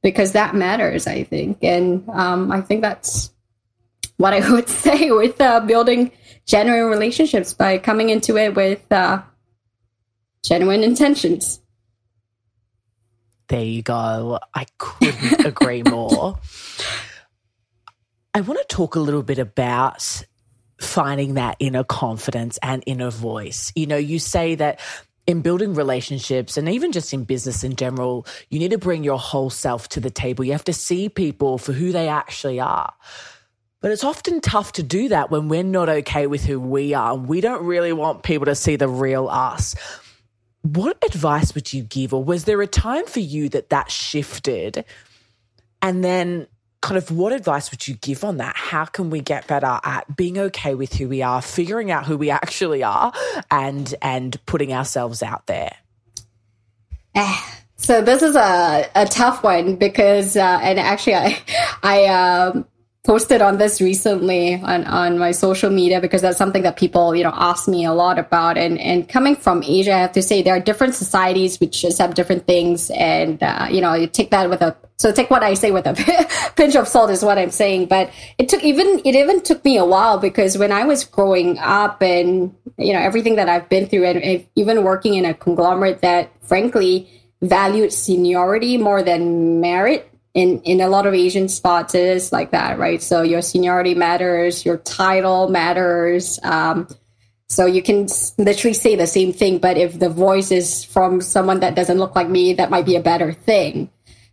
because 0.00 0.30
that 0.30 0.54
matters, 0.54 1.08
I 1.08 1.24
think. 1.24 1.58
And, 1.60 2.08
um, 2.10 2.52
I 2.52 2.60
think 2.60 2.82
that's 2.82 3.32
what 4.16 4.32
I 4.32 4.48
would 4.52 4.68
say 4.68 5.10
with, 5.10 5.40
uh, 5.40 5.58
building, 5.58 6.12
genuine 6.46 6.90
relationships 6.90 7.54
by 7.54 7.78
coming 7.78 8.10
into 8.10 8.36
it 8.36 8.54
with 8.54 8.80
uh, 8.92 9.22
genuine 10.42 10.82
intentions. 10.82 11.60
There 13.48 13.64
you 13.64 13.82
go. 13.82 14.38
I 14.54 14.66
couldn't 14.78 15.46
agree 15.46 15.82
more. 15.82 16.38
I 18.32 18.40
want 18.40 18.60
to 18.60 18.74
talk 18.74 18.96
a 18.96 19.00
little 19.00 19.22
bit 19.22 19.38
about 19.38 20.24
finding 20.80 21.34
that 21.34 21.56
inner 21.60 21.84
confidence 21.84 22.58
and 22.62 22.82
inner 22.86 23.10
voice. 23.10 23.72
You 23.76 23.86
know, 23.86 23.96
you 23.96 24.18
say 24.18 24.54
that 24.56 24.80
in 25.26 25.40
building 25.40 25.74
relationships 25.74 26.56
and 26.56 26.68
even 26.68 26.92
just 26.92 27.14
in 27.14 27.24
business 27.24 27.64
in 27.64 27.76
general, 27.76 28.26
you 28.50 28.58
need 28.58 28.72
to 28.72 28.78
bring 28.78 29.04
your 29.04 29.18
whole 29.18 29.50
self 29.50 29.88
to 29.90 30.00
the 30.00 30.10
table. 30.10 30.44
You 30.44 30.52
have 30.52 30.64
to 30.64 30.72
see 30.72 31.08
people 31.08 31.58
for 31.58 31.72
who 31.72 31.92
they 31.92 32.08
actually 32.08 32.60
are. 32.60 32.92
But 33.84 33.92
it's 33.92 34.02
often 34.02 34.40
tough 34.40 34.72
to 34.72 34.82
do 34.82 35.10
that 35.10 35.30
when 35.30 35.48
we're 35.50 35.62
not 35.62 35.90
okay 35.90 36.26
with 36.26 36.42
who 36.42 36.58
we 36.58 36.94
are. 36.94 37.14
We 37.14 37.42
don't 37.42 37.66
really 37.66 37.92
want 37.92 38.22
people 38.22 38.46
to 38.46 38.54
see 38.54 38.76
the 38.76 38.88
real 38.88 39.28
us. 39.28 39.74
What 40.62 40.96
advice 41.04 41.54
would 41.54 41.70
you 41.70 41.82
give, 41.82 42.14
or 42.14 42.24
was 42.24 42.44
there 42.44 42.62
a 42.62 42.66
time 42.66 43.04
for 43.04 43.20
you 43.20 43.50
that 43.50 43.68
that 43.68 43.90
shifted? 43.90 44.86
And 45.82 46.02
then, 46.02 46.46
kind 46.80 46.96
of, 46.96 47.10
what 47.10 47.34
advice 47.34 47.70
would 47.72 47.86
you 47.86 47.96
give 47.96 48.24
on 48.24 48.38
that? 48.38 48.56
How 48.56 48.86
can 48.86 49.10
we 49.10 49.20
get 49.20 49.46
better 49.48 49.78
at 49.84 50.16
being 50.16 50.38
okay 50.38 50.74
with 50.74 50.94
who 50.94 51.06
we 51.06 51.20
are, 51.20 51.42
figuring 51.42 51.90
out 51.90 52.06
who 52.06 52.16
we 52.16 52.30
actually 52.30 52.82
are, 52.82 53.12
and 53.50 53.94
and 54.00 54.38
putting 54.46 54.72
ourselves 54.72 55.22
out 55.22 55.46
there? 55.46 55.76
Uh, 57.14 57.38
So 57.76 58.00
this 58.00 58.22
is 58.22 58.34
a, 58.34 58.88
a 58.94 59.04
tough 59.04 59.42
one 59.42 59.76
because, 59.76 60.38
uh, 60.38 60.58
and 60.62 60.78
actually, 60.78 61.16
I 61.16 61.42
I 61.82 62.06
um, 62.06 62.66
posted 63.04 63.42
on 63.42 63.58
this 63.58 63.82
recently 63.82 64.54
on, 64.54 64.84
on 64.84 65.18
my 65.18 65.30
social 65.30 65.70
media 65.70 66.00
because 66.00 66.22
that's 66.22 66.38
something 66.38 66.62
that 66.62 66.76
people 66.76 67.14
you 67.14 67.22
know 67.22 67.32
ask 67.34 67.68
me 67.68 67.84
a 67.84 67.92
lot 67.92 68.18
about. 68.18 68.56
And 68.56 68.80
and 68.80 69.08
coming 69.08 69.36
from 69.36 69.62
asia 69.62 69.92
i 69.92 69.98
have 69.98 70.12
to 70.12 70.22
say 70.22 70.42
there 70.42 70.56
are 70.56 70.60
different 70.60 70.94
societies 70.94 71.60
which 71.60 71.82
just 71.82 71.98
have 71.98 72.14
different 72.14 72.46
things. 72.46 72.90
And 72.90 73.42
uh, 73.42 73.68
you 73.70 73.80
know 73.80 73.92
you 73.94 74.06
take 74.06 74.30
that 74.30 74.48
with 74.48 74.62
a 74.62 74.74
so 74.96 75.12
take 75.12 75.28
what 75.28 75.42
i 75.42 75.52
say 75.54 75.70
with 75.70 75.86
a 75.86 76.52
pinch 76.56 76.76
of 76.76 76.88
salt 76.88 77.10
is 77.10 77.22
what 77.22 77.38
i'm 77.38 77.50
saying. 77.50 77.86
But 77.86 78.10
it 78.38 78.48
took 78.48 78.64
even 78.64 79.00
it 79.04 79.14
even 79.14 79.42
took 79.42 79.62
me 79.64 79.76
a 79.76 79.84
while 79.84 80.18
because 80.18 80.56
when 80.56 80.72
i 80.72 80.84
was 80.84 81.04
growing 81.04 81.58
up 81.58 82.00
and 82.02 82.54
you 82.78 82.92
know 82.92 83.00
everything 83.00 83.36
that 83.36 83.48
i've 83.48 83.68
been 83.68 83.86
through 83.86 84.06
and, 84.06 84.22
and 84.22 84.46
even 84.56 84.82
working 84.82 85.14
in 85.14 85.24
a 85.26 85.34
conglomerate 85.34 86.00
that 86.00 86.32
frankly 86.42 87.08
valued 87.42 87.92
seniority 87.92 88.78
more 88.78 89.02
than 89.02 89.60
merit 89.60 90.10
in 90.34 90.60
in 90.62 90.80
a 90.80 90.88
lot 90.88 91.06
of 91.06 91.14
Asian 91.14 91.48
spots, 91.48 91.94
it 91.94 92.02
is 92.02 92.32
like 92.32 92.50
that, 92.50 92.78
right? 92.78 93.02
So 93.02 93.22
your 93.22 93.40
seniority 93.40 93.94
matters, 93.94 94.64
your 94.64 94.78
title 94.78 95.48
matters. 95.48 96.40
Um, 96.42 96.88
so 97.48 97.66
you 97.66 97.82
can 97.82 98.08
literally 98.36 98.74
say 98.74 98.96
the 98.96 99.06
same 99.06 99.32
thing, 99.32 99.58
but 99.58 99.76
if 99.76 99.98
the 99.98 100.08
voice 100.08 100.50
is 100.50 100.82
from 100.82 101.20
someone 101.20 101.60
that 101.60 101.76
doesn't 101.76 101.98
look 101.98 102.16
like 102.16 102.28
me, 102.28 102.54
that 102.54 102.70
might 102.70 102.86
be 102.86 102.96
a 102.96 103.00
better 103.00 103.32
thing. 103.32 103.90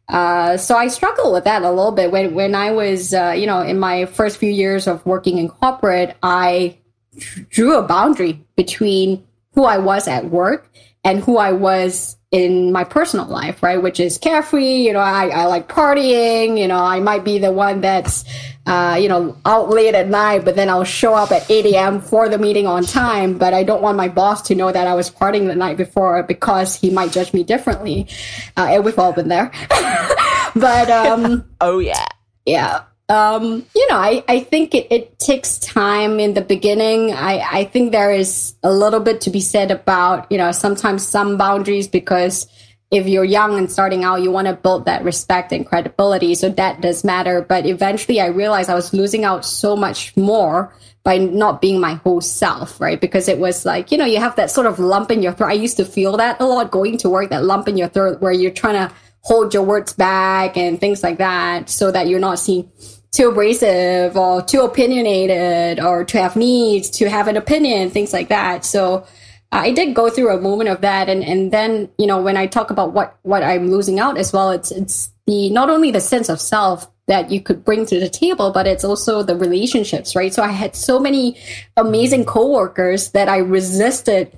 Uh, 0.09 0.57
so 0.57 0.75
I 0.75 0.87
struggle 0.87 1.31
with 1.31 1.43
that 1.43 1.61
a 1.61 1.69
little 1.69 1.91
bit. 1.91 2.11
When 2.11 2.33
when 2.33 2.55
I 2.55 2.71
was, 2.71 3.13
uh, 3.13 3.33
you 3.37 3.45
know, 3.45 3.61
in 3.61 3.79
my 3.79 4.05
first 4.05 4.37
few 4.37 4.51
years 4.51 4.87
of 4.87 5.05
working 5.05 5.37
in 5.37 5.49
corporate, 5.49 6.17
I 6.23 6.77
drew 7.49 7.77
a 7.77 7.83
boundary 7.83 8.43
between 8.55 9.23
who 9.53 9.65
I 9.65 9.77
was 9.77 10.07
at 10.07 10.25
work 10.25 10.69
and 11.03 11.23
who 11.23 11.37
I 11.37 11.51
was 11.51 12.17
in 12.31 12.71
my 12.71 12.85
personal 12.85 13.25
life, 13.25 13.61
right? 13.61 13.81
Which 13.81 13.99
is 13.99 14.17
carefree. 14.17 14.87
You 14.87 14.93
know, 14.93 14.99
I, 14.99 15.27
I 15.27 15.45
like 15.45 15.67
partying. 15.67 16.57
You 16.57 16.67
know, 16.67 16.79
I 16.79 17.01
might 17.01 17.25
be 17.25 17.37
the 17.37 17.51
one 17.51 17.81
that's, 17.81 18.23
uh, 18.65 18.97
you 18.99 19.09
know, 19.09 19.37
out 19.45 19.69
late 19.69 19.95
at 19.95 20.07
night, 20.07 20.45
but 20.45 20.55
then 20.55 20.69
I'll 20.69 20.85
show 20.85 21.13
up 21.13 21.31
at 21.31 21.49
8 21.51 21.65
a.m. 21.67 21.99
for 21.99 22.29
the 22.29 22.37
meeting 22.37 22.67
on 22.67 22.83
time. 22.83 23.37
But 23.37 23.53
I 23.53 23.63
don't 23.63 23.81
want 23.81 23.97
my 23.97 24.07
boss 24.07 24.41
to 24.43 24.55
know 24.55 24.71
that 24.71 24.87
I 24.87 24.95
was 24.95 25.09
partying 25.09 25.47
the 25.47 25.55
night 25.55 25.75
before 25.75 26.23
because 26.23 26.75
he 26.75 26.89
might 26.89 27.11
judge 27.11 27.33
me 27.33 27.43
differently. 27.43 28.07
Uh, 28.55 28.67
and 28.71 28.85
we've 28.85 28.97
all 28.97 29.11
been 29.11 29.27
there. 29.27 29.51
but, 30.55 30.89
um, 30.89 31.45
oh, 31.61 31.79
yeah. 31.79 32.05
Yeah 32.45 32.83
um, 33.11 33.65
you 33.75 33.87
know, 33.89 33.97
I, 33.97 34.23
I 34.29 34.39
think 34.39 34.73
it, 34.73 34.87
it, 34.89 35.19
takes 35.19 35.59
time 35.59 36.19
in 36.19 36.33
the 36.33 36.41
beginning. 36.41 37.13
I, 37.13 37.39
I 37.39 37.63
think 37.65 37.91
there 37.91 38.11
is 38.11 38.55
a 38.63 38.71
little 38.71 39.01
bit 39.01 39.21
to 39.21 39.29
be 39.29 39.41
said 39.41 39.69
about, 39.69 40.31
you 40.31 40.37
know, 40.37 40.51
sometimes 40.51 41.05
some 41.05 41.37
boundaries 41.37 41.87
because 41.87 42.47
if 42.89 43.07
you're 43.07 43.25
young 43.25 43.57
and 43.57 43.69
starting 43.69 44.05
out, 44.05 44.21
you 44.21 44.31
want 44.31 44.47
to 44.47 44.53
build 44.53 44.85
that 44.85 45.03
respect 45.03 45.51
and 45.51 45.65
credibility. 45.65 46.35
So 46.35 46.49
that 46.49 46.81
does 46.81 47.03
matter. 47.03 47.41
But 47.41 47.65
eventually 47.65 48.21
I 48.21 48.27
realized 48.27 48.69
I 48.69 48.75
was 48.75 48.93
losing 48.93 49.25
out 49.25 49.45
so 49.45 49.75
much 49.75 50.15
more 50.15 50.73
by 51.03 51.17
not 51.17 51.61
being 51.61 51.81
my 51.81 51.95
whole 51.95 52.21
self, 52.21 52.79
right? 52.79 52.99
Because 52.99 53.27
it 53.27 53.39
was 53.39 53.65
like, 53.65 53.91
you 53.91 53.97
know, 53.97 54.05
you 54.05 54.19
have 54.19 54.37
that 54.37 54.51
sort 54.51 54.67
of 54.67 54.79
lump 54.79 55.11
in 55.11 55.21
your 55.21 55.33
throat. 55.33 55.49
I 55.49 55.53
used 55.53 55.77
to 55.77 55.85
feel 55.85 56.17
that 56.17 56.39
a 56.39 56.45
lot 56.45 56.71
going 56.71 56.97
to 56.99 57.09
work, 57.09 57.29
that 57.29 57.43
lump 57.43 57.67
in 57.67 57.77
your 57.77 57.89
throat 57.89 58.21
where 58.21 58.31
you're 58.31 58.51
trying 58.51 58.87
to 58.87 58.93
hold 59.19 59.53
your 59.53 59.63
words 59.63 59.93
back 59.93 60.57
and 60.57 60.79
things 60.79 61.03
like 61.03 61.17
that 61.17 61.69
so 61.69 61.91
that 61.91 62.07
you're 62.07 62.19
not 62.19 62.39
seen 62.39 62.71
too 63.11 63.29
abrasive 63.29 64.15
or 64.15 64.41
too 64.41 64.61
opinionated 64.61 65.79
or 65.79 66.05
to 66.05 66.17
have 66.21 66.35
needs 66.35 66.89
to 66.89 67.09
have 67.09 67.27
an 67.27 67.37
opinion 67.37 67.89
things 67.89 68.13
like 68.13 68.29
that. 68.29 68.63
So 68.65 69.05
uh, 69.51 69.61
i 69.63 69.71
did 69.71 69.93
go 69.93 70.09
through 70.09 70.29
a 70.29 70.39
moment 70.39 70.69
of 70.69 70.81
that 70.81 71.09
and 71.09 71.23
and 71.23 71.51
then 71.51 71.89
you 71.97 72.07
know 72.07 72.21
when 72.21 72.37
i 72.37 72.47
talk 72.47 72.71
about 72.71 72.93
what 72.93 73.17
what 73.23 73.43
i'm 73.43 73.69
losing 73.69 73.99
out 73.99 74.17
as 74.17 74.31
well 74.31 74.49
it's 74.49 74.71
it's 74.71 75.11
the 75.27 75.49
not 75.49 75.69
only 75.69 75.91
the 75.91 75.99
sense 75.99 76.29
of 76.29 76.39
self 76.39 76.87
that 77.07 77.29
you 77.29 77.41
could 77.41 77.65
bring 77.65 77.85
to 77.85 77.99
the 77.99 78.09
table 78.09 78.51
but 78.51 78.65
it's 78.65 78.83
also 78.83 79.21
the 79.23 79.35
relationships 79.35 80.15
right? 80.15 80.33
So 80.33 80.41
i 80.43 80.47
had 80.47 80.75
so 80.75 80.99
many 80.99 81.37
amazing 81.75 82.25
coworkers 82.25 83.11
that 83.11 83.27
i 83.27 83.37
resisted 83.37 84.31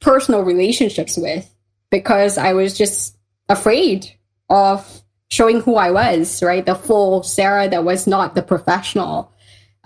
personal 0.00 0.42
relationships 0.42 1.16
with 1.16 1.52
because 1.90 2.38
i 2.38 2.52
was 2.52 2.78
just 2.78 3.16
afraid 3.48 4.10
of 4.48 5.02
showing 5.40 5.62
who 5.62 5.76
I 5.76 5.90
was, 5.90 6.42
right? 6.42 6.66
The 6.66 6.74
full 6.74 7.22
Sarah 7.22 7.66
that 7.70 7.82
was 7.82 8.06
not 8.06 8.34
the 8.34 8.42
professional. 8.42 9.32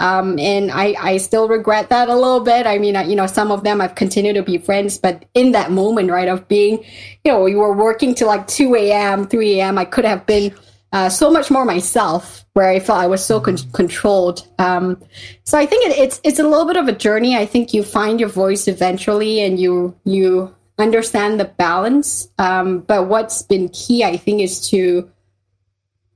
Um, 0.00 0.36
and 0.40 0.72
I, 0.72 0.96
I 1.00 1.18
still 1.18 1.46
regret 1.46 1.90
that 1.90 2.08
a 2.08 2.14
little 2.16 2.40
bit. 2.40 2.66
I 2.66 2.78
mean, 2.78 2.96
I, 2.96 3.04
you 3.04 3.14
know, 3.14 3.28
some 3.28 3.52
of 3.52 3.62
them 3.62 3.80
I've 3.80 3.94
continued 3.94 4.34
to 4.34 4.42
be 4.42 4.58
friends, 4.58 4.98
but 4.98 5.26
in 5.32 5.52
that 5.52 5.70
moment, 5.70 6.10
right, 6.10 6.26
of 6.26 6.48
being, 6.48 6.84
you 7.22 7.30
know, 7.30 7.40
we 7.40 7.54
were 7.54 7.72
working 7.72 8.16
till 8.16 8.26
like 8.26 8.48
2 8.48 8.74
a.m., 8.74 9.28
3 9.28 9.60
a.m., 9.60 9.78
I 9.78 9.84
could 9.84 10.04
have 10.04 10.26
been 10.26 10.52
uh, 10.90 11.08
so 11.08 11.30
much 11.30 11.52
more 11.52 11.64
myself 11.64 12.44
where 12.54 12.68
I 12.68 12.80
felt 12.80 12.98
I 12.98 13.06
was 13.06 13.24
so 13.24 13.38
con- 13.38 13.70
controlled. 13.72 14.48
Um, 14.58 15.00
so 15.44 15.56
I 15.56 15.66
think 15.66 15.86
it, 15.86 15.96
it's, 15.96 16.20
it's 16.24 16.40
a 16.40 16.48
little 16.48 16.66
bit 16.66 16.76
of 16.76 16.88
a 16.88 16.92
journey. 16.92 17.36
I 17.36 17.46
think 17.46 17.72
you 17.72 17.84
find 17.84 18.18
your 18.18 18.28
voice 18.28 18.66
eventually 18.66 19.38
and 19.38 19.60
you, 19.60 19.94
you 20.04 20.52
understand 20.78 21.38
the 21.38 21.44
balance. 21.44 22.28
Um, 22.40 22.80
but 22.80 23.06
what's 23.06 23.42
been 23.42 23.68
key, 23.68 24.02
I 24.02 24.16
think, 24.16 24.40
is 24.40 24.68
to, 24.70 25.08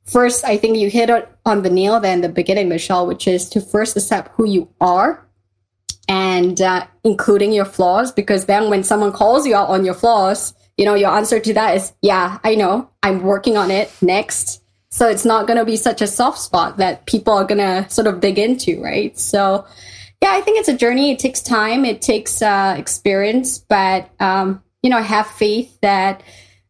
first, 0.09 0.45
I 0.45 0.57
think 0.57 0.79
you 0.79 0.91
hit 0.91 1.11
on 1.45 1.63
the 1.63 1.71
nail 1.71 2.01
there 2.01 2.13
in 2.13 2.21
the 2.21 2.29
beginning, 2.29 2.69
Michelle, 2.69 3.07
which 3.07 3.29
is 3.29 3.49
to 3.51 3.61
first 3.61 3.97
accept 3.97 4.33
who 4.35 4.47
you 4.47 4.69
are 4.81 5.27
and 6.09 6.61
uh, 6.61 6.87
including 7.05 7.53
your 7.53 7.65
flaws. 7.65 8.13
Because 8.13 8.47
then 8.47 8.71
when 8.71 8.83
someone 8.83 9.13
calls 9.13 9.47
you 9.47 9.55
out 9.55 9.69
on 9.69 9.85
your 9.85 9.95
flaws, 9.95 10.55
you 10.77 10.85
know, 10.85 10.95
your 10.95 11.11
answer 11.11 11.39
to 11.39 11.55
that 11.55 11.77
is, 11.77 11.93
yeah, 12.03 12.39
I 12.45 12.55
know, 12.55 12.91
I'm 13.03 13.23
working 13.23 13.57
on 13.57 13.71
it 13.71 13.93
next. 14.01 14.63
So 14.91 15.09
it's 15.09 15.25
not 15.25 15.47
going 15.47 15.59
to 15.59 15.65
be 15.65 15.77
such 15.77 16.01
a 16.01 16.07
soft 16.07 16.39
spot 16.39 16.79
that 16.79 17.07
people 17.07 17.35
are 17.35 17.45
going 17.45 17.59
to 17.59 17.89
sort 17.91 18.07
of 18.07 18.21
dig 18.21 18.39
into, 18.39 18.83
right? 18.83 19.17
So, 19.19 19.67
yeah, 20.23 20.31
I 20.33 20.41
think 20.41 20.59
it's 20.59 20.69
a 20.69 20.77
journey. 20.77 21.13
It 21.13 21.19
takes 21.19 21.43
time, 21.43 21.85
it 21.85 22.01
takes 22.01 22.43
uh, 22.43 22.75
experience, 22.79 23.59
but, 23.59 24.11
um, 24.19 24.63
you 24.83 24.91
know, 24.91 25.03
have 25.03 25.27
faith 25.27 25.79
that 25.83 26.23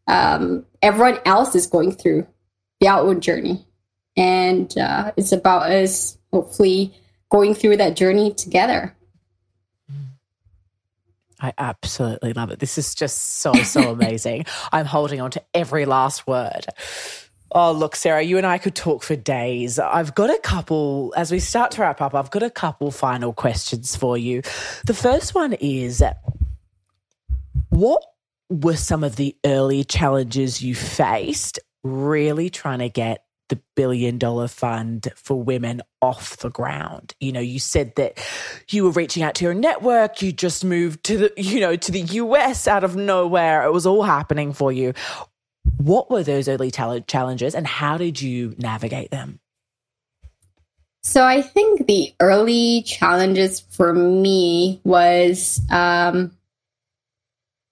um, 0.07 0.65
everyone 0.81 1.19
else 1.25 1.55
is 1.55 1.65
going 1.65 1.93
through 1.93 2.27
our 2.87 3.01
own 3.01 3.21
journey. 3.21 3.65
And 4.15 4.75
uh, 4.77 5.11
it's 5.17 5.31
about 5.31 5.71
us 5.71 6.17
hopefully 6.31 6.93
going 7.29 7.53
through 7.53 7.77
that 7.77 7.95
journey 7.95 8.33
together. 8.33 8.95
I 11.41 11.53
absolutely 11.57 12.33
love 12.33 12.51
it. 12.51 12.59
This 12.59 12.77
is 12.77 12.93
just 12.93 13.39
so, 13.39 13.53
so 13.53 13.91
amazing. 13.91 14.45
I'm 14.71 14.85
holding 14.85 15.21
on 15.21 15.31
to 15.31 15.43
every 15.53 15.85
last 15.85 16.27
word. 16.27 16.65
Oh, 17.51 17.71
look, 17.71 17.95
Sarah, 17.95 18.21
you 18.21 18.37
and 18.37 18.45
I 18.45 18.57
could 18.59 18.75
talk 18.75 19.01
for 19.01 19.15
days. 19.15 19.79
I've 19.79 20.13
got 20.13 20.29
a 20.29 20.37
couple, 20.39 21.13
as 21.17 21.31
we 21.31 21.39
start 21.39 21.71
to 21.71 21.81
wrap 21.81 21.99
up, 21.99 22.13
I've 22.13 22.29
got 22.29 22.43
a 22.43 22.49
couple 22.49 22.91
final 22.91 23.33
questions 23.33 23.95
for 23.95 24.17
you. 24.17 24.41
The 24.85 24.93
first 24.93 25.33
one 25.33 25.53
is 25.53 26.03
what 27.69 28.03
were 28.49 28.75
some 28.75 29.03
of 29.03 29.15
the 29.15 29.35
early 29.45 29.83
challenges 29.83 30.61
you 30.61 30.75
faced 30.75 31.59
really 31.83 32.49
trying 32.49 32.79
to 32.79 32.89
get 32.89 33.23
the 33.49 33.59
billion 33.75 34.17
dollar 34.17 34.47
fund 34.47 35.11
for 35.15 35.41
women 35.41 35.81
off 36.01 36.37
the 36.37 36.49
ground. 36.49 37.13
You 37.19 37.31
know, 37.31 37.39
you 37.39 37.59
said 37.59 37.95
that 37.95 38.17
you 38.69 38.83
were 38.83 38.91
reaching 38.91 39.23
out 39.23 39.35
to 39.35 39.43
your 39.43 39.53
network, 39.53 40.21
you 40.21 40.31
just 40.31 40.63
moved 40.63 41.03
to 41.05 41.17
the, 41.17 41.33
you 41.35 41.59
know, 41.59 41.75
to 41.75 41.91
the 41.91 42.01
US 42.01 42.67
out 42.67 42.83
of 42.83 42.95
nowhere. 42.95 43.63
It 43.63 43.73
was 43.73 43.85
all 43.85 44.03
happening 44.03 44.53
for 44.53 44.71
you. 44.71 44.93
What 45.77 46.09
were 46.09 46.23
those 46.23 46.47
early 46.47 46.71
challenges 46.71 47.55
and 47.55 47.67
how 47.67 47.97
did 47.97 48.21
you 48.21 48.55
navigate 48.57 49.11
them? 49.11 49.39
So 51.01 51.25
I 51.25 51.41
think 51.41 51.87
the 51.87 52.13
early 52.19 52.83
challenges 52.83 53.61
for 53.61 53.93
me 53.93 54.81
was 54.83 55.61
um, 55.71 56.31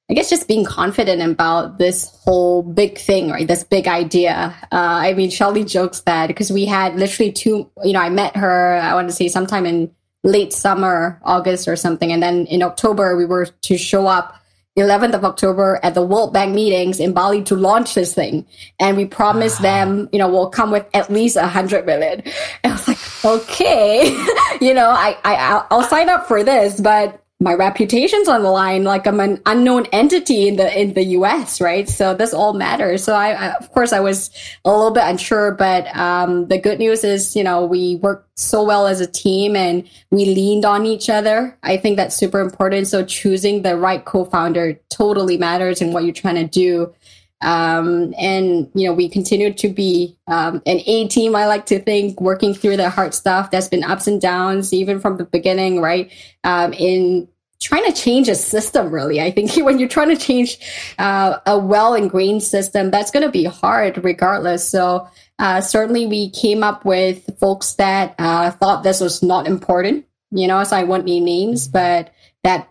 I 0.10 0.14
guess 0.14 0.30
just 0.30 0.48
being 0.48 0.64
confident 0.64 1.22
about 1.22 1.80
this 1.80 2.10
whole 2.24 2.64
big 2.64 2.98
thing, 2.98 3.30
right? 3.30 3.46
This 3.46 3.66
big 3.66 3.88
idea. 3.88 4.56
Uh, 4.72 5.04
I 5.04 5.14
mean, 5.14 5.30
Shelly 5.30 5.66
jokes 5.66 6.02
that 6.02 6.28
because 6.28 6.50
we 6.50 6.66
had 6.66 6.96
literally 6.96 7.32
two, 7.32 7.70
you 7.84 7.92
know, 7.92 8.00
I 8.00 8.10
met 8.10 8.38
her, 8.38 8.76
I 8.76 8.94
want 8.94 9.10
to 9.10 9.16
say 9.16 9.28
sometime 9.28 9.66
in 9.66 9.92
late 10.24 10.54
summer, 10.54 11.20
August 11.24 11.68
or 11.68 11.76
something. 11.76 12.12
And 12.12 12.24
then 12.24 12.46
in 12.46 12.64
October, 12.64 13.18
we 13.18 13.26
were 13.26 13.48
to 13.48 13.78
show 13.78 14.08
up 14.08 14.36
11th 14.78 15.14
of 15.14 15.26
October 15.26 15.80
at 15.84 15.94
the 15.94 16.04
World 16.04 16.34
Bank 16.34 16.54
meetings 16.54 17.00
in 17.00 17.12
Bali 17.12 17.44
to 17.44 17.56
launch 17.56 17.94
this 17.94 18.14
thing. 18.14 18.46
And 18.80 18.96
we 18.96 19.06
promised 19.06 19.62
them, 19.62 20.08
you 20.14 20.20
know, 20.20 20.30
we'll 20.30 20.50
come 20.50 20.72
with 20.72 20.86
at 20.94 21.10
least 21.10 21.36
a 21.36 21.48
hundred 21.48 21.86
million. 21.86 22.24
And 22.64 22.74
I 22.74 22.76
was 22.76 22.88
like, 22.88 23.26
okay, 23.26 24.10
you 24.62 24.74
know, 24.74 24.90
I, 24.90 25.18
I, 25.26 25.66
I'll 25.70 25.84
sign 25.84 26.10
up 26.10 26.28
for 26.28 26.44
this, 26.44 26.80
but 26.80 27.24
my 27.40 27.54
reputation's 27.54 28.28
on 28.28 28.42
the 28.42 28.50
line 28.50 28.84
like 28.84 29.06
i'm 29.06 29.20
an 29.20 29.40
unknown 29.46 29.86
entity 29.88 30.48
in 30.48 30.56
the 30.56 30.80
in 30.80 30.94
the 30.94 31.04
us 31.04 31.62
right? 31.62 31.88
So 31.88 32.14
this 32.14 32.34
all 32.34 32.54
matters. 32.54 33.04
So 33.04 33.14
I, 33.14 33.32
I, 33.32 33.54
of 33.54 33.72
course 33.72 33.94
i 33.94 34.00
was 34.00 34.32
a 34.66 34.72
little 34.72 34.92
bit 34.92 35.04
unsure 35.04 35.52
but 35.52 35.96
um, 35.96 36.48
the 36.48 36.58
good 36.58 36.80
news 36.80 37.04
is 37.04 37.36
you 37.36 37.44
know 37.44 37.66
we 37.66 37.98
worked 37.98 38.28
so 38.40 38.64
well 38.64 38.86
as 38.86 39.02
a 39.02 39.08
team 39.08 39.56
and 39.56 39.88
we 40.12 40.26
leaned 40.26 40.64
on 40.64 40.86
each 40.86 41.10
other. 41.10 41.58
I 41.64 41.76
think 41.78 41.98
that's 41.98 42.16
super 42.16 42.40
important. 42.40 42.88
So 42.88 43.04
choosing 43.04 43.64
the 43.64 43.76
right 43.76 44.06
co-founder 44.06 44.80
totally 44.90 45.38
matters 45.38 45.82
in 45.82 45.92
what 45.92 46.04
you're 46.04 46.14
trying 46.14 46.36
to 46.36 46.48
do 46.48 46.94
Um, 47.42 48.14
and 48.18 48.70
you 48.74 48.88
know, 48.88 48.94
we 48.94 49.10
continue 49.10 49.54
to 49.54 49.70
be 49.70 50.18
um, 50.28 50.62
an 50.66 50.82
A 50.86 51.08
team. 51.08 51.36
I 51.36 51.48
like 51.48 51.66
to 51.68 51.80
think 51.80 52.20
working 52.20 52.54
through 52.54 52.78
the 52.78 52.90
hard 52.90 53.14
stuff. 53.14 53.52
There's 53.52 53.70
been 53.70 53.84
ups 53.84 54.08
and 54.08 54.20
downs 54.20 54.74
even 54.74 55.00
from 55.00 55.18
the 55.18 55.26
beginning, 55.26 55.82
right? 55.82 56.12
Um, 56.44 56.74
in 56.74 57.28
trying 57.60 57.86
to 57.86 57.92
change 57.92 58.30
a 58.30 58.36
system 58.36 58.92
really 58.92 59.20
i 59.20 59.32
think 59.32 59.52
when 59.66 59.80
you're 59.80 59.90
trying 59.90 60.10
to 60.10 60.18
change 60.18 60.60
uh, 61.00 61.40
a 61.46 61.58
well 61.58 61.94
ingrained 61.94 62.44
system 62.44 62.92
that's 62.92 63.12
going 63.12 63.26
to 63.26 63.32
be 63.32 63.46
hard 63.46 64.04
regardless 64.04 64.68
so 64.68 65.08
uh, 65.40 65.62
certainly 65.62 66.06
we 66.06 66.30
came 66.32 66.64
up 66.64 66.86
with 66.86 67.30
folks 67.40 67.74
that 67.74 68.16
uh, 68.20 68.52
thought 68.52 68.84
this 68.84 69.00
was 69.00 69.24
not 69.24 69.48
important 69.48 70.06
you 70.32 70.48
know 70.48 70.64
so 70.64 70.76
i 70.76 70.84
won't 70.84 71.06
name 71.06 71.26
names 71.26 71.68
but 71.68 72.14
that 72.44 72.70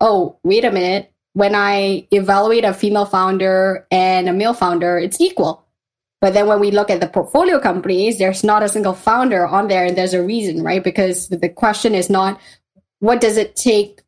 oh 0.00 0.38
wait 0.44 0.64
a 0.64 0.70
minute 0.70 1.12
when 1.34 1.54
i 1.54 2.06
evaluate 2.10 2.64
a 2.64 2.74
female 2.74 3.06
founder 3.06 3.86
and 3.90 4.28
a 4.28 4.32
male 4.32 4.54
founder 4.54 4.98
it's 4.98 5.20
equal 5.20 5.64
but 6.20 6.34
then 6.34 6.46
when 6.46 6.60
we 6.60 6.70
look 6.70 6.90
at 6.90 7.00
the 7.00 7.08
portfolio 7.08 7.58
companies, 7.58 8.18
there's 8.18 8.44
not 8.44 8.62
a 8.62 8.68
single 8.68 8.92
founder 8.92 9.46
on 9.46 9.68
there, 9.68 9.86
and 9.86 9.96
there's 9.96 10.12
a 10.12 10.22
reason, 10.22 10.62
right? 10.62 10.84
Because 10.84 11.28
the 11.28 11.48
question 11.48 11.94
is 11.94 12.10
not 12.10 12.38
what 12.98 13.20
does 13.20 13.36
it 13.36 13.56
take 13.56 14.02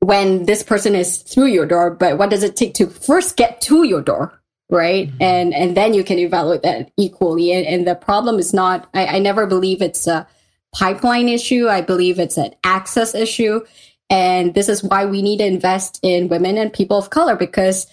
when 0.00 0.46
this 0.46 0.62
person 0.62 0.94
is 0.94 1.18
through 1.18 1.46
your 1.46 1.66
door, 1.66 1.90
but 1.90 2.18
what 2.18 2.30
does 2.30 2.42
it 2.42 2.56
take 2.56 2.74
to 2.74 2.86
first 2.86 3.36
get 3.36 3.60
to 3.62 3.84
your 3.84 4.00
door? 4.00 4.40
Right. 4.70 5.08
Mm-hmm. 5.08 5.22
And, 5.22 5.54
and 5.54 5.76
then 5.76 5.94
you 5.94 6.04
can 6.04 6.18
evaluate 6.18 6.62
that 6.62 6.90
equally. 6.96 7.52
And, 7.52 7.66
and 7.66 7.86
the 7.86 7.94
problem 7.94 8.38
is 8.38 8.52
not, 8.52 8.88
I, 8.92 9.06
I 9.06 9.18
never 9.18 9.46
believe 9.46 9.80
it's 9.80 10.06
a 10.06 10.26
pipeline 10.74 11.28
issue. 11.28 11.68
I 11.68 11.80
believe 11.80 12.18
it's 12.18 12.36
an 12.36 12.54
access 12.64 13.14
issue. 13.14 13.60
And 14.10 14.54
this 14.54 14.68
is 14.68 14.82
why 14.82 15.04
we 15.04 15.22
need 15.22 15.38
to 15.38 15.46
invest 15.46 16.00
in 16.02 16.28
women 16.28 16.56
and 16.56 16.72
people 16.72 16.96
of 16.96 17.10
color 17.10 17.36
because 17.36 17.86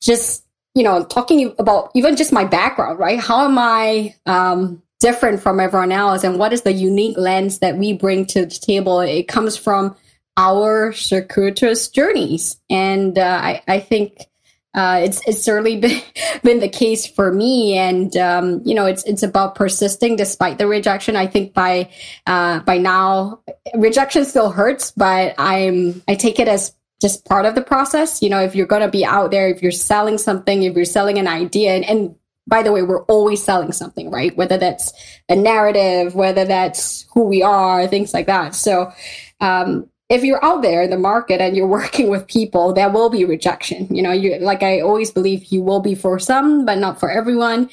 just, 0.00 0.44
you 0.74 0.82
know, 0.82 1.04
talking 1.04 1.54
about 1.58 1.90
even 1.94 2.16
just 2.16 2.32
my 2.32 2.44
background, 2.44 2.98
right? 2.98 3.20
How 3.20 3.44
am 3.44 3.58
I, 3.58 4.14
um, 4.26 4.82
different 5.00 5.40
from 5.42 5.60
everyone 5.60 5.92
else 5.92 6.24
and 6.24 6.38
what 6.38 6.52
is 6.52 6.62
the 6.62 6.72
unique 6.72 7.16
lens 7.16 7.60
that 7.60 7.76
we 7.76 7.92
bring 7.92 8.26
to 8.26 8.46
the 8.46 8.58
table? 8.58 9.00
It 9.00 9.28
comes 9.28 9.56
from 9.56 9.96
our 10.36 10.92
circuitous 10.92 11.88
journeys. 11.88 12.58
And 12.70 13.18
uh, 13.18 13.40
I, 13.42 13.62
I, 13.68 13.80
think 13.80 14.26
uh, 14.74 15.00
it's 15.02 15.20
it's 15.26 15.42
certainly 15.42 15.76
been, 15.80 16.00
been 16.42 16.60
the 16.60 16.68
case 16.68 17.06
for 17.06 17.32
me. 17.32 17.76
And 17.76 18.16
um, 18.16 18.62
you 18.64 18.74
know, 18.74 18.86
it's 18.86 19.04
it's 19.04 19.22
about 19.22 19.54
persisting 19.54 20.16
despite 20.16 20.58
the 20.58 20.66
rejection. 20.66 21.16
I 21.16 21.26
think 21.26 21.54
by 21.54 21.90
uh, 22.26 22.60
by 22.60 22.78
now, 22.78 23.40
rejection 23.74 24.24
still 24.24 24.50
hurts, 24.50 24.92
but 24.92 25.34
I'm 25.38 26.02
I 26.08 26.14
take 26.14 26.38
it 26.38 26.48
as 26.48 26.74
just 27.00 27.24
part 27.24 27.46
of 27.46 27.54
the 27.54 27.62
process. 27.62 28.22
You 28.22 28.30
know, 28.30 28.40
if 28.40 28.54
you're 28.54 28.66
going 28.66 28.82
to 28.82 28.88
be 28.88 29.04
out 29.04 29.30
there, 29.30 29.48
if 29.48 29.62
you're 29.62 29.72
selling 29.72 30.18
something, 30.18 30.62
if 30.62 30.76
you're 30.76 30.84
selling 30.84 31.18
an 31.18 31.26
idea, 31.26 31.72
and, 31.72 31.84
and 31.84 32.14
by 32.46 32.62
the 32.62 32.72
way, 32.72 32.82
we're 32.82 33.04
always 33.04 33.42
selling 33.42 33.72
something, 33.72 34.10
right? 34.10 34.36
Whether 34.36 34.58
that's 34.58 34.92
a 35.28 35.36
narrative, 35.36 36.14
whether 36.14 36.44
that's 36.44 37.06
who 37.14 37.24
we 37.24 37.42
are, 37.42 37.86
things 37.86 38.12
like 38.12 38.26
that. 38.26 38.54
So, 38.54 38.92
um, 39.40 39.88
if 40.10 40.24
you're 40.24 40.44
out 40.44 40.60
there 40.60 40.82
in 40.82 40.90
the 40.90 40.98
market 40.98 41.40
and 41.40 41.56
you're 41.56 41.66
working 41.80 42.10
with 42.10 42.26
people, 42.26 42.74
there 42.74 42.90
will 42.90 43.08
be 43.08 43.24
rejection. 43.24 43.94
You 43.94 44.02
know, 44.02 44.12
you 44.12 44.38
like 44.38 44.62
I 44.62 44.80
always 44.80 45.10
believe 45.10 45.46
you 45.46 45.62
will 45.62 45.80
be 45.80 45.94
for 45.94 46.18
some, 46.18 46.66
but 46.66 46.78
not 46.78 47.00
for 47.00 47.10
everyone. 47.10 47.70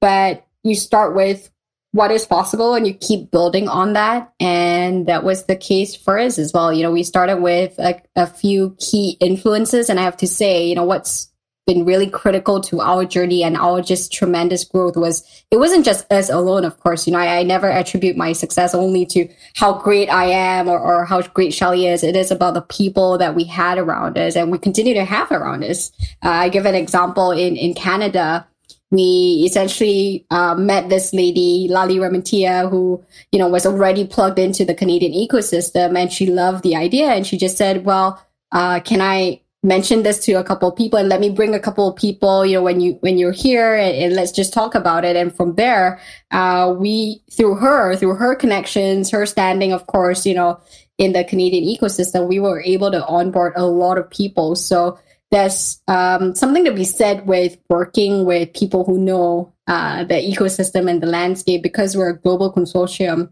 But 0.00 0.46
you 0.62 0.74
start 0.74 1.14
with 1.14 1.50
what 1.92 2.12
is 2.12 2.24
possible 2.24 2.74
and 2.74 2.86
you 2.86 2.94
keep 2.94 3.30
building 3.30 3.68
on 3.68 3.94
that. 3.94 4.32
And 4.38 5.06
that 5.06 5.24
was 5.24 5.46
the 5.46 5.56
case 5.56 5.96
for 5.96 6.18
us 6.18 6.38
as 6.38 6.52
well. 6.52 6.72
You 6.72 6.84
know, 6.84 6.92
we 6.92 7.02
started 7.02 7.38
with 7.38 7.78
a, 7.78 8.00
a 8.14 8.26
few 8.26 8.76
key 8.78 9.16
influences. 9.20 9.90
And 9.90 9.98
I 9.98 10.04
have 10.04 10.16
to 10.18 10.28
say, 10.28 10.66
you 10.66 10.76
know, 10.76 10.84
what's 10.84 11.29
been 11.70 11.84
really 11.84 12.10
critical 12.10 12.60
to 12.60 12.80
our 12.80 13.04
journey 13.04 13.44
and 13.44 13.56
our 13.56 13.80
just 13.80 14.12
tremendous 14.12 14.64
growth 14.64 14.96
was 14.96 15.22
it 15.52 15.58
wasn't 15.58 15.84
just 15.84 16.10
us 16.10 16.28
alone 16.28 16.64
of 16.64 16.80
course. 16.80 17.06
You 17.06 17.12
know 17.12 17.20
i, 17.20 17.38
I 17.38 17.42
never 17.44 17.70
attribute 17.70 18.16
my 18.16 18.32
success 18.32 18.74
only 18.74 19.06
to 19.06 19.28
how 19.54 19.78
great 19.78 20.08
i 20.08 20.24
am 20.24 20.68
or, 20.68 20.80
or 20.80 21.04
how 21.04 21.22
great 21.22 21.54
shelly 21.54 21.86
is. 21.86 22.02
It 22.02 22.16
is 22.16 22.32
about 22.32 22.54
the 22.54 22.62
people 22.62 23.18
that 23.18 23.36
we 23.36 23.44
had 23.44 23.78
around 23.78 24.18
us 24.18 24.34
and 24.34 24.50
we 24.50 24.58
continue 24.58 24.94
to 24.94 25.04
have 25.04 25.30
around 25.30 25.62
us. 25.62 25.92
Uh, 26.24 26.30
i 26.44 26.48
give 26.48 26.66
an 26.66 26.74
example 26.74 27.30
in 27.30 27.56
in 27.56 27.74
canada. 27.74 28.46
We 28.92 29.44
essentially 29.46 30.26
uh, 30.32 30.56
met 30.56 30.88
this 30.88 31.12
lady, 31.12 31.68
Lally 31.70 31.98
Rementilla, 31.98 32.68
who, 32.68 33.04
you 33.30 33.38
know, 33.38 33.46
was 33.46 33.64
already 33.64 34.04
plugged 34.04 34.40
into 34.40 34.64
the 34.64 34.74
Canadian 34.74 35.12
ecosystem 35.12 35.96
and 35.96 36.10
she 36.10 36.26
loved 36.26 36.64
the 36.64 36.74
idea. 36.74 37.06
And 37.14 37.24
she 37.24 37.38
just 37.38 37.56
said, 37.56 37.84
well, 37.84 38.20
uh, 38.50 38.80
can 38.80 39.00
I 39.00 39.42
mention 39.62 40.02
this 40.02 40.18
to 40.24 40.32
a 40.32 40.44
couple 40.44 40.72
people 40.72 40.98
and 40.98 41.08
let 41.08 41.20
me 41.20 41.28
bring 41.28 41.54
a 41.54 41.60
couple 41.60 41.92
people 41.92 42.46
you 42.46 42.56
know 42.56 42.62
when 42.62 42.80
you 42.80 42.92
when 43.00 43.18
you're 43.18 43.32
here 43.32 43.74
and, 43.74 43.94
and 43.94 44.14
let's 44.14 44.32
just 44.32 44.52
talk 44.52 44.74
about 44.74 45.04
it. 45.04 45.16
And 45.16 45.34
from 45.34 45.54
there 45.56 46.00
uh, 46.30 46.74
we 46.76 47.22
through 47.30 47.56
her 47.56 47.94
through 47.96 48.14
her 48.14 48.34
connections 48.34 49.10
her 49.10 49.26
standing 49.26 49.72
of 49.72 49.86
course 49.86 50.24
you 50.24 50.34
know 50.34 50.60
in 50.98 51.12
the 51.12 51.24
canadian 51.24 51.64
ecosystem 51.64 52.28
we 52.28 52.40
were 52.40 52.62
able 52.62 52.90
to 52.90 53.04
onboard 53.06 53.52
a 53.56 53.66
lot 53.66 53.98
of 53.98 54.10
people. 54.10 54.56
So 54.56 54.98
there's 55.30 55.80
um, 55.86 56.34
something 56.34 56.64
to 56.64 56.72
be 56.72 56.84
said 56.84 57.26
with 57.26 57.56
working 57.68 58.24
with 58.24 58.52
people 58.52 58.84
who 58.84 58.98
know 58.98 59.52
uh, 59.68 60.02
the 60.04 60.14
ecosystem 60.14 60.90
and 60.90 61.00
the 61.00 61.06
landscape 61.06 61.62
because 61.62 61.96
we're 61.96 62.10
a 62.10 62.18
global 62.18 62.52
consortium 62.52 63.30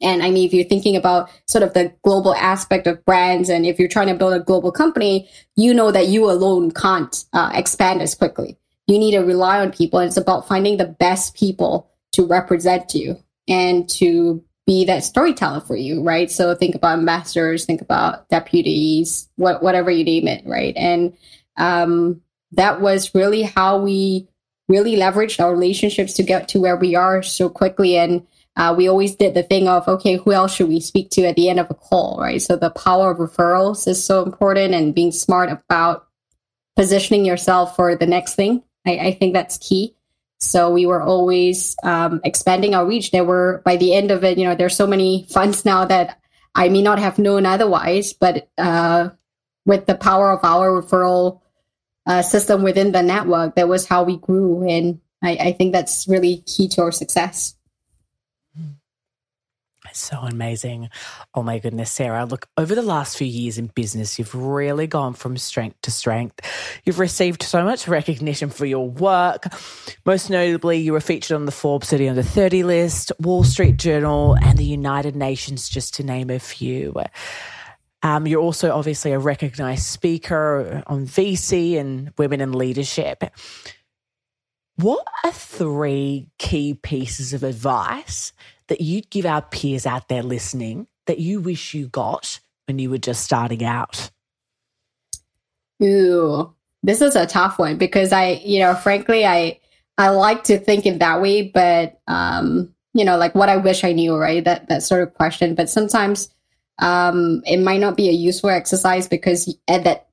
and 0.00 0.22
I 0.22 0.30
mean, 0.30 0.46
if 0.46 0.54
you're 0.54 0.64
thinking 0.64 0.96
about 0.96 1.30
sort 1.46 1.62
of 1.62 1.74
the 1.74 1.92
global 2.04 2.34
aspect 2.34 2.86
of 2.86 3.04
brands, 3.04 3.48
and 3.48 3.66
if 3.66 3.78
you're 3.78 3.88
trying 3.88 4.08
to 4.08 4.14
build 4.14 4.32
a 4.32 4.40
global 4.40 4.72
company, 4.72 5.28
you 5.56 5.74
know 5.74 5.90
that 5.90 6.08
you 6.08 6.30
alone 6.30 6.70
can't 6.70 7.24
uh, 7.32 7.50
expand 7.52 8.00
as 8.00 8.14
quickly. 8.14 8.56
You 8.86 8.98
need 8.98 9.12
to 9.12 9.20
rely 9.20 9.60
on 9.60 9.72
people. 9.72 9.98
And 9.98 10.08
it's 10.08 10.16
about 10.16 10.48
finding 10.48 10.78
the 10.78 10.86
best 10.86 11.36
people 11.36 11.90
to 12.12 12.26
represent 12.26 12.94
you 12.94 13.22
and 13.46 13.88
to 13.90 14.42
be 14.66 14.84
that 14.84 15.04
storyteller 15.04 15.60
for 15.60 15.76
you, 15.76 16.02
right? 16.02 16.30
So 16.30 16.54
think 16.54 16.74
about 16.74 16.98
ambassadors, 16.98 17.64
think 17.64 17.80
about 17.80 18.28
deputies, 18.28 19.28
what, 19.36 19.62
whatever 19.62 19.90
you 19.90 20.04
name 20.04 20.28
it, 20.28 20.44
right? 20.46 20.74
And 20.76 21.16
um, 21.56 22.22
that 22.52 22.80
was 22.80 23.14
really 23.14 23.42
how 23.42 23.78
we 23.78 24.28
really 24.68 24.96
leveraged 24.96 25.42
our 25.42 25.52
relationships 25.52 26.14
to 26.14 26.22
get 26.22 26.48
to 26.48 26.60
where 26.60 26.76
we 26.76 26.94
are 26.94 27.22
so 27.22 27.48
quickly. 27.48 27.96
And 27.98 28.26
uh, 28.60 28.74
we 28.74 28.88
always 28.88 29.16
did 29.16 29.32
the 29.32 29.42
thing 29.42 29.68
of, 29.68 29.88
okay, 29.88 30.16
who 30.16 30.32
else 30.32 30.54
should 30.54 30.68
we 30.68 30.80
speak 30.80 31.08
to 31.08 31.24
at 31.24 31.34
the 31.34 31.48
end 31.48 31.58
of 31.58 31.70
a 31.70 31.74
call, 31.74 32.18
right? 32.20 32.42
So 32.42 32.56
the 32.56 32.68
power 32.68 33.10
of 33.10 33.16
referrals 33.16 33.88
is 33.88 34.04
so 34.04 34.22
important 34.22 34.74
and 34.74 34.94
being 34.94 35.12
smart 35.12 35.50
about 35.50 36.06
positioning 36.76 37.24
yourself 37.24 37.74
for 37.74 37.96
the 37.96 38.06
next 38.06 38.34
thing. 38.34 38.62
I, 38.86 38.98
I 38.98 39.12
think 39.12 39.32
that's 39.32 39.56
key. 39.56 39.96
So 40.40 40.70
we 40.70 40.84
were 40.84 41.00
always 41.00 41.74
um, 41.84 42.20
expanding 42.22 42.74
our 42.74 42.84
reach. 42.84 43.12
There 43.12 43.24
were, 43.24 43.62
by 43.64 43.76
the 43.76 43.94
end 43.94 44.10
of 44.10 44.24
it, 44.24 44.36
you 44.36 44.44
know, 44.44 44.54
there's 44.54 44.76
so 44.76 44.86
many 44.86 45.26
funds 45.30 45.64
now 45.64 45.86
that 45.86 46.20
I 46.54 46.68
may 46.68 46.82
not 46.82 46.98
have 46.98 47.18
known 47.18 47.46
otherwise, 47.46 48.12
but 48.12 48.50
uh, 48.58 49.08
with 49.64 49.86
the 49.86 49.94
power 49.94 50.32
of 50.32 50.44
our 50.44 50.82
referral 50.82 51.40
uh, 52.06 52.20
system 52.20 52.62
within 52.62 52.92
the 52.92 53.02
network, 53.02 53.54
that 53.54 53.68
was 53.68 53.86
how 53.86 54.02
we 54.02 54.18
grew. 54.18 54.68
And 54.68 55.00
I, 55.22 55.30
I 55.30 55.52
think 55.52 55.72
that's 55.72 56.06
really 56.06 56.44
key 56.46 56.68
to 56.68 56.82
our 56.82 56.92
success. 56.92 57.56
So 59.92 60.18
amazing. 60.18 60.90
Oh 61.34 61.42
my 61.42 61.58
goodness, 61.58 61.90
Sarah. 61.90 62.24
Look, 62.24 62.48
over 62.56 62.74
the 62.74 62.82
last 62.82 63.16
few 63.16 63.26
years 63.26 63.58
in 63.58 63.66
business, 63.66 64.18
you've 64.18 64.34
really 64.34 64.86
gone 64.86 65.14
from 65.14 65.36
strength 65.36 65.80
to 65.82 65.90
strength. 65.90 66.40
You've 66.84 66.98
received 66.98 67.42
so 67.42 67.64
much 67.64 67.88
recognition 67.88 68.50
for 68.50 68.66
your 68.66 68.88
work. 68.88 69.44
Most 70.04 70.30
notably, 70.30 70.78
you 70.78 70.92
were 70.92 71.00
featured 71.00 71.34
on 71.34 71.46
the 71.46 71.52
Forbes 71.52 71.90
30 71.90 72.08
under 72.08 72.22
30 72.22 72.62
list, 72.62 73.12
Wall 73.20 73.44
Street 73.44 73.76
Journal, 73.76 74.36
and 74.40 74.58
the 74.58 74.64
United 74.64 75.16
Nations, 75.16 75.68
just 75.68 75.94
to 75.94 76.04
name 76.04 76.30
a 76.30 76.38
few. 76.38 76.94
Um, 78.02 78.26
you're 78.26 78.40
also 78.40 78.72
obviously 78.72 79.12
a 79.12 79.18
recognized 79.18 79.84
speaker 79.84 80.82
on 80.86 81.06
VC 81.06 81.78
and 81.78 82.12
women 82.16 82.40
in 82.40 82.52
leadership. 82.52 83.24
What 84.76 85.06
are 85.24 85.32
three 85.32 86.28
key 86.38 86.72
pieces 86.72 87.34
of 87.34 87.42
advice 87.42 88.32
that 88.70 88.80
you'd 88.80 89.10
give 89.10 89.26
our 89.26 89.42
peers 89.42 89.84
out 89.84 90.08
there 90.08 90.22
listening 90.22 90.86
that 91.06 91.18
you 91.18 91.40
wish 91.40 91.74
you 91.74 91.88
got 91.88 92.40
when 92.66 92.78
you 92.78 92.88
were 92.88 92.98
just 92.98 93.22
starting 93.22 93.64
out? 93.64 94.10
Ooh, 95.82 96.54
this 96.82 97.02
is 97.02 97.16
a 97.16 97.26
tough 97.26 97.58
one 97.58 97.76
because 97.76 98.12
I, 98.12 98.40
you 98.44 98.60
know, 98.60 98.74
frankly, 98.74 99.26
I 99.26 99.60
I 99.98 100.08
like 100.10 100.44
to 100.44 100.58
think 100.58 100.86
in 100.86 100.98
that 101.00 101.20
way, 101.20 101.42
but 101.42 102.00
um, 102.06 102.74
you 102.94 103.04
know, 103.04 103.18
like 103.18 103.34
what 103.34 103.48
I 103.48 103.56
wish 103.56 103.84
I 103.84 103.92
knew, 103.92 104.16
right? 104.16 104.44
That 104.44 104.68
that 104.68 104.82
sort 104.82 105.02
of 105.02 105.14
question. 105.14 105.54
But 105.54 105.68
sometimes 105.68 106.32
um, 106.78 107.42
it 107.44 107.58
might 107.58 107.80
not 107.80 107.96
be 107.96 108.08
a 108.08 108.12
useful 108.12 108.50
exercise 108.50 109.08
because 109.08 109.54
at 109.68 109.84
that 109.84 110.08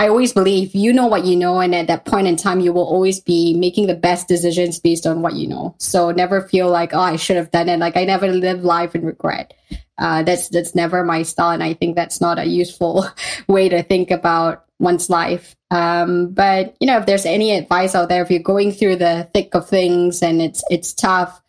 I 0.00 0.08
always 0.08 0.32
believe 0.32 0.74
you 0.74 0.94
know 0.94 1.06
what 1.06 1.26
you 1.26 1.36
know, 1.36 1.60
and 1.60 1.74
at 1.74 1.88
that 1.88 2.06
point 2.06 2.26
in 2.26 2.36
time, 2.36 2.60
you 2.60 2.72
will 2.72 2.86
always 2.86 3.20
be 3.20 3.52
making 3.52 3.86
the 3.86 3.94
best 3.94 4.28
decisions 4.28 4.80
based 4.80 5.06
on 5.06 5.20
what 5.20 5.34
you 5.34 5.46
know. 5.46 5.74
So 5.76 6.10
never 6.10 6.40
feel 6.40 6.70
like, 6.70 6.94
oh, 6.94 7.00
I 7.00 7.16
should 7.16 7.36
have 7.36 7.50
done 7.50 7.68
it. 7.68 7.78
Like 7.78 7.98
I 7.98 8.04
never 8.04 8.26
live 8.28 8.64
life 8.64 8.94
in 8.94 9.04
regret. 9.04 9.52
Uh, 9.98 10.22
that's 10.22 10.48
that's 10.48 10.74
never 10.74 11.04
my 11.04 11.22
style, 11.22 11.50
and 11.50 11.62
I 11.62 11.74
think 11.74 11.96
that's 11.96 12.18
not 12.18 12.38
a 12.38 12.46
useful 12.46 13.06
way 13.46 13.68
to 13.68 13.82
think 13.82 14.10
about 14.10 14.64
one's 14.78 15.10
life. 15.10 15.54
Um, 15.70 16.30
but 16.30 16.74
you 16.80 16.86
know, 16.86 16.96
if 16.96 17.04
there's 17.04 17.26
any 17.26 17.50
advice 17.50 17.94
out 17.94 18.08
there, 18.08 18.22
if 18.22 18.30
you're 18.30 18.40
going 18.40 18.72
through 18.72 18.96
the 18.96 19.28
thick 19.34 19.54
of 19.54 19.68
things 19.68 20.22
and 20.22 20.40
it's 20.40 20.64
it's 20.70 20.94
tough, 20.94 21.42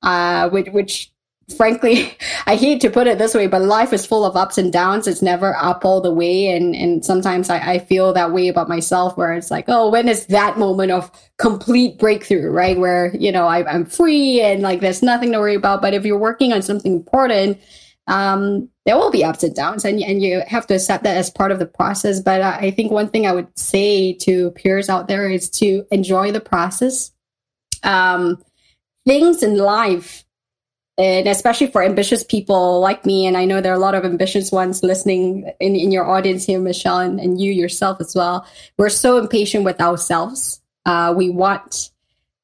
uh, 0.00 0.48
which, 0.48 0.68
which 0.68 1.12
frankly, 1.56 2.16
I 2.46 2.56
hate 2.56 2.80
to 2.82 2.90
put 2.90 3.06
it 3.06 3.18
this 3.18 3.34
way, 3.34 3.46
but 3.46 3.62
life 3.62 3.92
is 3.92 4.06
full 4.06 4.24
of 4.24 4.36
ups 4.36 4.58
and 4.58 4.72
downs. 4.72 5.06
It's 5.06 5.22
never 5.22 5.56
up 5.56 5.84
all 5.84 6.00
the 6.00 6.12
way. 6.12 6.48
And, 6.48 6.74
and 6.74 7.04
sometimes 7.04 7.50
I, 7.50 7.58
I 7.58 7.78
feel 7.78 8.12
that 8.12 8.32
way 8.32 8.48
about 8.48 8.68
myself 8.68 9.16
where 9.16 9.32
it's 9.32 9.50
like, 9.50 9.66
oh, 9.68 9.90
when 9.90 10.08
is 10.08 10.26
that 10.26 10.58
moment 10.58 10.92
of 10.92 11.10
complete 11.38 11.98
breakthrough, 11.98 12.50
right? 12.50 12.78
Where, 12.78 13.14
you 13.16 13.32
know, 13.32 13.46
I, 13.46 13.66
I'm 13.70 13.86
free 13.86 14.40
and 14.40 14.62
like 14.62 14.80
there's 14.80 15.02
nothing 15.02 15.32
to 15.32 15.38
worry 15.38 15.54
about. 15.54 15.82
But 15.82 15.94
if 15.94 16.04
you're 16.04 16.18
working 16.18 16.52
on 16.52 16.62
something 16.62 16.92
important, 16.92 17.58
um, 18.06 18.70
there 18.86 18.96
will 18.96 19.10
be 19.10 19.22
ups 19.22 19.42
and 19.42 19.54
downs 19.54 19.84
and, 19.84 20.02
and 20.02 20.22
you 20.22 20.42
have 20.46 20.66
to 20.68 20.74
accept 20.74 21.04
that 21.04 21.18
as 21.18 21.28
part 21.28 21.52
of 21.52 21.58
the 21.58 21.66
process. 21.66 22.20
But 22.20 22.40
I 22.40 22.70
think 22.70 22.90
one 22.90 23.08
thing 23.08 23.26
I 23.26 23.32
would 23.32 23.58
say 23.58 24.14
to 24.14 24.50
peers 24.52 24.88
out 24.88 25.08
there 25.08 25.28
is 25.28 25.50
to 25.50 25.84
enjoy 25.90 26.32
the 26.32 26.40
process. 26.40 27.12
Um, 27.82 28.42
things 29.06 29.42
in 29.42 29.58
life 29.58 30.24
and 30.98 31.28
especially 31.28 31.68
for 31.68 31.82
ambitious 31.82 32.24
people 32.24 32.80
like 32.80 33.06
me 33.06 33.24
and 33.26 33.36
i 33.36 33.44
know 33.44 33.60
there 33.60 33.72
are 33.72 33.76
a 33.76 33.78
lot 33.78 33.94
of 33.94 34.04
ambitious 34.04 34.50
ones 34.50 34.82
listening 34.82 35.50
in, 35.60 35.76
in 35.76 35.92
your 35.92 36.04
audience 36.04 36.44
here 36.44 36.58
michelle 36.60 36.98
and, 36.98 37.20
and 37.20 37.40
you 37.40 37.52
yourself 37.52 38.00
as 38.00 38.14
well. 38.14 38.46
We're 38.76 38.88
so 38.88 39.18
impatient 39.18 39.64
with 39.64 39.80
ourselves. 39.80 40.60
Uh, 40.86 41.14
we 41.16 41.30
want 41.30 41.90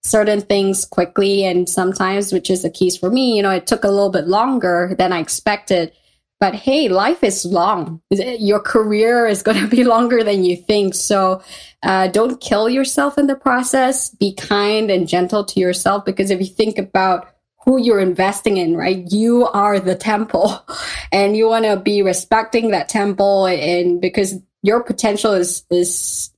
certain 0.02 0.42
things 0.42 0.84
quickly 0.84 1.44
and 1.44 1.68
sometimes 1.68 2.30
which 2.30 2.50
is 2.50 2.62
the 2.62 2.68
case 2.68 2.94
for 2.94 3.10
me 3.10 3.36
you 3.36 3.42
know 3.42 3.50
it 3.50 3.66
took 3.66 3.84
a 3.84 3.88
little 3.88 4.10
bit 4.10 4.28
longer 4.28 4.94
than 4.98 5.12
i 5.12 5.18
expected. 5.18 5.92
But 6.40 6.54
hey 6.54 6.88
life 6.88 7.24
is 7.24 7.46
long. 7.46 8.02
Your 8.10 8.60
career 8.60 9.26
is 9.26 9.42
going 9.42 9.60
to 9.60 9.68
be 9.68 9.82
longer 9.94 10.22
than 10.22 10.44
you 10.44 10.56
think. 10.56 10.94
So 10.94 11.42
uh, 11.82 12.08
don't 12.08 12.40
kill 12.40 12.68
yourself 12.68 13.16
in 13.16 13.28
the 13.28 13.36
process. 13.36 14.10
Be 14.10 14.34
kind 14.34 14.90
and 14.90 15.08
gentle 15.08 15.44
to 15.44 15.60
yourself 15.60 16.04
because 16.04 16.30
if 16.30 16.40
you 16.40 16.46
think 16.46 16.76
about 16.76 17.33
who 17.64 17.78
you're 17.80 18.00
investing 18.00 18.56
in, 18.56 18.76
right? 18.76 19.10
You 19.10 19.46
are 19.46 19.80
the 19.80 19.96
temple 19.96 20.64
and 21.12 21.36
you 21.36 21.48
want 21.48 21.64
to 21.64 21.76
be 21.76 22.02
respecting 22.02 22.70
that 22.70 22.88
temple 22.88 23.46
and 23.46 24.00
because 24.00 24.34
your 24.62 24.82
potential 24.82 25.32
is, 25.32 25.64
is 25.70 26.30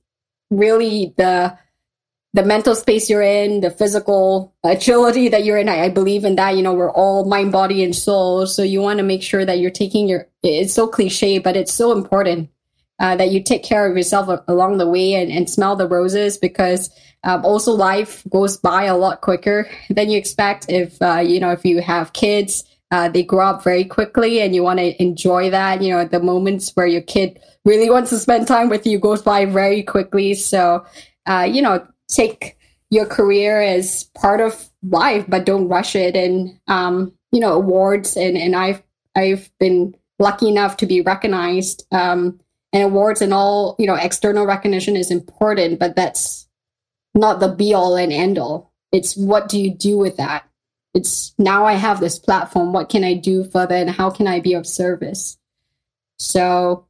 really 0.49 1.13
the, 1.17 1.57
the 2.33 2.43
mental 2.43 2.75
space 2.75 3.09
you're 3.09 3.21
in, 3.21 3.61
the 3.61 3.71
physical 3.71 4.53
agility 4.63 5.29
that 5.29 5.43
you're 5.43 5.57
in. 5.57 5.69
I, 5.69 5.85
I 5.85 5.89
believe 5.89 6.23
in 6.23 6.35
that. 6.35 6.55
You 6.55 6.61
know, 6.61 6.73
we're 6.73 6.91
all 6.91 7.25
mind, 7.25 7.51
body, 7.51 7.83
and 7.83 7.95
soul. 7.95 8.45
So 8.45 8.63
you 8.63 8.81
want 8.81 8.97
to 8.97 9.03
make 9.03 9.23
sure 9.23 9.45
that 9.45 9.59
you're 9.59 9.71
taking 9.71 10.07
your, 10.07 10.27
it's 10.43 10.73
so 10.73 10.87
cliche, 10.87 11.39
but 11.39 11.55
it's 11.55 11.73
so 11.73 11.91
important 11.91 12.49
uh, 12.99 13.15
that 13.15 13.31
you 13.31 13.41
take 13.41 13.63
care 13.63 13.89
of 13.89 13.95
yourself 13.95 14.43
along 14.47 14.77
the 14.77 14.87
way 14.87 15.13
and, 15.13 15.31
and 15.31 15.49
smell 15.49 15.75
the 15.75 15.87
roses 15.87 16.37
because 16.37 16.89
um, 17.23 17.43
also 17.45 17.71
life 17.71 18.23
goes 18.29 18.57
by 18.57 18.83
a 18.85 18.97
lot 18.97 19.21
quicker 19.21 19.69
than 19.89 20.09
you 20.09 20.17
expect. 20.17 20.65
If 20.69 21.01
uh, 21.01 21.19
you 21.19 21.39
know 21.39 21.51
if 21.51 21.65
you 21.65 21.81
have 21.81 22.13
kids 22.13 22.63
uh, 22.91 23.09
they 23.09 23.23
grow 23.23 23.47
up 23.47 23.63
very 23.63 23.83
quickly 23.83 24.41
and 24.41 24.55
you 24.55 24.63
want 24.63 24.79
to 24.79 25.01
enjoy 25.01 25.49
that 25.49 25.81
you 25.81 25.91
know 25.91 26.05
the 26.05 26.21
moments 26.21 26.71
where 26.75 26.87
your 26.87 27.01
kid 27.01 27.39
really 27.65 27.89
wants 27.89 28.09
to 28.11 28.19
spend 28.19 28.47
time 28.47 28.69
with 28.69 28.85
you 28.85 28.99
goes 28.99 29.21
by 29.21 29.45
very 29.45 29.83
quickly. 29.83 30.33
So 30.33 30.85
uh, 31.27 31.47
you 31.49 31.61
know 31.61 31.85
take 32.07 32.57
your 32.89 33.05
career 33.05 33.61
as 33.61 34.05
part 34.15 34.39
of 34.39 34.69
life 34.81 35.25
but 35.27 35.45
don't 35.45 35.67
rush 35.67 35.95
it. 35.95 36.15
And 36.15 36.57
um, 36.67 37.13
you 37.31 37.39
know 37.39 37.53
awards 37.53 38.15
and 38.15 38.37
and 38.37 38.55
i've 38.55 38.81
i've 39.15 39.49
been 39.59 39.93
lucky 40.19 40.47
enough 40.47 40.77
to 40.77 40.85
be 40.85 41.01
recognized 41.01 41.85
um, 41.91 42.39
and 42.73 42.83
awards 42.83 43.21
and 43.21 43.33
all 43.33 43.75
you 43.79 43.87
know 43.87 43.95
external 43.95 44.45
recognition 44.45 44.95
is 44.95 45.11
important 45.11 45.79
but 45.79 45.95
that's 45.95 46.47
not 47.15 47.39
the 47.39 47.47
be 47.47 47.73
all 47.73 47.95
and 47.95 48.11
end 48.11 48.37
all 48.37 48.71
it's 48.91 49.15
what 49.15 49.49
do 49.49 49.59
you 49.59 49.73
do 49.73 49.97
with 49.97 50.17
that? 50.17 50.43
It's 50.93 51.33
now 51.37 51.65
i 51.65 51.73
have 51.73 51.99
this 51.99 52.17
platform. 52.17 52.73
What 52.73 52.89
can 52.89 53.03
i 53.03 53.13
do 53.13 53.43
further 53.43 53.75
and 53.75 53.89
how 53.89 54.09
can 54.09 54.27
i 54.27 54.39
be 54.39 54.53
of 54.53 54.65
service? 54.65 55.37
So 56.19 56.85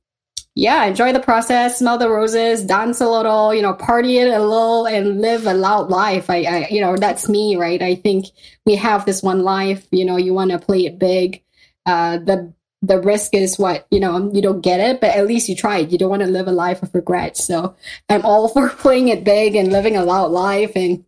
yeah 0.55 0.85
enjoy 0.85 1.13
the 1.13 1.19
process 1.19 1.77
smell 1.77 1.99
the 1.99 2.09
roses 2.09 2.63
dance 2.63 2.99
a 2.99 3.07
little 3.07 3.53
you 3.53 3.61
know 3.61 3.75
party 3.75 4.17
it 4.17 4.27
a 4.27 4.39
little 4.39 4.87
and 4.87 5.21
live 5.21 5.45
a 5.45 5.53
loud 5.53 5.89
life. 5.89 6.29
I, 6.29 6.43
I 6.43 6.67
you 6.69 6.81
know 6.81 6.95
that's 6.95 7.27
me 7.27 7.55
right? 7.55 7.81
I 7.81 7.95
think 7.95 8.27
we 8.65 8.75
have 8.75 9.05
this 9.05 9.23
one 9.23 9.43
life 9.43 9.87
you 9.91 10.05
know 10.05 10.17
you 10.17 10.33
want 10.33 10.51
to 10.51 10.59
play 10.59 10.85
it 10.85 10.99
big. 10.99 11.43
Uh, 11.85 12.17
the 12.17 12.53
the 12.81 12.99
risk 12.99 13.33
is 13.33 13.57
what 13.57 13.87
you 13.89 13.99
know 13.99 14.31
you 14.33 14.41
don't 14.41 14.61
get 14.61 14.79
it 14.79 15.01
but 15.01 15.09
at 15.15 15.25
least 15.25 15.49
you 15.49 15.55
tried 15.55 15.91
you 15.91 15.97
don't 15.97 16.11
want 16.11 16.21
to 16.21 16.27
live 16.27 16.47
a 16.47 16.51
life 16.51 16.83
of 16.83 16.93
regret. 16.93 17.37
So 17.37 17.75
i'm 18.09 18.25
all 18.25 18.47
for 18.53 18.69
playing 18.69 19.07
it 19.09 19.23
big 19.23 19.55
and 19.55 19.71
living 19.71 19.97
a 19.97 20.03
loud 20.03 20.31
life. 20.31 20.73
And 20.75 21.03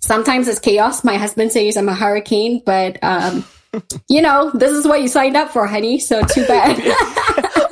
sometimes 0.00 0.48
it's 0.48 0.58
chaos. 0.58 1.04
My 1.04 1.16
husband 1.16 1.52
says 1.52 1.76
i'm 1.76 1.88
a 1.88 1.94
hurricane 1.94 2.62
but 2.64 3.02
um 3.02 3.44
you 4.08 4.20
know 4.20 4.50
this 4.54 4.72
is 4.72 4.86
what 4.86 5.02
you 5.02 5.08
signed 5.08 5.36
up 5.36 5.50
for 5.50 5.66
honey. 5.66 5.98
So 5.98 6.22
too 6.22 6.46
bad 6.46 6.78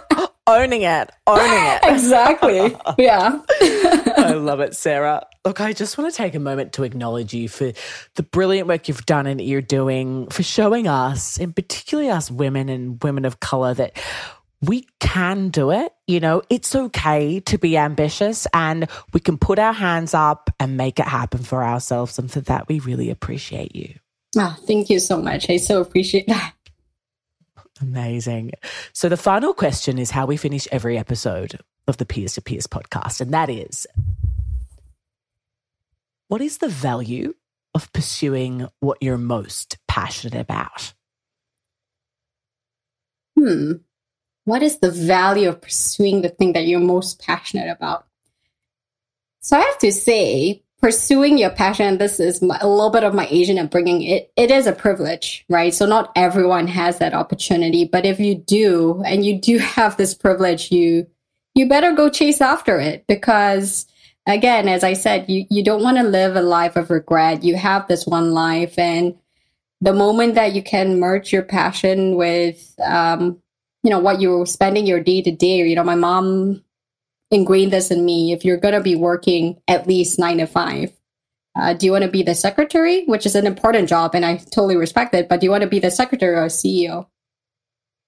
owning 0.49 0.83
it, 0.83 1.11
owning 1.27 1.45
it. 1.45 1.81
exactly. 1.85 2.77
Yeah. 2.99 3.41
I 3.61 4.33
love 4.33 4.61
it, 4.61 4.75
Sarah. 4.75 5.25
Look, 5.45 5.61
I 5.61 5.73
just 5.73 5.97
want 5.97 6.11
to 6.11 6.17
take 6.17 6.35
a 6.35 6.41
moment 6.41 6.73
to 6.75 6.83
acknowledge 6.83 7.33
you 7.33 7.49
for 7.49 7.73
the 8.17 8.23
brilliant 8.23 8.67
work 8.67 8.89
you've 8.89 9.07
done 9.07 9.27
and 9.27 9.41
you're 9.41 9.61
doing, 9.61 10.27
for 10.29 10.43
showing 10.43 10.89
us, 10.89 11.39
and 11.39 11.55
particularly 11.55 12.11
us 12.11 12.31
women 12.31 12.69
and 12.69 13.01
women 13.03 13.25
of 13.25 13.41
color, 13.41 13.75
that 13.75 13.97
we 14.61 14.87
can 14.99 15.51
do 15.51 15.71
it. 15.71 15.93
You 16.07 16.21
know, 16.21 16.43
it's 16.51 16.75
okay 16.75 17.41
to 17.41 17.59
be 17.59 17.77
ambitious 17.77 18.47
and 18.53 18.89
we 19.13 19.21
can 19.21 19.39
put 19.39 19.59
our 19.59 19.73
hands 19.73 20.15
up 20.15 20.51
and 20.59 20.77
make 20.77 20.99
it 20.99 21.07
happen 21.07 21.43
for 21.43 21.63
ourselves. 21.63 22.19
And 22.19 22.31
for 22.31 22.41
that, 22.43 22.69
we 22.69 22.81
really 22.81 23.11
appreciate 23.11 23.77
you. 23.77 23.95
Oh, 24.37 24.57
thank 24.67 24.91
you 24.91 24.99
so 24.99 25.21
much. 25.21 25.49
I 25.49 25.57
so 25.57 25.81
appreciate 25.81 26.27
that. 26.27 26.53
Amazing. 27.81 28.53
So, 28.93 29.09
the 29.09 29.17
final 29.17 29.55
question 29.55 29.99
is 29.99 30.11
how 30.11 30.27
we 30.27 30.37
finish 30.37 30.67
every 30.73 30.99
episode 30.99 31.61
of 31.87 31.97
the 31.97 32.07
Peers 32.07 32.35
to 32.35 32.43
Peers 32.43 32.67
podcast. 32.67 33.21
And 33.21 33.33
that 33.33 33.49
is 33.49 33.87
what 36.29 36.41
is 36.41 36.59
the 36.59 36.69
value 36.69 37.35
of 37.75 37.93
pursuing 37.93 38.67
what 38.81 38.99
you're 39.01 39.19
most 39.19 39.79
passionate 39.87 40.39
about? 40.39 40.93
Hmm. 43.37 43.73
What 44.45 44.63
is 44.63 44.79
the 44.79 44.91
value 44.91 45.49
of 45.49 45.61
pursuing 45.61 46.23
the 46.23 46.29
thing 46.31 46.55
that 46.55 46.67
you're 46.67 46.81
most 46.81 47.21
passionate 47.21 47.71
about? 47.71 48.07
So, 49.41 49.57
I 49.57 49.61
have 49.61 49.79
to 49.79 49.93
say, 49.93 50.63
pursuing 50.81 51.39
your 51.39 51.51
passion 51.51 51.99
this 51.99 52.21
is 52.21 52.41
my, 52.41 52.59
a 52.61 52.69
little 52.69 52.91
bit 52.91 53.05
of 53.05 53.15
my 53.15 53.27
asian 53.31 53.59
upbringing. 53.59 54.03
It, 54.03 54.33
it 54.37 54.51
is 54.51 54.67
a 54.67 54.73
privilege 54.73 55.45
right? 55.49 55.75
So 55.75 55.87
not 55.87 56.13
everyone 56.17 56.67
has 56.69 56.99
that 56.99 57.15
opportunity 57.15 57.85
but 57.85 58.07
if 58.07 58.21
you 58.21 58.35
do 58.35 59.03
and 59.05 59.25
you 59.25 59.41
do 59.41 59.59
have 59.77 59.97
this 59.97 60.15
privilege 60.15 60.71
you 60.71 61.07
you 61.55 61.69
better 61.69 61.93
go 61.93 62.09
chase 62.09 62.41
after 62.41 62.79
it 62.79 63.05
because 63.09 63.87
again 64.27 64.69
as 64.69 64.85
i 64.85 64.93
said 64.93 65.29
you, 65.29 65.47
you 65.51 65.65
don't 65.65 65.83
want 65.83 65.97
to 65.97 66.03
live 66.03 66.37
a 66.37 66.43
life 66.43 66.77
of 66.77 66.91
regret. 66.91 67.43
You 67.43 67.57
have 67.57 67.89
this 67.89 68.07
one 68.07 68.33
life 68.33 68.79
and 68.79 69.17
the 69.81 69.93
moment 69.93 70.35
that 70.35 70.55
you 70.55 70.63
can 70.63 70.99
merge 70.99 71.33
your 71.33 71.43
passion 71.43 72.17
with 72.17 72.75
um, 72.85 73.41
you 73.83 73.91
know 73.91 73.99
what 73.99 74.21
you're 74.21 74.47
spending 74.47 74.87
your 74.87 75.01
day 75.01 75.23
to 75.23 75.31
day 75.31 75.59
you 75.67 75.75
know 75.75 75.85
my 75.85 75.95
mom 75.95 76.63
ingrained 77.31 77.73
this 77.73 77.91
in 77.91 78.05
me. 78.05 78.33
If 78.33 78.45
you're 78.45 78.57
going 78.57 78.75
to 78.75 78.81
be 78.81 78.97
working 78.97 79.61
at 79.69 79.87
least 79.87 80.19
nine 80.19 80.39
to 80.39 80.47
five, 80.47 80.93
uh, 81.59 81.75
do 81.75 81.87
you 81.87 81.93
want 81.93 82.05
to 82.05 82.11
be 82.11 82.23
the 82.23 82.35
secretary, 82.35 83.05
which 83.07 83.27
is 83.27 83.35
an 83.35 83.47
important 83.47 83.89
job, 83.89 84.15
and 84.15 84.25
I 84.25 84.37
totally 84.37 84.77
respect 84.77 85.15
it, 85.15 85.29
but 85.29 85.41
do 85.41 85.47
you 85.47 85.51
want 85.51 85.63
to 85.63 85.69
be 85.69 85.81
the 85.81 85.91
secretary 85.91 86.37
or 86.37 86.47
CEO? 86.47 87.07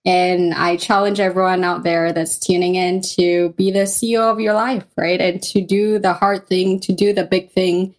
And 0.06 0.54
I 0.54 0.76
challenge 0.76 1.20
everyone 1.20 1.62
out 1.62 1.82
there 1.82 2.12
that's 2.12 2.38
tuning 2.38 2.74
in 2.76 3.02
to 3.16 3.50
be 3.50 3.70
the 3.70 3.80
CEO 3.80 4.32
of 4.32 4.40
your 4.40 4.54
life, 4.54 4.86
right? 4.96 5.20
And 5.20 5.42
to 5.42 5.60
do 5.60 5.98
the 5.98 6.14
hard 6.14 6.46
thing, 6.46 6.80
to 6.80 6.92
do 6.92 7.12
the 7.12 7.24
big 7.24 7.50
thing, 7.50 7.94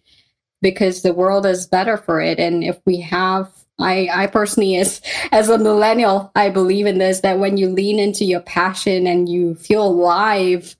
because 0.62 1.02
the 1.02 1.12
world 1.12 1.46
is 1.46 1.66
better 1.66 1.96
for 1.96 2.20
it. 2.20 2.40
And 2.40 2.64
if 2.64 2.78
we 2.86 3.00
have 3.00 3.52
I, 3.78 4.08
I 4.12 4.26
personally 4.26 4.76
as 4.78 5.00
as 5.32 5.48
a 5.48 5.58
millennial 5.58 6.30
i 6.36 6.50
believe 6.50 6.86
in 6.86 6.98
this 6.98 7.20
that 7.20 7.38
when 7.38 7.56
you 7.56 7.68
lean 7.68 7.98
into 7.98 8.24
your 8.24 8.40
passion 8.40 9.06
and 9.06 9.28
you 9.28 9.54
feel 9.54 9.86
alive 9.86 10.76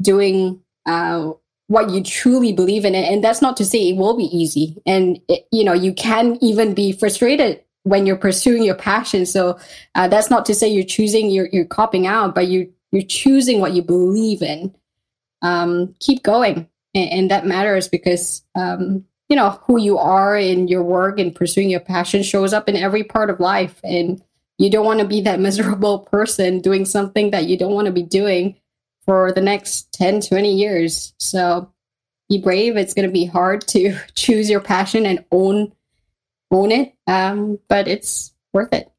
doing 0.00 0.60
uh, 0.86 1.32
what 1.68 1.90
you 1.90 2.02
truly 2.02 2.52
believe 2.52 2.84
in. 2.84 2.94
And 2.94 3.22
that's 3.22 3.42
not 3.42 3.56
to 3.58 3.64
say 3.64 3.88
it 3.88 3.96
will 3.96 4.16
be 4.16 4.24
easy. 4.24 4.80
And, 4.86 5.20
it, 5.28 5.46
you 5.52 5.64
know, 5.64 5.74
you 5.74 5.92
can 5.92 6.38
even 6.40 6.74
be 6.74 6.92
frustrated 6.92 7.62
when 7.82 8.06
you're 8.06 8.16
pursuing 8.16 8.62
your 8.62 8.74
passion. 8.74 9.26
So 9.26 9.58
uh, 9.94 10.08
that's 10.08 10.30
not 10.30 10.46
to 10.46 10.54
say 10.54 10.68
you're 10.68 10.84
choosing, 10.84 11.30
you're, 11.30 11.48
you're 11.52 11.66
copping 11.66 12.06
out, 12.06 12.34
but 12.34 12.48
you, 12.48 12.72
you're 12.90 13.02
choosing 13.02 13.60
what 13.60 13.74
you 13.74 13.82
believe 13.82 14.42
in. 14.42 14.74
Um, 15.42 15.94
keep 16.00 16.22
going. 16.22 16.68
And, 16.94 17.10
and, 17.10 17.30
that 17.30 17.46
matters 17.46 17.86
because, 17.86 18.42
um, 18.54 19.04
you 19.28 19.36
know, 19.36 19.50
who 19.66 19.78
you 19.78 19.98
are 19.98 20.36
in 20.36 20.68
your 20.68 20.82
work 20.82 21.20
and 21.20 21.34
pursuing 21.34 21.70
your 21.70 21.80
passion 21.80 22.22
shows 22.22 22.52
up 22.52 22.68
in 22.68 22.76
every 22.76 23.04
part 23.04 23.30
of 23.30 23.40
life. 23.40 23.78
And 23.84 24.22
you 24.56 24.70
don't 24.70 24.86
want 24.86 25.00
to 25.00 25.06
be 25.06 25.20
that 25.20 25.38
miserable 25.48 26.00
person 26.00 26.60
doing 26.60 26.86
something 26.86 27.30
that 27.30 27.46
you 27.46 27.58
don't 27.58 27.74
want 27.74 27.86
to 27.86 27.92
be 27.92 28.02
doing 28.02 28.56
for 29.08 29.32
the 29.32 29.40
next 29.40 29.90
10, 29.94 30.20
20 30.20 30.54
years. 30.54 31.14
So 31.18 31.72
be 32.28 32.36
brave. 32.42 32.76
It's 32.76 32.92
going 32.92 33.08
to 33.08 33.12
be 33.12 33.24
hard 33.24 33.62
to 33.68 33.96
choose 34.14 34.50
your 34.50 34.60
passion 34.60 35.06
and 35.06 35.24
own 35.32 35.72
own 36.50 36.72
it, 36.72 36.94
um, 37.06 37.58
but 37.68 37.88
it's 37.88 38.32
worth 38.52 38.72
it. 38.72 38.90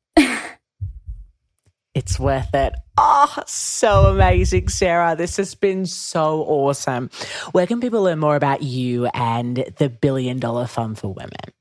it's 1.96 2.20
worth 2.20 2.54
it. 2.54 2.74
Oh, 2.98 3.44
so 3.46 4.06
amazing, 4.06 4.70
Sarah. 4.70 5.16
This 5.16 5.38
has 5.38 5.56
been 5.56 5.86
so 5.86 6.44
awesome. 6.44 7.10
Where 7.52 7.66
can 7.66 7.80
people 7.80 8.04
learn 8.04 8.20
more 8.20 8.36
about 8.36 8.62
you 8.62 9.08
and 9.08 9.58
the 9.78 9.90
Billion 9.90 10.40
Dollar 10.40 10.68
Fund 10.68 11.00
for 11.00 11.12
Women? 11.12 11.54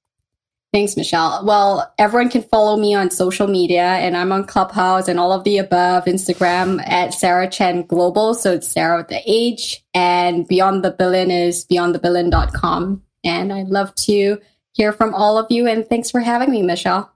Thanks, 0.78 0.96
Michelle. 0.96 1.44
Well, 1.44 1.92
everyone 1.98 2.30
can 2.30 2.44
follow 2.44 2.76
me 2.76 2.94
on 2.94 3.10
social 3.10 3.48
media, 3.48 3.82
and 3.82 4.16
I'm 4.16 4.30
on 4.30 4.46
Clubhouse 4.46 5.08
and 5.08 5.18
all 5.18 5.32
of 5.32 5.42
the 5.42 5.58
above, 5.58 6.04
Instagram 6.04 6.80
at 6.88 7.12
Sarah 7.12 7.50
Chen 7.50 7.82
Global. 7.82 8.32
So 8.32 8.52
it's 8.52 8.68
Sarah 8.68 8.98
with 8.98 9.08
the 9.08 9.20
H, 9.26 9.84
and 9.92 10.46
Beyond 10.46 10.84
the 10.84 10.92
Billion 10.92 11.32
is 11.32 11.66
beyondthebillion.com. 11.66 13.02
And 13.24 13.52
I'd 13.52 13.66
love 13.66 13.92
to 13.96 14.38
hear 14.70 14.92
from 14.92 15.16
all 15.16 15.36
of 15.36 15.50
you, 15.50 15.66
and 15.66 15.84
thanks 15.84 16.12
for 16.12 16.20
having 16.20 16.52
me, 16.52 16.62
Michelle. 16.62 17.12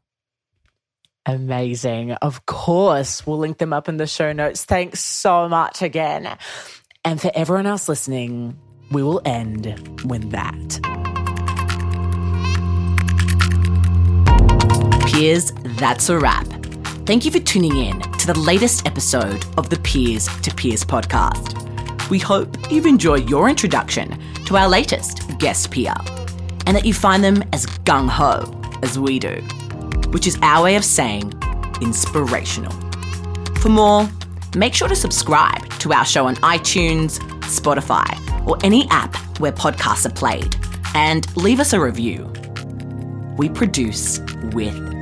Amazing. 1.25 2.15
Of 2.15 2.45
course, 2.47 3.25
we'll 3.25 3.39
link 3.39 3.59
them 3.59 3.73
up 3.73 3.89
in 3.89 3.97
the 3.97 4.09
show 4.09 4.33
notes. 4.33 4.65
Thanks 4.65 4.99
so 4.99 5.49
much 5.49 5.83
again. 5.83 6.37
And 7.05 7.21
for 7.21 7.31
everyone 7.33 7.67
else 7.67 7.89
listening, 7.89 8.59
we 8.91 9.05
will 9.05 9.23
end 9.25 10.03
with 10.05 10.33
that. 10.33 11.02
Peers, 15.13 15.53
that's 15.63 16.09
a 16.09 16.19
wrap. 16.19 16.47
Thank 17.05 17.27
you 17.27 17.31
for 17.31 17.39
tuning 17.39 17.77
in 17.77 18.01
to 18.01 18.27
the 18.27 18.39
latest 18.39 18.87
episode 18.87 19.45
of 19.59 19.69
the 19.69 19.79
Peers 19.81 20.27
to 20.41 20.55
Peers 20.55 20.85
podcast. 20.85 22.09
We 22.09 22.19
hope 22.19 22.73
you've 22.73 22.87
enjoyed 22.87 23.29
your 23.29 23.51
introduction 23.51 24.19
to 24.47 24.57
our 24.57 24.71
latest 24.71 25.39
guest 25.39 25.71
peer 25.71 25.93
and 26.67 26.75
that 26.75 26.87
you 26.87 26.95
find 26.95 27.23
them 27.23 27.45
as 27.53 27.67
gung 27.85 28.09
ho 28.09 28.59
as 28.83 28.99
we 28.99 29.19
do, 29.19 29.35
which 30.13 30.27
is 30.27 30.39
our 30.41 30.65
way 30.65 30.77
of 30.77 30.85
saying 30.85 31.31
inspirational. 31.83 32.73
For 33.59 33.69
more, 33.69 34.09
make 34.57 34.73
sure 34.73 34.89
to 34.89 34.97
subscribe 34.97 35.69
to 35.81 35.93
our 35.93 36.07
show 36.07 36.27
on 36.27 36.37
iTunes, 36.37 37.19
Spotify, 37.43 38.09
or 38.47 38.57
any 38.65 38.89
app 38.89 39.15
where 39.41 39.53
podcasts 39.53 40.07
are 40.07 40.15
played, 40.15 40.57
and 40.95 41.37
leave 41.37 41.61
us 41.61 41.75
a 41.75 41.81
review. 41.81 42.33
We 43.37 43.51
produce 43.51 44.19
with 44.55 45.02